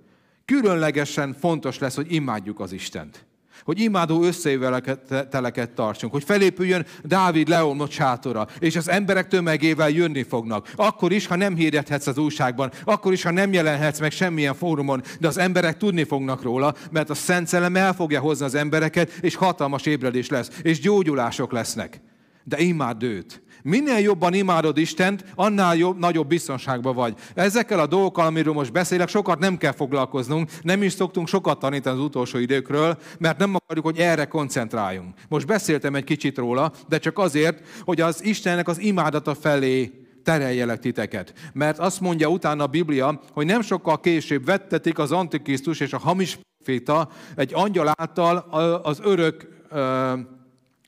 különlegesen 0.45 1.35
fontos 1.35 1.79
lesz, 1.79 1.95
hogy 1.95 2.13
imádjuk 2.13 2.61
az 2.61 2.73
Istent 2.73 3.26
hogy 3.65 3.81
imádó 3.81 4.23
összejöveteleket 4.23 5.71
tartsunk, 5.71 6.13
hogy 6.13 6.25
felépüljön 6.25 6.87
Dávid 7.03 7.49
leomlott 7.49 7.91
sátora, 7.91 8.47
és 8.59 8.77
az 8.77 8.89
emberek 8.89 9.29
tömegével 9.29 9.89
jönni 9.89 10.23
fognak. 10.23 10.69
Akkor 10.77 11.13
is, 11.13 11.27
ha 11.27 11.37
nem 11.37 11.55
hirdethetsz 11.55 12.07
az 12.07 12.19
újságban, 12.19 12.71
akkor 12.85 13.13
is, 13.13 13.23
ha 13.23 13.31
nem 13.31 13.53
jelenhetsz 13.53 14.01
meg 14.01 14.11
semmilyen 14.11 14.55
fórumon, 14.55 15.03
de 15.21 15.29
az 15.29 15.39
emberek 15.39 15.77
tudni 15.77 16.05
fognak 16.05 16.43
róla, 16.43 16.75
mert 16.91 17.11
a 17.11 17.15
Szent 17.15 17.47
Szellem 17.47 17.77
el 17.77 17.95
fogja 17.95 18.21
hozni 18.21 18.45
az 18.45 18.55
embereket, 18.55 19.11
és 19.21 19.35
hatalmas 19.35 19.87
ébredés 19.87 20.29
lesz, 20.29 20.51
és 20.63 20.81
gyógyulások 20.81 21.53
lesznek. 21.53 22.01
De 22.45 22.59
imád 22.59 23.03
őt. 23.03 23.43
Minél 23.67 23.99
jobban 23.99 24.35
imádod 24.35 24.79
Istent, 24.79 25.25
annál 25.35 25.77
jobb, 25.77 25.99
nagyobb 25.99 26.27
biztonságban 26.29 26.95
vagy. 26.95 27.15
Ezekkel 27.35 27.81
a 27.81 27.87
dolgokkal, 27.87 28.27
amiről 28.27 28.53
most 28.53 28.73
beszélek, 28.73 29.09
sokat 29.09 29.39
nem 29.39 29.57
kell 29.57 29.73
foglalkoznunk, 29.73 30.51
nem 30.63 30.83
is 30.83 30.93
szoktunk 30.93 31.29
sokat 31.29 31.59
tanítani 31.59 31.97
az 31.97 32.05
utolsó 32.05 32.39
időkről, 32.39 32.99
mert 33.19 33.39
nem 33.39 33.55
akarjuk, 33.55 33.85
hogy 33.85 33.99
erre 33.99 34.25
koncentráljunk. 34.25 35.15
Most 35.29 35.47
beszéltem 35.47 35.95
egy 35.95 36.05
kicsit 36.05 36.39
róla, 36.39 36.73
de 36.89 36.99
csak 36.99 37.19
azért, 37.19 37.63
hogy 37.85 38.01
az 38.01 38.25
Istennek 38.25 38.69
az 38.69 38.79
imádata 38.79 39.35
felé 39.35 39.93
tereljelek 40.25 40.79
titeket. 40.79 41.33
Mert 41.53 41.79
azt 41.79 42.01
mondja 42.01 42.29
utána 42.29 42.63
a 42.63 42.67
Biblia, 42.67 43.21
hogy 43.33 43.47
nem 43.47 43.63
sokkal 43.63 44.01
később 44.01 44.45
vettetik 44.45 44.99
az 44.99 45.13
Antikrisztus 45.13 45.81
és 45.81 45.93
a 45.93 45.99
hamis 45.99 46.39
proféta 46.59 47.09
egy 47.37 47.51
angyal 47.55 47.93
által 47.97 48.37
az 48.83 49.01
örök 49.03 49.49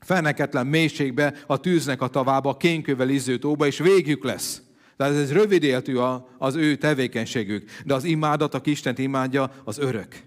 feneketlen 0.08 0.66
mélységbe, 0.66 1.34
a 1.46 1.60
tűznek 1.60 2.02
a 2.02 2.08
tavába, 2.08 2.50
a 2.50 2.56
kénkövel 2.56 3.08
izző 3.08 3.38
tóba, 3.38 3.66
és 3.66 3.78
végük 3.78 4.24
lesz. 4.24 4.62
Tehát 4.96 5.14
ez 5.14 5.32
rövid 5.32 5.62
éltű 5.62 5.96
az 6.38 6.54
ő 6.54 6.76
tevékenységük. 6.76 7.70
De 7.84 7.94
az 7.94 8.04
imádat, 8.04 8.54
aki 8.54 8.70
Istent 8.70 8.98
imádja, 8.98 9.52
az 9.64 9.78
örök. 9.78 10.22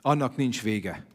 Annak 0.00 0.36
nincs 0.36 0.62
vége. 0.62 1.06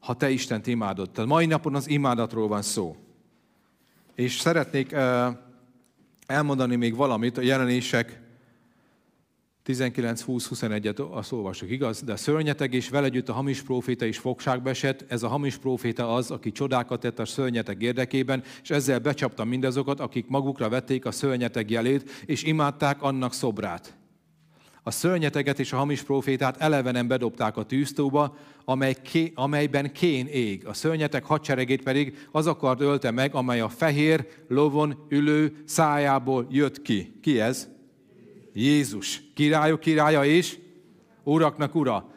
Ha 0.00 0.14
te 0.14 0.30
Istent 0.30 0.66
imádod. 0.66 1.10
Tehát 1.10 1.30
mai 1.30 1.46
napon 1.46 1.74
az 1.74 1.88
imádatról 1.88 2.48
van 2.48 2.62
szó. 2.62 2.96
És 4.14 4.38
szeretnék 4.38 4.94
elmondani 6.26 6.76
még 6.76 6.96
valamit 6.96 7.38
a 7.38 7.42
jelenések 7.42 8.20
19-20-21-et 9.66 11.10
azt 11.10 11.32
olvasok, 11.32 11.70
igaz? 11.70 12.02
De 12.02 12.12
a 12.12 12.16
szörnyeteg 12.16 12.74
és 12.74 12.88
vele 12.88 13.06
együtt 13.06 13.28
a 13.28 13.32
hamis 13.32 13.62
próféta 13.62 14.04
is 14.04 14.18
fogságba 14.18 14.70
esett. 14.70 15.04
Ez 15.08 15.22
a 15.22 15.28
hamis 15.28 15.56
próféta 15.56 16.14
az, 16.14 16.30
aki 16.30 16.52
csodákat 16.52 17.00
tett 17.00 17.18
a 17.18 17.24
szörnyeteg 17.24 17.82
érdekében, 17.82 18.42
és 18.62 18.70
ezzel 18.70 18.98
becsapta 18.98 19.44
mindazokat, 19.44 20.00
akik 20.00 20.26
magukra 20.28 20.68
vették 20.68 21.04
a 21.04 21.10
szörnyeteg 21.10 21.70
jelét, 21.70 22.10
és 22.26 22.42
imádták 22.42 23.02
annak 23.02 23.32
szobrát. 23.32 23.96
A 24.82 24.90
szörnyeteget 24.90 25.58
és 25.58 25.72
a 25.72 25.76
hamis 25.76 26.02
profétát 26.02 26.56
elevenen 26.56 27.06
bedobták 27.06 27.56
a 27.56 27.64
tűztóba, 27.64 28.36
amely 28.64 28.94
ké, 29.02 29.32
amelyben 29.34 29.92
kén 29.92 30.26
ég. 30.26 30.66
A 30.66 30.74
szörnyetek 30.74 31.24
hadseregét 31.24 31.82
pedig 31.82 32.28
az 32.32 32.46
akart 32.46 32.80
ölte 32.80 33.10
meg, 33.10 33.34
amely 33.34 33.60
a 33.60 33.68
fehér 33.68 34.26
lovon 34.48 35.06
ülő 35.08 35.62
szájából 35.64 36.46
jött 36.50 36.82
ki. 36.82 37.18
Ki 37.22 37.40
ez? 37.40 37.75
Jézus, 38.58 39.22
királyok 39.34 39.80
királya 39.80 40.24
és 40.24 40.58
uraknak 41.22 41.74
ura. 41.74 42.10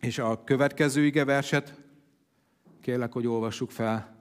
És 0.00 0.18
a 0.18 0.44
következő 0.44 1.04
ige 1.04 1.24
verset, 1.24 1.74
kérlek, 2.82 3.12
hogy 3.12 3.26
olvassuk 3.26 3.70
fel. 3.70 4.16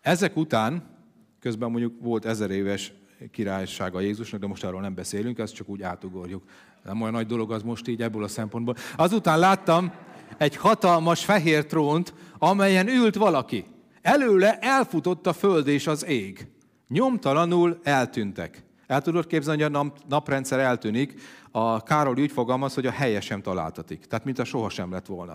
Ezek 0.00 0.36
után, 0.36 0.96
közben 1.40 1.70
mondjuk 1.70 1.94
volt 2.00 2.24
ezer 2.24 2.50
éves 2.50 2.92
királysága 3.30 4.00
Jézusnak, 4.00 4.40
de 4.40 4.46
most 4.46 4.64
arról 4.64 4.80
nem 4.80 4.94
beszélünk, 4.94 5.38
ezt 5.38 5.54
csak 5.54 5.68
úgy 5.68 5.82
átugorjuk. 5.82 6.42
Nem 6.84 7.00
olyan 7.00 7.12
nagy 7.12 7.26
dolog 7.26 7.52
az 7.52 7.62
most 7.62 7.88
így 7.88 8.02
ebből 8.02 8.24
a 8.24 8.28
szempontból. 8.28 8.76
Azután 8.96 9.38
láttam 9.38 9.92
egy 10.38 10.56
hatalmas 10.56 11.24
fehér 11.24 11.66
trónt, 11.66 12.14
amelyen 12.38 12.88
ült 12.88 13.14
valaki. 13.14 13.64
Előle 14.02 14.58
elfutott 14.58 15.26
a 15.26 15.32
föld 15.32 15.66
és 15.66 15.86
az 15.86 16.06
ég. 16.06 16.46
Nyomtalanul 16.88 17.80
eltűntek. 17.82 18.65
El 18.86 19.02
tudod 19.02 19.26
képzelni, 19.26 19.62
hogy 19.62 19.74
a 19.74 19.92
naprendszer 20.08 20.58
eltűnik, 20.58 21.20
a 21.50 21.82
Károly 21.82 22.22
úgy 22.22 22.32
fogalmaz, 22.32 22.74
hogy 22.74 22.86
a 22.86 22.90
helye 22.90 23.20
sem 23.20 23.42
találtatik. 23.42 24.06
Tehát, 24.06 24.24
mint 24.24 24.38
a 24.38 24.44
sohasem 24.44 24.90
lett 24.90 25.06
volna. 25.06 25.32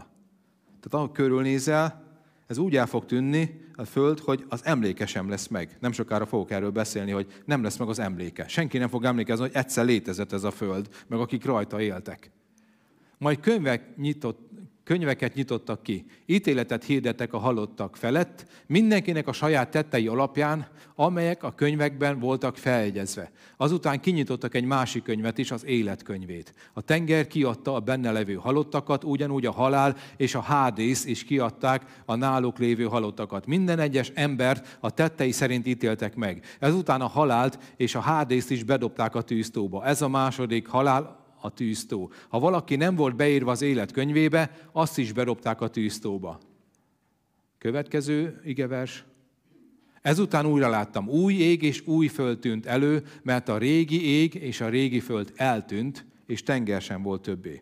Tehát 0.65 0.91
ahogy 0.91 1.11
körülnézel, 1.11 2.03
ez 2.47 2.57
úgy 2.57 2.75
el 2.75 2.85
fog 2.85 3.05
tűnni 3.05 3.61
a 3.75 3.85
Föld, 3.85 4.19
hogy 4.19 4.45
az 4.49 4.65
emléke 4.65 5.05
sem 5.05 5.29
lesz 5.29 5.47
meg. 5.47 5.77
Nem 5.79 5.91
sokára 5.91 6.25
fogok 6.25 6.51
erről 6.51 6.71
beszélni, 6.71 7.11
hogy 7.11 7.41
nem 7.45 7.63
lesz 7.63 7.77
meg 7.77 7.87
az 7.87 7.99
emléke. 7.99 8.47
Senki 8.47 8.77
nem 8.77 8.87
fog 8.87 9.03
emlékezni, 9.03 9.41
hogy 9.41 9.55
egyszer 9.55 9.85
létezett 9.85 10.31
ez 10.31 10.43
a 10.43 10.51
Föld, 10.51 10.87
meg 11.07 11.19
akik 11.19 11.45
rajta 11.45 11.81
éltek. 11.81 12.31
Majd 13.17 13.39
könyvek 13.39 13.97
nyitott, 13.97 14.39
könyveket 14.83 15.33
nyitottak 15.33 15.83
ki, 15.83 16.05
ítéletet 16.25 16.83
hirdettek 16.83 17.33
a 17.33 17.37
halottak 17.37 17.95
felett, 17.95 18.45
mindenkinek 18.67 19.27
a 19.27 19.33
saját 19.33 19.71
tettei 19.71 20.07
alapján, 20.07 20.67
amelyek 20.95 21.43
a 21.43 21.51
könyvekben 21.51 22.19
voltak 22.19 22.57
feljegyezve. 22.57 23.31
Azután 23.57 23.99
kinyitottak 23.99 24.55
egy 24.55 24.63
másik 24.65 25.03
könyvet 25.03 25.37
is, 25.37 25.51
az 25.51 25.65
életkönyvét. 25.65 26.53
A 26.73 26.81
tenger 26.81 27.27
kiadta 27.27 27.73
a 27.73 27.79
benne 27.79 28.11
levő 28.11 28.33
halottakat, 28.33 29.03
ugyanúgy 29.03 29.45
a 29.45 29.51
halál 29.51 29.95
és 30.17 30.35
a 30.35 30.41
hádész 30.41 31.05
is 31.05 31.23
kiadták 31.23 32.01
a 32.05 32.15
náluk 32.15 32.57
lévő 32.57 32.83
halottakat. 32.83 33.45
Minden 33.45 33.79
egyes 33.79 34.11
embert 34.15 34.77
a 34.79 34.89
tettei 34.89 35.31
szerint 35.31 35.67
ítéltek 35.67 36.15
meg. 36.15 36.45
Ezután 36.59 37.01
a 37.01 37.07
halált 37.07 37.59
és 37.77 37.95
a 37.95 37.99
hádészt 37.99 38.51
is 38.51 38.63
bedobták 38.63 39.15
a 39.15 39.21
tűztóba. 39.21 39.85
Ez 39.85 40.01
a 40.01 40.07
második 40.07 40.67
halál, 40.67 41.20
a 41.41 41.49
tűztó. 41.49 42.11
Ha 42.29 42.39
valaki 42.39 42.75
nem 42.75 42.95
volt 42.95 43.15
beírva 43.15 43.51
az 43.51 43.61
élet 43.61 43.91
könyvébe, 43.91 44.51
azt 44.71 44.97
is 44.97 45.11
berobták 45.11 45.61
a 45.61 45.67
tűztóba. 45.67 46.39
Következő 47.57 48.41
igevers. 48.45 49.05
Ezután 50.01 50.45
újra 50.45 50.69
láttam, 50.69 51.07
új 51.07 51.33
ég 51.33 51.61
és 51.63 51.87
új 51.87 52.07
föld 52.07 52.39
tűnt 52.39 52.65
elő, 52.65 53.03
mert 53.23 53.49
a 53.49 53.57
régi 53.57 54.05
ég 54.07 54.35
és 54.35 54.61
a 54.61 54.69
régi 54.69 54.99
föld 54.99 55.31
eltűnt, 55.35 56.05
és 56.25 56.43
tenger 56.43 56.81
sem 56.81 57.01
volt 57.01 57.21
többé. 57.21 57.61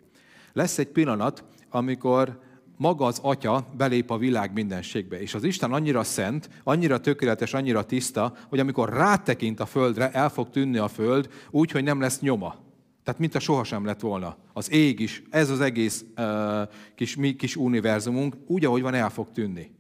Lesz 0.54 0.78
egy 0.78 0.88
pillanat, 0.88 1.44
amikor 1.70 2.40
maga 2.78 3.06
az 3.06 3.20
Atya 3.22 3.68
belép 3.78 4.12
a 4.12 4.18
világ 4.18 4.54
mindenségbe. 4.54 5.22
És 5.22 5.34
az 5.34 5.44
Isten 5.44 5.72
annyira 5.72 6.04
szent, 6.04 6.50
annyira 6.64 7.00
tökéletes, 7.00 7.54
annyira 7.54 7.84
tiszta, 7.84 8.34
hogy 8.50 8.60
amikor 8.60 8.90
rátekint 8.90 9.60
a 9.60 9.66
földre, 9.66 10.12
el 10.12 10.30
fog 10.30 10.50
tűnni 10.50 10.78
a 10.78 10.88
föld, 10.88 11.30
úgy, 11.52 11.72
hogy 11.72 11.84
nem 11.84 12.00
lesz 12.00 12.20
nyoma. 12.20 12.56
Tehát 13.04 13.20
mint 13.20 13.36
a 13.36 13.40
sohasem 13.40 13.86
lett 13.86 14.00
volna. 14.00 14.38
Az 14.54 14.72
ég 14.72 15.00
is, 15.00 15.24
ez 15.30 15.50
az 15.50 15.62
egész 15.62 16.06
uh, 16.18 16.70
kis, 16.96 17.16
mi 17.16 17.36
kis 17.36 17.56
univerzumunk, 17.56 18.36
úgy, 18.48 18.66
ahogy 18.66 18.82
van, 18.82 18.94
el 18.94 19.10
fog 19.10 19.32
tűnni. 19.32 19.72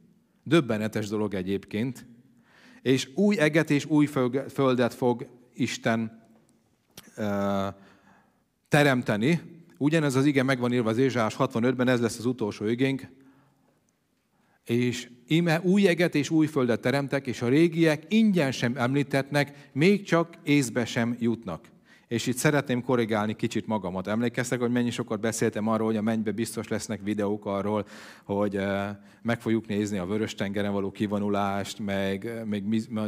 Döbbenetes 0.43 1.07
dolog 1.07 1.33
egyébként. 1.33 2.05
És 2.81 3.09
új 3.15 3.39
eget 3.39 3.69
és 3.69 3.85
új 3.85 4.05
földet 4.49 4.93
fog 4.93 5.27
Isten 5.53 6.27
uh, 7.17 7.67
teremteni. 8.67 9.41
Ugyanez 9.77 10.15
az 10.15 10.25
ige 10.25 10.43
megvan 10.43 10.73
írva 10.73 10.89
az 10.89 10.97
Ézsás 10.97 11.35
65-ben, 11.39 11.87
ez 11.87 12.01
lesz 12.01 12.17
az 12.17 12.25
utolsó 12.25 12.65
igénk. 12.65 13.07
És 14.65 15.09
ime 15.27 15.61
új 15.61 15.87
eget 15.87 16.15
és 16.15 16.29
új 16.29 16.47
földet 16.47 16.81
teremtek, 16.81 17.27
és 17.27 17.41
a 17.41 17.47
régiek 17.47 18.03
ingyen 18.07 18.51
sem 18.51 18.73
említetnek, 18.77 19.69
még 19.73 20.03
csak 20.03 20.37
észbe 20.43 20.85
sem 20.85 21.15
jutnak 21.19 21.67
És 22.09 22.27
itt 22.27 22.37
szeretném 22.37 22.81
korrigálni 22.81 23.35
kicsit 23.35 23.67
magamat. 23.67 24.07
Emlékeztek, 24.07 24.59
hogy 24.59 24.71
mennyi 24.71 24.89
sokat 24.89 25.19
beszéltem 25.19 25.67
arról, 25.67 25.87
hogy 25.87 25.97
a 25.97 26.01
mennybe 26.01 26.31
biztos 26.31 26.67
lesznek 26.67 27.01
videók 27.03 27.45
arról, 27.45 27.85
hogy 28.23 28.55
eh, 28.55 28.89
meg 29.21 29.41
fogjuk 29.41 29.67
nézni 29.67 29.97
a 29.97 30.05
vörös 30.05 30.35
tengeren 30.35 30.71
való 30.71 30.91
kivonulást, 30.91 31.79
meg 31.79 32.25
eh, 32.25 32.43
még 32.43 32.63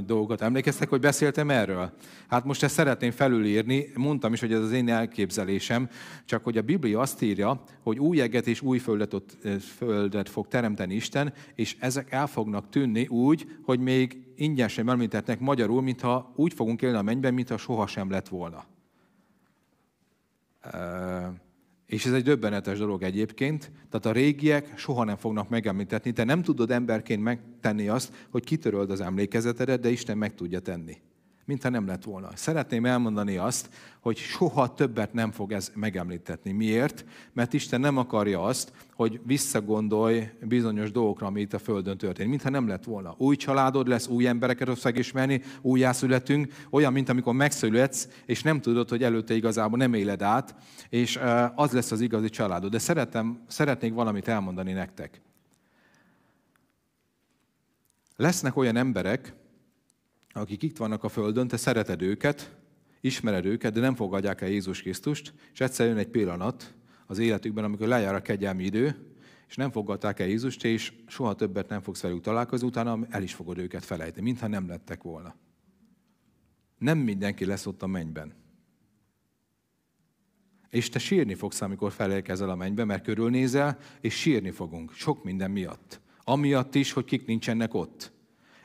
dolgokat. 0.06 0.42
Emlékeztek, 0.42 0.90
hogy 0.90 1.00
beszéltem 1.00 1.50
erről? 1.50 1.94
Hát 2.28 2.46
most 2.46 2.64
ezt 2.64 2.74
szeretném 2.74 3.12
felülírni. 3.12 3.92
Mondtam 3.96 4.34
is, 4.34 4.40
hogy 4.40 4.54
ez 4.54 4.62
az 4.62 4.72
én 4.72 4.90
elképzelésem, 4.90 5.90
csak 6.26 6.44
hogy 6.44 6.58
a 6.58 6.62
Biblia 6.62 7.00
azt 7.00 7.22
írja, 7.22 7.64
hogy 7.84 8.00
új 8.00 8.22
eget 8.22 8.48
és 8.48 8.62
új 8.62 8.78
földet, 8.78 9.14
eh, 9.44 9.56
földet 9.60 10.30
fog 10.30 10.48
teremteni 10.48 10.96
Isten, 10.96 11.34
és 11.56 11.76
ezek 11.80 12.12
el 12.12 12.28
fognak 12.28 12.70
tűnni 12.70 13.08
úgy, 13.08 13.48
hogy 13.64 13.80
még 13.80 14.18
ingyen 14.36 14.68
sem 14.68 14.90
említetnek 14.90 15.40
magyarul, 15.40 15.82
mintha 15.82 16.34
úgy 16.36 16.54
fogunk 16.54 16.82
élni 16.82 16.98
a 16.98 17.02
mennyben, 17.02 17.34
mintha 17.34 17.58
sohasem 17.58 18.10
lett 18.10 18.28
volna. 18.28 18.71
És 21.86 22.06
ez 22.06 22.14
egy 22.14 22.24
döbbenetes 22.24 22.78
dolog 22.78 23.04
egyébként. 23.04 23.72
Tehát 23.90 24.06
a 24.06 24.12
régiek 24.12 24.78
soha 24.78 25.04
nem 25.04 25.16
fognak 25.16 25.50
megemlítetni. 25.50 26.12
Te 26.12 26.24
nem 26.24 26.42
tudod 26.42 26.72
emberként 26.72 27.22
megtenni 27.22 27.88
azt, 27.88 28.28
hogy 28.30 28.44
kitöröld 28.44 28.92
az 28.92 29.02
emlékezetedet, 29.02 29.80
de 29.80 29.90
Isten 29.90 30.18
meg 30.18 30.36
tudja 30.36 30.60
tenni 30.60 30.98
mintha 31.46 31.70
nem 31.70 31.88
lett 31.88 32.04
volna. 32.04 32.30
Szeretném 32.36 32.86
elmondani 32.86 33.38
azt, 33.38 33.70
hogy 34.00 34.18
soha 34.18 34.74
többet 34.74 35.14
nem 35.14 35.32
fog 35.32 35.52
ez 35.52 35.72
megemlítetni. 35.76 36.52
Miért? 36.52 37.06
Mert 37.34 37.54
Isten 37.54 37.80
nem 37.80 37.98
akarja 37.98 38.44
azt, 38.44 38.74
hogy 38.94 39.22
visszagondolj 39.24 40.30
bizonyos 40.42 40.92
dolgokra, 40.92 41.28
ami 41.28 41.42
itt 41.42 41.54
a 41.54 41.60
Földön 41.60 41.98
történik, 41.98 42.30
mintha 42.30 42.50
nem 42.50 42.68
lett 42.68 42.84
volna. 42.84 43.16
Új 43.18 43.36
családod 43.36 43.88
lesz, 43.88 44.08
új 44.08 44.28
embereket 44.28 44.68
fogsz 44.68 44.84
megismerni, 44.84 45.42
újjászületünk, 45.62 46.54
olyan, 46.70 46.94
mint 46.94 47.10
amikor 47.10 47.34
megszületsz, 47.34 48.08
és 48.26 48.42
nem 48.42 48.62
tudod, 48.62 48.90
hogy 48.90 49.04
előtte 49.04 49.34
igazából 49.34 49.78
nem 49.78 49.94
éled 49.94 50.22
át, 50.22 50.56
és 50.90 51.20
az 51.56 51.72
lesz 51.72 51.92
az 51.92 52.02
igazi 52.02 52.30
családod. 52.30 52.72
De 52.72 52.80
szeretem, 52.80 53.44
szeretnék 53.48 53.94
valamit 53.94 54.28
elmondani 54.28 54.72
nektek. 54.72 55.22
Lesznek 58.16 58.58
olyan 58.58 58.76
emberek, 58.76 59.34
akik 60.34 60.64
itt 60.64 60.78
vannak 60.78 61.04
a 61.04 61.10
Földön, 61.10 61.48
te 61.48 61.58
szereted 61.58 62.02
őket, 62.02 62.56
ismered 63.02 63.46
őket, 63.46 63.74
de 63.74 63.80
nem 63.80 63.96
fogadják 63.96 64.42
el 64.42 64.50
Jézus 64.50 64.82
Krisztust, 64.82 65.34
és 65.54 65.60
egyszer 65.60 65.88
jön 65.88 65.98
egy 65.98 66.10
pillanat 66.10 66.74
az 67.06 67.18
életükben, 67.18 67.64
amikor 67.64 67.88
lejár 67.88 68.16
a 68.16 68.22
kegyelmi 68.22 68.64
idő, 68.64 68.96
és 69.48 69.56
nem 69.56 69.72
fogadták 69.72 70.20
el 70.20 70.28
Jézust, 70.28 70.64
és 70.64 70.94
soha 71.08 71.36
többet 71.36 71.70
nem 71.70 71.82
fogsz 71.82 72.02
velük 72.02 72.22
találkozni, 72.22 72.68
utána 72.68 73.00
el 73.10 73.24
is 73.24 73.34
fogod 73.34 73.58
őket 73.58 73.86
felejteni, 73.86 74.26
mintha 74.26 74.48
nem 74.48 74.68
lettek 74.68 75.04
volna. 75.04 75.36
Nem 76.78 76.98
mindenki 76.98 77.46
lesz 77.46 77.66
ott 77.66 77.82
a 77.82 77.88
mennyben. 77.88 78.34
És 80.70 80.90
te 80.90 81.00
sírni 81.00 81.34
fogsz, 81.34 81.62
amikor 81.62 81.92
felérkezel 81.92 82.50
a 82.50 82.56
mennybe, 82.56 82.86
mert 82.86 83.04
körülnézel, 83.04 83.78
és 84.02 84.20
sírni 84.20 84.52
fogunk. 84.52 84.94
Sok 84.94 85.24
minden 85.24 85.52
miatt. 85.52 86.02
Amiatt 86.24 86.76
is, 86.76 86.92
hogy 86.92 87.06
kik 87.06 87.26
nincsenek 87.26 87.74
ott 87.74 88.12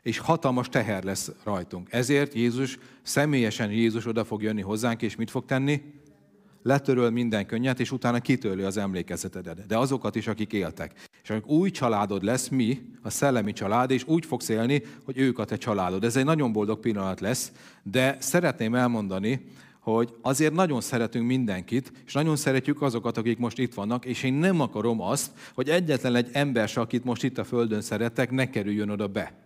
és 0.07 0.19
hatalmas 0.19 0.69
teher 0.69 1.05
lesz 1.05 1.31
rajtunk. 1.45 1.93
Ezért 1.93 2.35
Jézus, 2.35 2.79
személyesen 3.03 3.71
Jézus 3.71 4.07
oda 4.07 4.25
fog 4.25 4.43
jönni 4.43 4.61
hozzánk, 4.61 5.03
és 5.03 5.17
mit 5.17 5.31
fog 5.31 5.45
tenni? 5.45 5.83
Letöröl 6.63 7.11
minden 7.11 7.47
könnyet, 7.47 7.81
és 7.81 7.93
utána 7.93 8.21
kitörli 8.21 8.63
az 8.63 8.77
emlékezetedet. 8.77 9.67
De 9.67 9.79
azokat 9.79 10.15
is, 10.15 10.27
akik 10.27 10.53
éltek. 10.53 10.93
És 11.23 11.33
új 11.45 11.71
családod 11.71 12.23
lesz, 12.23 12.49
mi, 12.49 12.83
a 13.03 13.11
szellemi 13.11 13.53
család, 13.53 13.91
és 13.91 14.05
úgy 14.07 14.27
fogsz 14.27 14.49
élni, 14.49 14.83
hogy 15.05 15.19
ők 15.19 15.39
a 15.39 15.45
te 15.45 15.57
családod. 15.57 16.05
Ez 16.05 16.17
egy 16.17 16.25
nagyon 16.25 16.53
boldog 16.53 16.81
pillanat 16.81 17.21
lesz, 17.21 17.53
de 17.83 18.17
szeretném 18.21 18.75
elmondani, 18.75 19.45
hogy 19.81 20.15
azért 20.23 20.53
nagyon 20.55 20.81
szeretünk 20.81 21.27
mindenkit, 21.27 21.93
és 22.07 22.13
nagyon 22.13 22.37
szeretjük 22.37 22.83
azokat, 22.83 23.17
akik 23.17 23.39
most 23.39 23.59
itt 23.59 23.75
vannak, 23.75 24.05
és 24.05 24.23
én 24.23 24.35
nem 24.35 24.61
akarom 24.61 25.01
azt, 25.01 25.31
hogy 25.55 25.69
egyetlen 25.69 26.15
egy 26.15 26.29
ember 26.33 26.69
se, 26.69 26.81
akit 26.81 27.05
most 27.05 27.25
itt 27.25 27.39
a 27.39 27.45
Földön 27.45 27.81
szeretek, 27.81 28.31
ne 28.31 28.51
kerüljön 28.51 28.89
oda 28.89 29.07
be. 29.07 29.46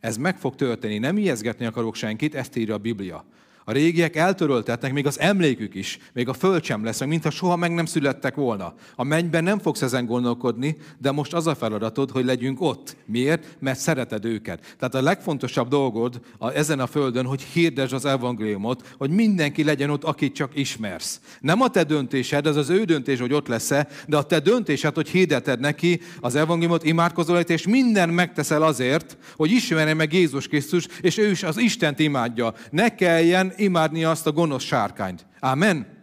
Ez 0.00 0.16
meg 0.16 0.38
fog 0.38 0.54
történni. 0.54 0.98
Nem 0.98 1.16
ijeszgetni 1.16 1.66
akarok 1.66 1.94
senkit, 1.94 2.34
ezt 2.34 2.56
írja 2.56 2.74
a 2.74 2.78
Biblia. 2.78 3.24
A 3.70 3.72
régiek 3.72 4.16
eltöröltetnek, 4.16 4.92
még 4.92 5.06
az 5.06 5.20
emlékük 5.20 5.74
is, 5.74 5.98
még 6.12 6.28
a 6.28 6.32
föld 6.32 6.64
sem 6.64 6.84
lesz, 6.84 7.04
mintha 7.04 7.30
soha 7.30 7.56
meg 7.56 7.74
nem 7.74 7.84
születtek 7.84 8.34
volna. 8.34 8.74
A 8.96 9.04
mennyben 9.04 9.44
nem 9.44 9.58
fogsz 9.58 9.82
ezen 9.82 10.06
gondolkodni, 10.06 10.76
de 10.98 11.10
most 11.10 11.32
az 11.32 11.46
a 11.46 11.54
feladatod, 11.54 12.10
hogy 12.10 12.24
legyünk 12.24 12.60
ott. 12.60 12.96
Miért? 13.06 13.56
Mert 13.58 13.78
szereted 13.78 14.24
őket. 14.24 14.74
Tehát 14.78 14.94
a 14.94 15.02
legfontosabb 15.02 15.68
dolgod 15.68 16.20
a, 16.38 16.50
ezen 16.50 16.80
a 16.80 16.86
földön, 16.86 17.26
hogy 17.26 17.42
hirdesd 17.42 17.92
az 17.92 18.04
evangéliumot, 18.04 18.94
hogy 18.98 19.10
mindenki 19.10 19.64
legyen 19.64 19.90
ott, 19.90 20.04
akit 20.04 20.34
csak 20.34 20.50
ismersz. 20.54 21.20
Nem 21.40 21.60
a 21.60 21.68
te 21.68 21.82
döntésed, 21.82 22.46
ez 22.46 22.56
az 22.56 22.70
ő 22.70 22.84
döntés, 22.84 23.20
hogy 23.20 23.32
ott 23.32 23.48
lesz-e, 23.48 23.88
de 24.06 24.16
a 24.16 24.22
te 24.22 24.38
döntésed, 24.38 24.94
hogy 24.94 25.08
hirdeted 25.08 25.60
neki 25.60 26.00
az 26.20 26.34
evangéliumot, 26.34 26.84
imádkozol 26.84 27.38
és 27.38 27.66
minden 27.66 28.08
megteszel 28.08 28.62
azért, 28.62 29.16
hogy 29.36 29.50
ismerje 29.50 29.94
meg 29.94 30.12
Jézus 30.12 30.48
Krisztus, 30.48 30.86
és 31.00 31.18
ő 31.18 31.30
is 31.30 31.42
az 31.42 31.58
Istent 31.58 31.98
imádja. 31.98 32.54
Ne 32.70 32.94
kelljen 32.94 33.58
imádni 33.60 34.04
azt 34.04 34.26
a 34.26 34.32
gonosz 34.32 34.62
sárkányt. 34.62 35.26
Amen? 35.40 35.98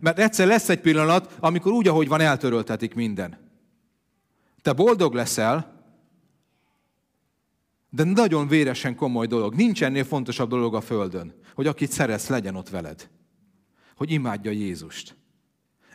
Mert 0.00 0.18
egyszer 0.18 0.46
lesz 0.46 0.68
egy 0.68 0.80
pillanat, 0.80 1.36
amikor 1.40 1.72
úgy, 1.72 1.88
ahogy 1.88 2.08
van, 2.08 2.20
eltöröltetik 2.20 2.94
minden. 2.94 3.38
Te 4.62 4.72
boldog 4.72 5.14
leszel, 5.14 5.72
de 7.90 8.04
nagyon 8.04 8.48
véresen 8.48 8.96
komoly 8.96 9.26
dolog. 9.26 9.54
Nincs 9.54 9.82
ennél 9.82 10.04
fontosabb 10.04 10.48
dolog 10.48 10.74
a 10.74 10.80
Földön, 10.80 11.34
hogy 11.54 11.66
akit 11.66 11.90
szeretsz, 11.90 12.28
legyen 12.28 12.54
ott 12.54 12.68
veled. 12.68 13.08
Hogy 13.96 14.10
imádja 14.10 14.50
Jézust. 14.50 15.16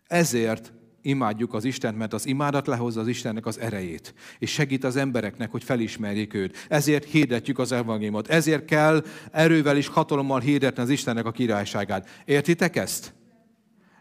Ezért 0.08 0.74
imádjuk 1.02 1.54
az 1.54 1.66
Istent, 1.66 1.98
mert 1.98 2.14
az 2.14 2.28
imádat 2.28 2.68
lehozza 2.68 3.00
az 3.00 3.08
Istennek 3.08 3.46
az 3.46 3.60
erejét, 3.60 4.14
és 4.40 4.52
segít 4.52 4.84
az 4.84 4.96
embereknek, 4.96 5.52
hogy 5.52 5.64
felismerjék 5.64 6.34
őt. 6.34 6.66
Ezért 6.70 7.06
hirdetjük 7.06 7.60
az 7.60 7.72
evangéliumot. 7.72 8.28
Ezért 8.28 8.66
kell 8.66 9.04
erővel 9.32 9.78
és 9.78 9.88
hatalommal 9.88 10.40
hirdetni 10.40 10.82
az 10.82 10.90
Istennek 10.90 11.26
a 11.26 11.32
királyságát. 11.32 12.10
Értitek 12.26 12.76
ezt? 12.76 13.16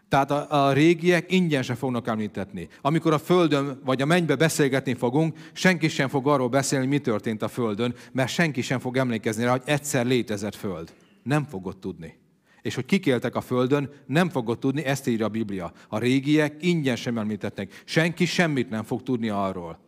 Tehát 0.09 0.31
a, 0.31 0.67
a 0.67 0.73
régiek 0.73 1.31
ingyen 1.31 1.63
se 1.63 1.75
fognak 1.75 2.07
említetni. 2.07 2.67
Amikor 2.81 3.13
a 3.13 3.19
Földön 3.19 3.81
vagy 3.85 4.01
a 4.01 4.05
mennybe 4.05 4.35
beszélgetni 4.35 4.93
fogunk, 4.93 5.37
senki 5.53 5.87
sem 5.87 6.07
fog 6.07 6.27
arról 6.27 6.49
beszélni, 6.49 6.85
mi 6.85 6.99
történt 6.99 7.41
a 7.41 7.47
Földön, 7.47 7.95
mert 8.11 8.29
senki 8.29 8.61
sem 8.61 8.79
fog 8.79 8.97
emlékezni 8.97 9.43
rá, 9.43 9.51
hogy 9.51 9.61
egyszer 9.65 10.05
létezett 10.05 10.55
Föld. 10.55 10.93
Nem 11.23 11.45
fogod 11.45 11.77
tudni 11.77 12.25
és 12.61 12.75
hogy 12.75 12.85
kik 12.85 13.05
éltek 13.05 13.35
a 13.35 13.41
Földön, 13.41 13.89
nem 14.05 14.29
fogod 14.29 14.59
tudni, 14.59 14.83
ezt 14.83 15.07
írja 15.07 15.25
a 15.25 15.29
Biblia. 15.29 15.71
A 15.87 15.97
régiek 15.97 16.63
ingyen 16.63 16.95
sem 16.95 17.17
említetnek. 17.17 17.81
Senki 17.85 18.25
semmit 18.25 18.69
nem 18.69 18.83
fog 18.83 19.03
tudni 19.03 19.29
arról. 19.29 19.79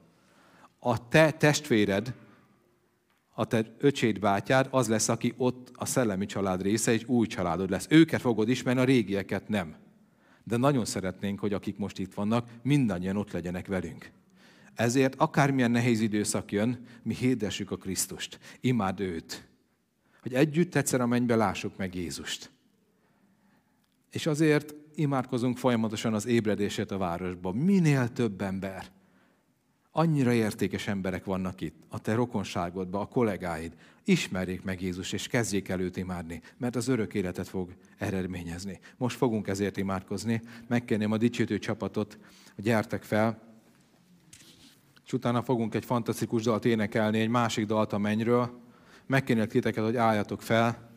A 0.79 1.07
te 1.07 1.31
testvéred, 1.31 2.13
a 3.33 3.45
te 3.45 3.75
öcséd 3.77 4.19
bátyád 4.19 4.67
az 4.71 4.87
lesz, 4.87 5.09
aki 5.09 5.33
ott 5.37 5.71
a 5.73 5.85
szellemi 5.85 6.25
család 6.25 6.61
része, 6.61 6.91
egy 6.91 7.03
új 7.07 7.27
családod 7.27 7.69
lesz. 7.69 7.87
Őket 7.89 8.21
fogod 8.21 8.49
ismerni, 8.49 8.81
a 8.81 8.83
régieket 8.83 9.47
nem. 9.47 9.75
De 10.43 10.57
nagyon 10.57 10.85
szeretnénk, 10.85 11.39
hogy 11.39 11.53
akik 11.53 11.77
most 11.77 11.99
itt 11.99 12.13
vannak, 12.13 12.49
mindannyian 12.63 13.17
ott 13.17 13.31
legyenek 13.31 13.67
velünk. 13.67 14.11
Ezért 14.75 15.15
akármilyen 15.17 15.71
nehéz 15.71 15.99
időszak 15.99 16.51
jön, 16.51 16.85
mi 17.03 17.13
hirdessük 17.13 17.71
a 17.71 17.77
Krisztust. 17.77 18.39
Imád 18.61 18.99
őt. 18.99 19.47
Hogy 20.21 20.33
együtt 20.33 20.75
egyszer 20.75 21.01
a 21.01 21.07
mennybe 21.07 21.35
lássuk 21.35 21.77
meg 21.77 21.95
Jézust. 21.95 22.51
És 24.11 24.25
azért 24.25 24.75
imádkozunk 24.95 25.57
folyamatosan 25.57 26.13
az 26.13 26.25
ébredését 26.25 26.91
a 26.91 26.97
városban. 26.97 27.55
Minél 27.55 28.13
több 28.13 28.41
ember. 28.41 28.85
Annyira 29.91 30.33
értékes 30.33 30.87
emberek 30.87 31.25
vannak 31.25 31.61
itt, 31.61 31.83
a 31.89 31.99
te 31.99 32.15
rokonságodban, 32.15 33.01
a 33.01 33.07
kollégáid. 33.07 33.73
Ismerjék 34.03 34.63
meg 34.63 34.81
Jézus, 34.81 35.11
és 35.11 35.27
kezdjék 35.27 35.69
el 35.69 35.79
őt 35.79 35.97
imádni, 35.97 36.41
mert 36.57 36.75
az 36.75 36.87
örök 36.87 37.13
életet 37.13 37.47
fog 37.47 37.73
eredményezni. 37.97 38.79
Most 38.97 39.17
fogunk 39.17 39.47
ezért 39.47 39.77
imádkozni. 39.77 40.41
Megkérném 40.67 41.11
a 41.11 41.17
dicsőítő 41.17 41.59
csapatot, 41.59 42.17
hogy 42.55 42.63
gyertek 42.63 43.03
fel, 43.03 43.41
és 45.05 45.15
utána 45.15 45.43
fogunk 45.43 45.75
egy 45.75 45.85
fantasztikus 45.85 46.43
dalt 46.43 46.65
énekelni, 46.65 47.19
egy 47.19 47.29
másik 47.29 47.65
dalt 47.65 47.93
a 47.93 47.97
mennyről. 47.97 48.59
Megkérnélek 49.05 49.51
titeket, 49.51 49.83
hogy 49.83 49.95
álljatok 49.95 50.41
fel. 50.41 50.89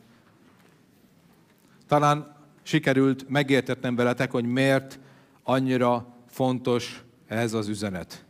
Talán 1.87 2.37
sikerült 2.63 3.29
megértetnem 3.29 3.95
veletek, 3.95 4.31
hogy 4.31 4.45
miért 4.45 4.99
annyira 5.43 6.17
fontos 6.29 7.05
ez 7.27 7.53
az 7.53 7.69
üzenet. 7.69 8.25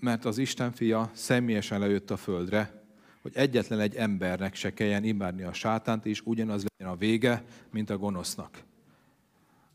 Mert 0.00 0.24
az 0.24 0.38
Isten 0.38 0.72
fia 0.72 1.10
személyesen 1.12 1.80
lejött 1.80 2.10
a 2.10 2.16
földre, 2.16 2.82
hogy 3.22 3.32
egyetlen 3.34 3.80
egy 3.80 3.94
embernek 3.94 4.54
se 4.54 4.74
kelljen 4.74 5.04
imádni 5.04 5.42
a 5.42 5.52
sátánt, 5.52 6.06
és 6.06 6.20
ugyanaz 6.24 6.64
legyen 6.68 6.92
a 6.92 6.96
vége, 6.96 7.44
mint 7.70 7.90
a 7.90 7.98
gonosznak. 7.98 8.62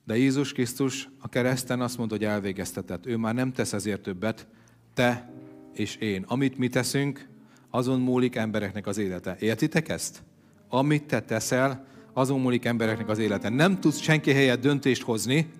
De 0.05 0.17
Jézus 0.17 0.51
Krisztus 0.51 1.09
a 1.19 1.29
kereszten 1.29 1.81
azt 1.81 1.97
mondta, 1.97 2.15
hogy 2.15 2.25
elvégeztetett. 2.25 3.05
Ő 3.05 3.17
már 3.17 3.33
nem 3.33 3.51
tesz 3.51 3.73
ezért 3.73 4.01
többet, 4.01 4.47
te 4.93 5.33
és 5.73 5.95
én. 5.95 6.23
Amit 6.27 6.57
mi 6.57 6.67
teszünk, 6.67 7.29
azon 7.69 7.99
múlik 7.99 8.35
embereknek 8.35 8.87
az 8.87 8.97
élete. 8.97 9.35
Értitek 9.39 9.89
ezt? 9.89 10.23
Amit 10.69 11.03
te 11.03 11.21
teszel, 11.21 11.85
azon 12.13 12.39
múlik 12.39 12.65
embereknek 12.65 13.09
az 13.09 13.17
élete. 13.17 13.49
Nem 13.49 13.79
tudsz 13.79 13.99
senki 13.99 14.31
helyett 14.31 14.61
döntést 14.61 15.01
hozni, 15.01 15.51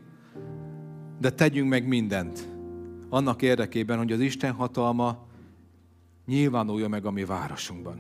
de 1.20 1.30
tegyünk 1.30 1.70
meg 1.70 1.88
mindent. 1.88 2.48
Annak 3.10 3.42
érdekében, 3.42 3.98
hogy 3.98 4.12
az 4.12 4.20
Isten 4.20 4.52
hatalma 4.52 5.28
nyilvánulja 6.26 6.88
meg 6.88 7.06
a 7.06 7.12
mi 7.12 7.26
városunkban. 7.26 7.98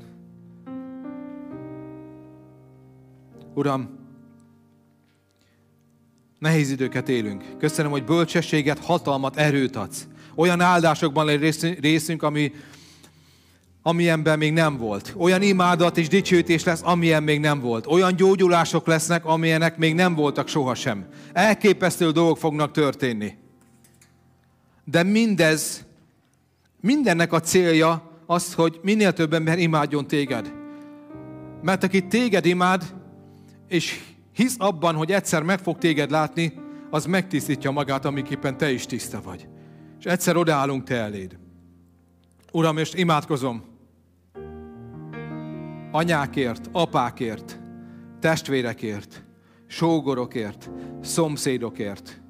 Uram, 3.53 4.02
nehéz 6.43 6.71
időket 6.71 7.09
élünk. 7.09 7.43
Köszönöm, 7.59 7.91
hogy 7.91 8.03
bölcsességet, 8.03 8.79
hatalmat, 8.79 9.37
erőt 9.37 9.75
adsz. 9.75 10.07
Olyan 10.35 10.61
áldásokban 10.61 11.25
lesz 11.25 11.61
részünk, 11.61 12.23
ami, 12.23 12.51
amilyenben 13.81 14.37
még 14.37 14.53
nem 14.53 14.77
volt. 14.77 15.13
Olyan 15.17 15.41
imádat 15.41 15.97
és 15.97 16.07
dicsőítés 16.07 16.63
lesz, 16.63 16.81
amilyen 16.83 17.23
még 17.23 17.39
nem 17.39 17.59
volt. 17.59 17.87
Olyan 17.87 18.15
gyógyulások 18.15 18.87
lesznek, 18.87 19.25
amilyenek 19.25 19.77
még 19.77 19.93
nem 19.93 20.15
voltak 20.15 20.47
sohasem. 20.47 21.05
Elképesztő 21.33 22.11
dolgok 22.11 22.37
fognak 22.37 22.71
történni. 22.71 23.33
De 24.83 25.03
mindez, 25.03 25.85
mindennek 26.81 27.33
a 27.33 27.39
célja 27.39 28.19
az, 28.25 28.53
hogy 28.53 28.79
minél 28.81 29.13
több 29.13 29.33
ember 29.33 29.59
imádjon 29.59 30.07
téged. 30.07 30.51
Mert 31.61 31.83
aki 31.83 32.07
téged 32.07 32.45
imád, 32.45 32.93
és 33.67 33.99
hisz 34.33 34.55
abban, 34.59 34.95
hogy 34.95 35.11
egyszer 35.11 35.43
meg 35.43 35.59
fog 35.59 35.77
téged 35.77 36.11
látni, 36.11 36.53
az 36.89 37.05
megtisztítja 37.05 37.71
magát, 37.71 38.05
amiképpen 38.05 38.57
te 38.57 38.71
is 38.71 38.85
tiszta 38.85 39.21
vagy. 39.21 39.47
És 39.99 40.05
egyszer 40.05 40.35
odaállunk 40.35 40.83
te 40.83 40.95
eléd. 40.95 41.37
Uram, 42.51 42.77
és 42.77 42.93
imádkozom 42.93 43.63
anyákért, 45.91 46.69
apákért, 46.71 47.59
testvérekért, 48.19 49.23
sógorokért, 49.67 50.69
szomszédokért, 51.01 52.21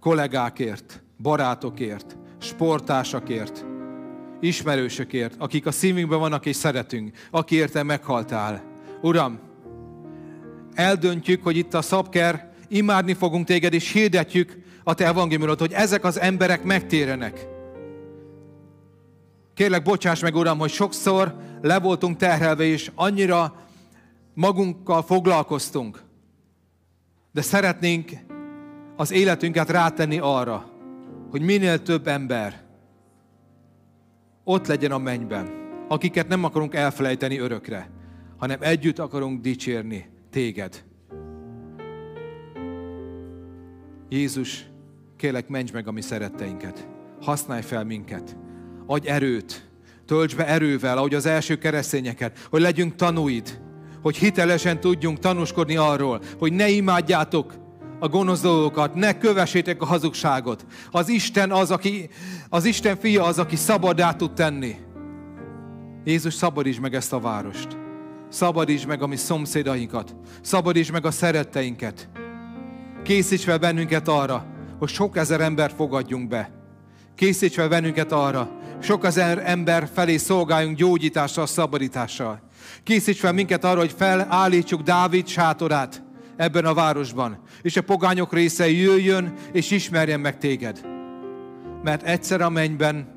kollégákért, 0.00 1.02
barátokért, 1.18 2.16
sportásakért, 2.38 3.64
ismerősökért, 4.40 5.34
akik 5.38 5.66
a 5.66 5.70
szívünkben 5.70 6.18
vannak 6.18 6.46
és 6.46 6.56
szeretünk, 6.56 7.16
akiért 7.30 7.72
te 7.72 7.82
meghaltál. 7.82 8.64
Uram, 9.02 9.38
eldöntjük, 10.74 11.42
hogy 11.42 11.56
itt 11.56 11.74
a 11.74 11.82
szabker, 11.82 12.52
imádni 12.68 13.14
fogunk 13.14 13.46
téged, 13.46 13.72
és 13.72 13.92
hirdetjük 13.92 14.58
a 14.84 14.94
te 14.94 15.06
evangéliumot, 15.06 15.58
hogy 15.58 15.72
ezek 15.72 16.04
az 16.04 16.20
emberek 16.20 16.62
megtérenek. 16.62 17.46
Kérlek, 19.54 19.82
bocsáss 19.82 20.20
meg, 20.20 20.34
Uram, 20.34 20.58
hogy 20.58 20.70
sokszor 20.70 21.36
le 21.62 21.78
voltunk 21.78 22.16
terhelve, 22.16 22.64
és 22.64 22.90
annyira 22.94 23.54
magunkkal 24.34 25.02
foglalkoztunk. 25.02 26.02
De 27.32 27.42
szeretnénk 27.42 28.10
az 28.96 29.12
életünket 29.12 29.70
rátenni 29.70 30.18
arra, 30.18 30.70
hogy 31.30 31.40
minél 31.40 31.82
több 31.82 32.06
ember 32.06 32.62
ott 34.44 34.66
legyen 34.66 34.92
a 34.92 34.98
mennyben, 34.98 35.50
akiket 35.88 36.28
nem 36.28 36.44
akarunk 36.44 36.74
elfelejteni 36.74 37.38
örökre, 37.38 37.90
hanem 38.38 38.58
együtt 38.60 38.98
akarunk 38.98 39.40
dicsérni 39.40 40.13
téged. 40.34 40.84
Jézus, 44.08 44.66
kérlek, 45.16 45.48
ments 45.48 45.72
meg 45.72 45.88
a 45.88 45.92
mi 45.92 46.00
szeretteinket. 46.00 46.88
Használj 47.20 47.62
fel 47.62 47.84
minket. 47.84 48.36
Adj 48.86 49.08
erőt. 49.08 49.68
Tölts 50.06 50.36
be 50.36 50.46
erővel, 50.46 50.98
ahogy 50.98 51.14
az 51.14 51.26
első 51.26 51.58
keresztényeket, 51.58 52.46
hogy 52.50 52.60
legyünk 52.60 52.94
tanúid, 52.94 53.60
hogy 54.02 54.16
hitelesen 54.16 54.80
tudjunk 54.80 55.18
tanúskodni 55.18 55.76
arról, 55.76 56.20
hogy 56.38 56.52
ne 56.52 56.68
imádjátok 56.68 57.54
a 57.98 58.08
gonosz 58.08 58.40
dolgokat, 58.40 58.94
ne 58.94 59.18
kövessétek 59.18 59.82
a 59.82 59.86
hazugságot. 59.86 60.66
Az 60.90 61.08
Isten 61.08 61.52
az, 61.52 61.70
aki, 61.70 62.08
az 62.48 62.64
Isten 62.64 62.96
fia 62.96 63.24
az, 63.24 63.38
aki 63.38 63.56
szabadá 63.56 64.12
tud 64.12 64.32
tenni. 64.32 64.76
Jézus, 66.04 66.34
szabadíts 66.34 66.80
meg 66.80 66.94
ezt 66.94 67.12
a 67.12 67.20
várost. 67.20 67.82
Szabadíts 68.34 68.86
meg 68.86 69.02
a 69.02 69.06
mi 69.06 69.16
szomszédainkat. 69.16 70.16
Szabadíts 70.40 70.92
meg 70.92 71.06
a 71.06 71.10
szeretteinket. 71.10 72.08
Készíts 73.02 73.44
fel 73.44 73.58
bennünket 73.58 74.08
arra, 74.08 74.46
hogy 74.78 74.88
sok 74.88 75.16
ezer 75.16 75.40
ember 75.40 75.72
fogadjunk 75.76 76.28
be. 76.28 76.50
Készíts 77.14 77.54
fel 77.54 77.68
bennünket 77.68 78.12
arra, 78.12 78.50
sok 78.80 79.04
ezer 79.04 79.42
ember 79.44 79.88
felé 79.94 80.16
szolgáljunk 80.16 80.76
gyógyítással, 80.76 81.46
szabadítással. 81.46 82.40
Készíts 82.82 83.18
fel 83.18 83.32
minket 83.32 83.64
arra, 83.64 83.78
hogy 83.78 83.94
felállítsuk 83.96 84.82
Dávid 84.82 85.26
sátorát 85.26 86.02
ebben 86.36 86.64
a 86.64 86.74
városban, 86.74 87.38
és 87.62 87.76
a 87.76 87.82
pogányok 87.82 88.32
része 88.32 88.70
jöjjön 88.70 89.32
és 89.52 89.70
ismerjen 89.70 90.20
meg 90.20 90.38
téged. 90.38 90.80
Mert 91.82 92.02
egyszer 92.02 92.40
a 92.40 92.48
mennyben 92.48 93.08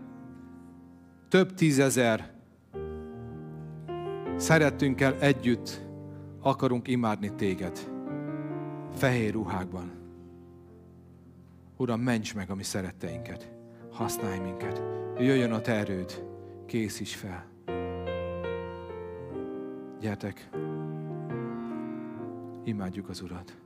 több 1.30 1.54
tízezer 1.54 2.37
szerettünkkel 4.38 5.16
együtt 5.20 5.82
akarunk 6.42 6.88
imádni 6.88 7.36
téged. 7.36 7.90
Fehér 8.96 9.34
ruhákban. 9.34 9.92
Uram, 11.78 12.00
ments 12.00 12.36
meg 12.36 12.50
a 12.50 12.56
mi 12.56 12.64
szeretteinket. 12.64 13.52
Használj 13.92 14.40
minket. 14.40 14.82
Jöjjön 15.18 15.52
a 15.52 15.62
te 15.62 15.74
erőd. 15.74 16.26
Készíts 16.66 17.16
fel. 17.16 17.46
Gyertek, 20.02 20.50
imádjuk 22.64 23.10
az 23.10 23.22
Urat. 23.22 23.58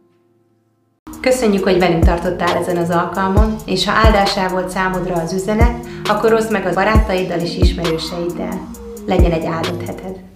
Köszönjük, 1.22 1.64
hogy 1.64 1.80
velünk 1.80 2.04
tartottál 2.04 2.58
ezen 2.58 2.78
az 2.78 2.90
alkalmon, 2.90 3.56
és 3.66 3.86
ha 3.86 3.92
áldásá 3.92 4.48
volt 4.48 4.70
számodra 4.70 5.14
az 5.14 5.34
üzenet, 5.34 5.86
akkor 6.04 6.34
oszd 6.34 6.52
meg 6.52 6.66
a 6.66 6.74
barátaiddal 6.74 7.40
és 7.40 7.58
ismerőseiddel. 7.58 8.70
Legyen 9.06 9.32
egy 9.32 9.46
áldott 9.46 9.86
heted! 9.86 10.30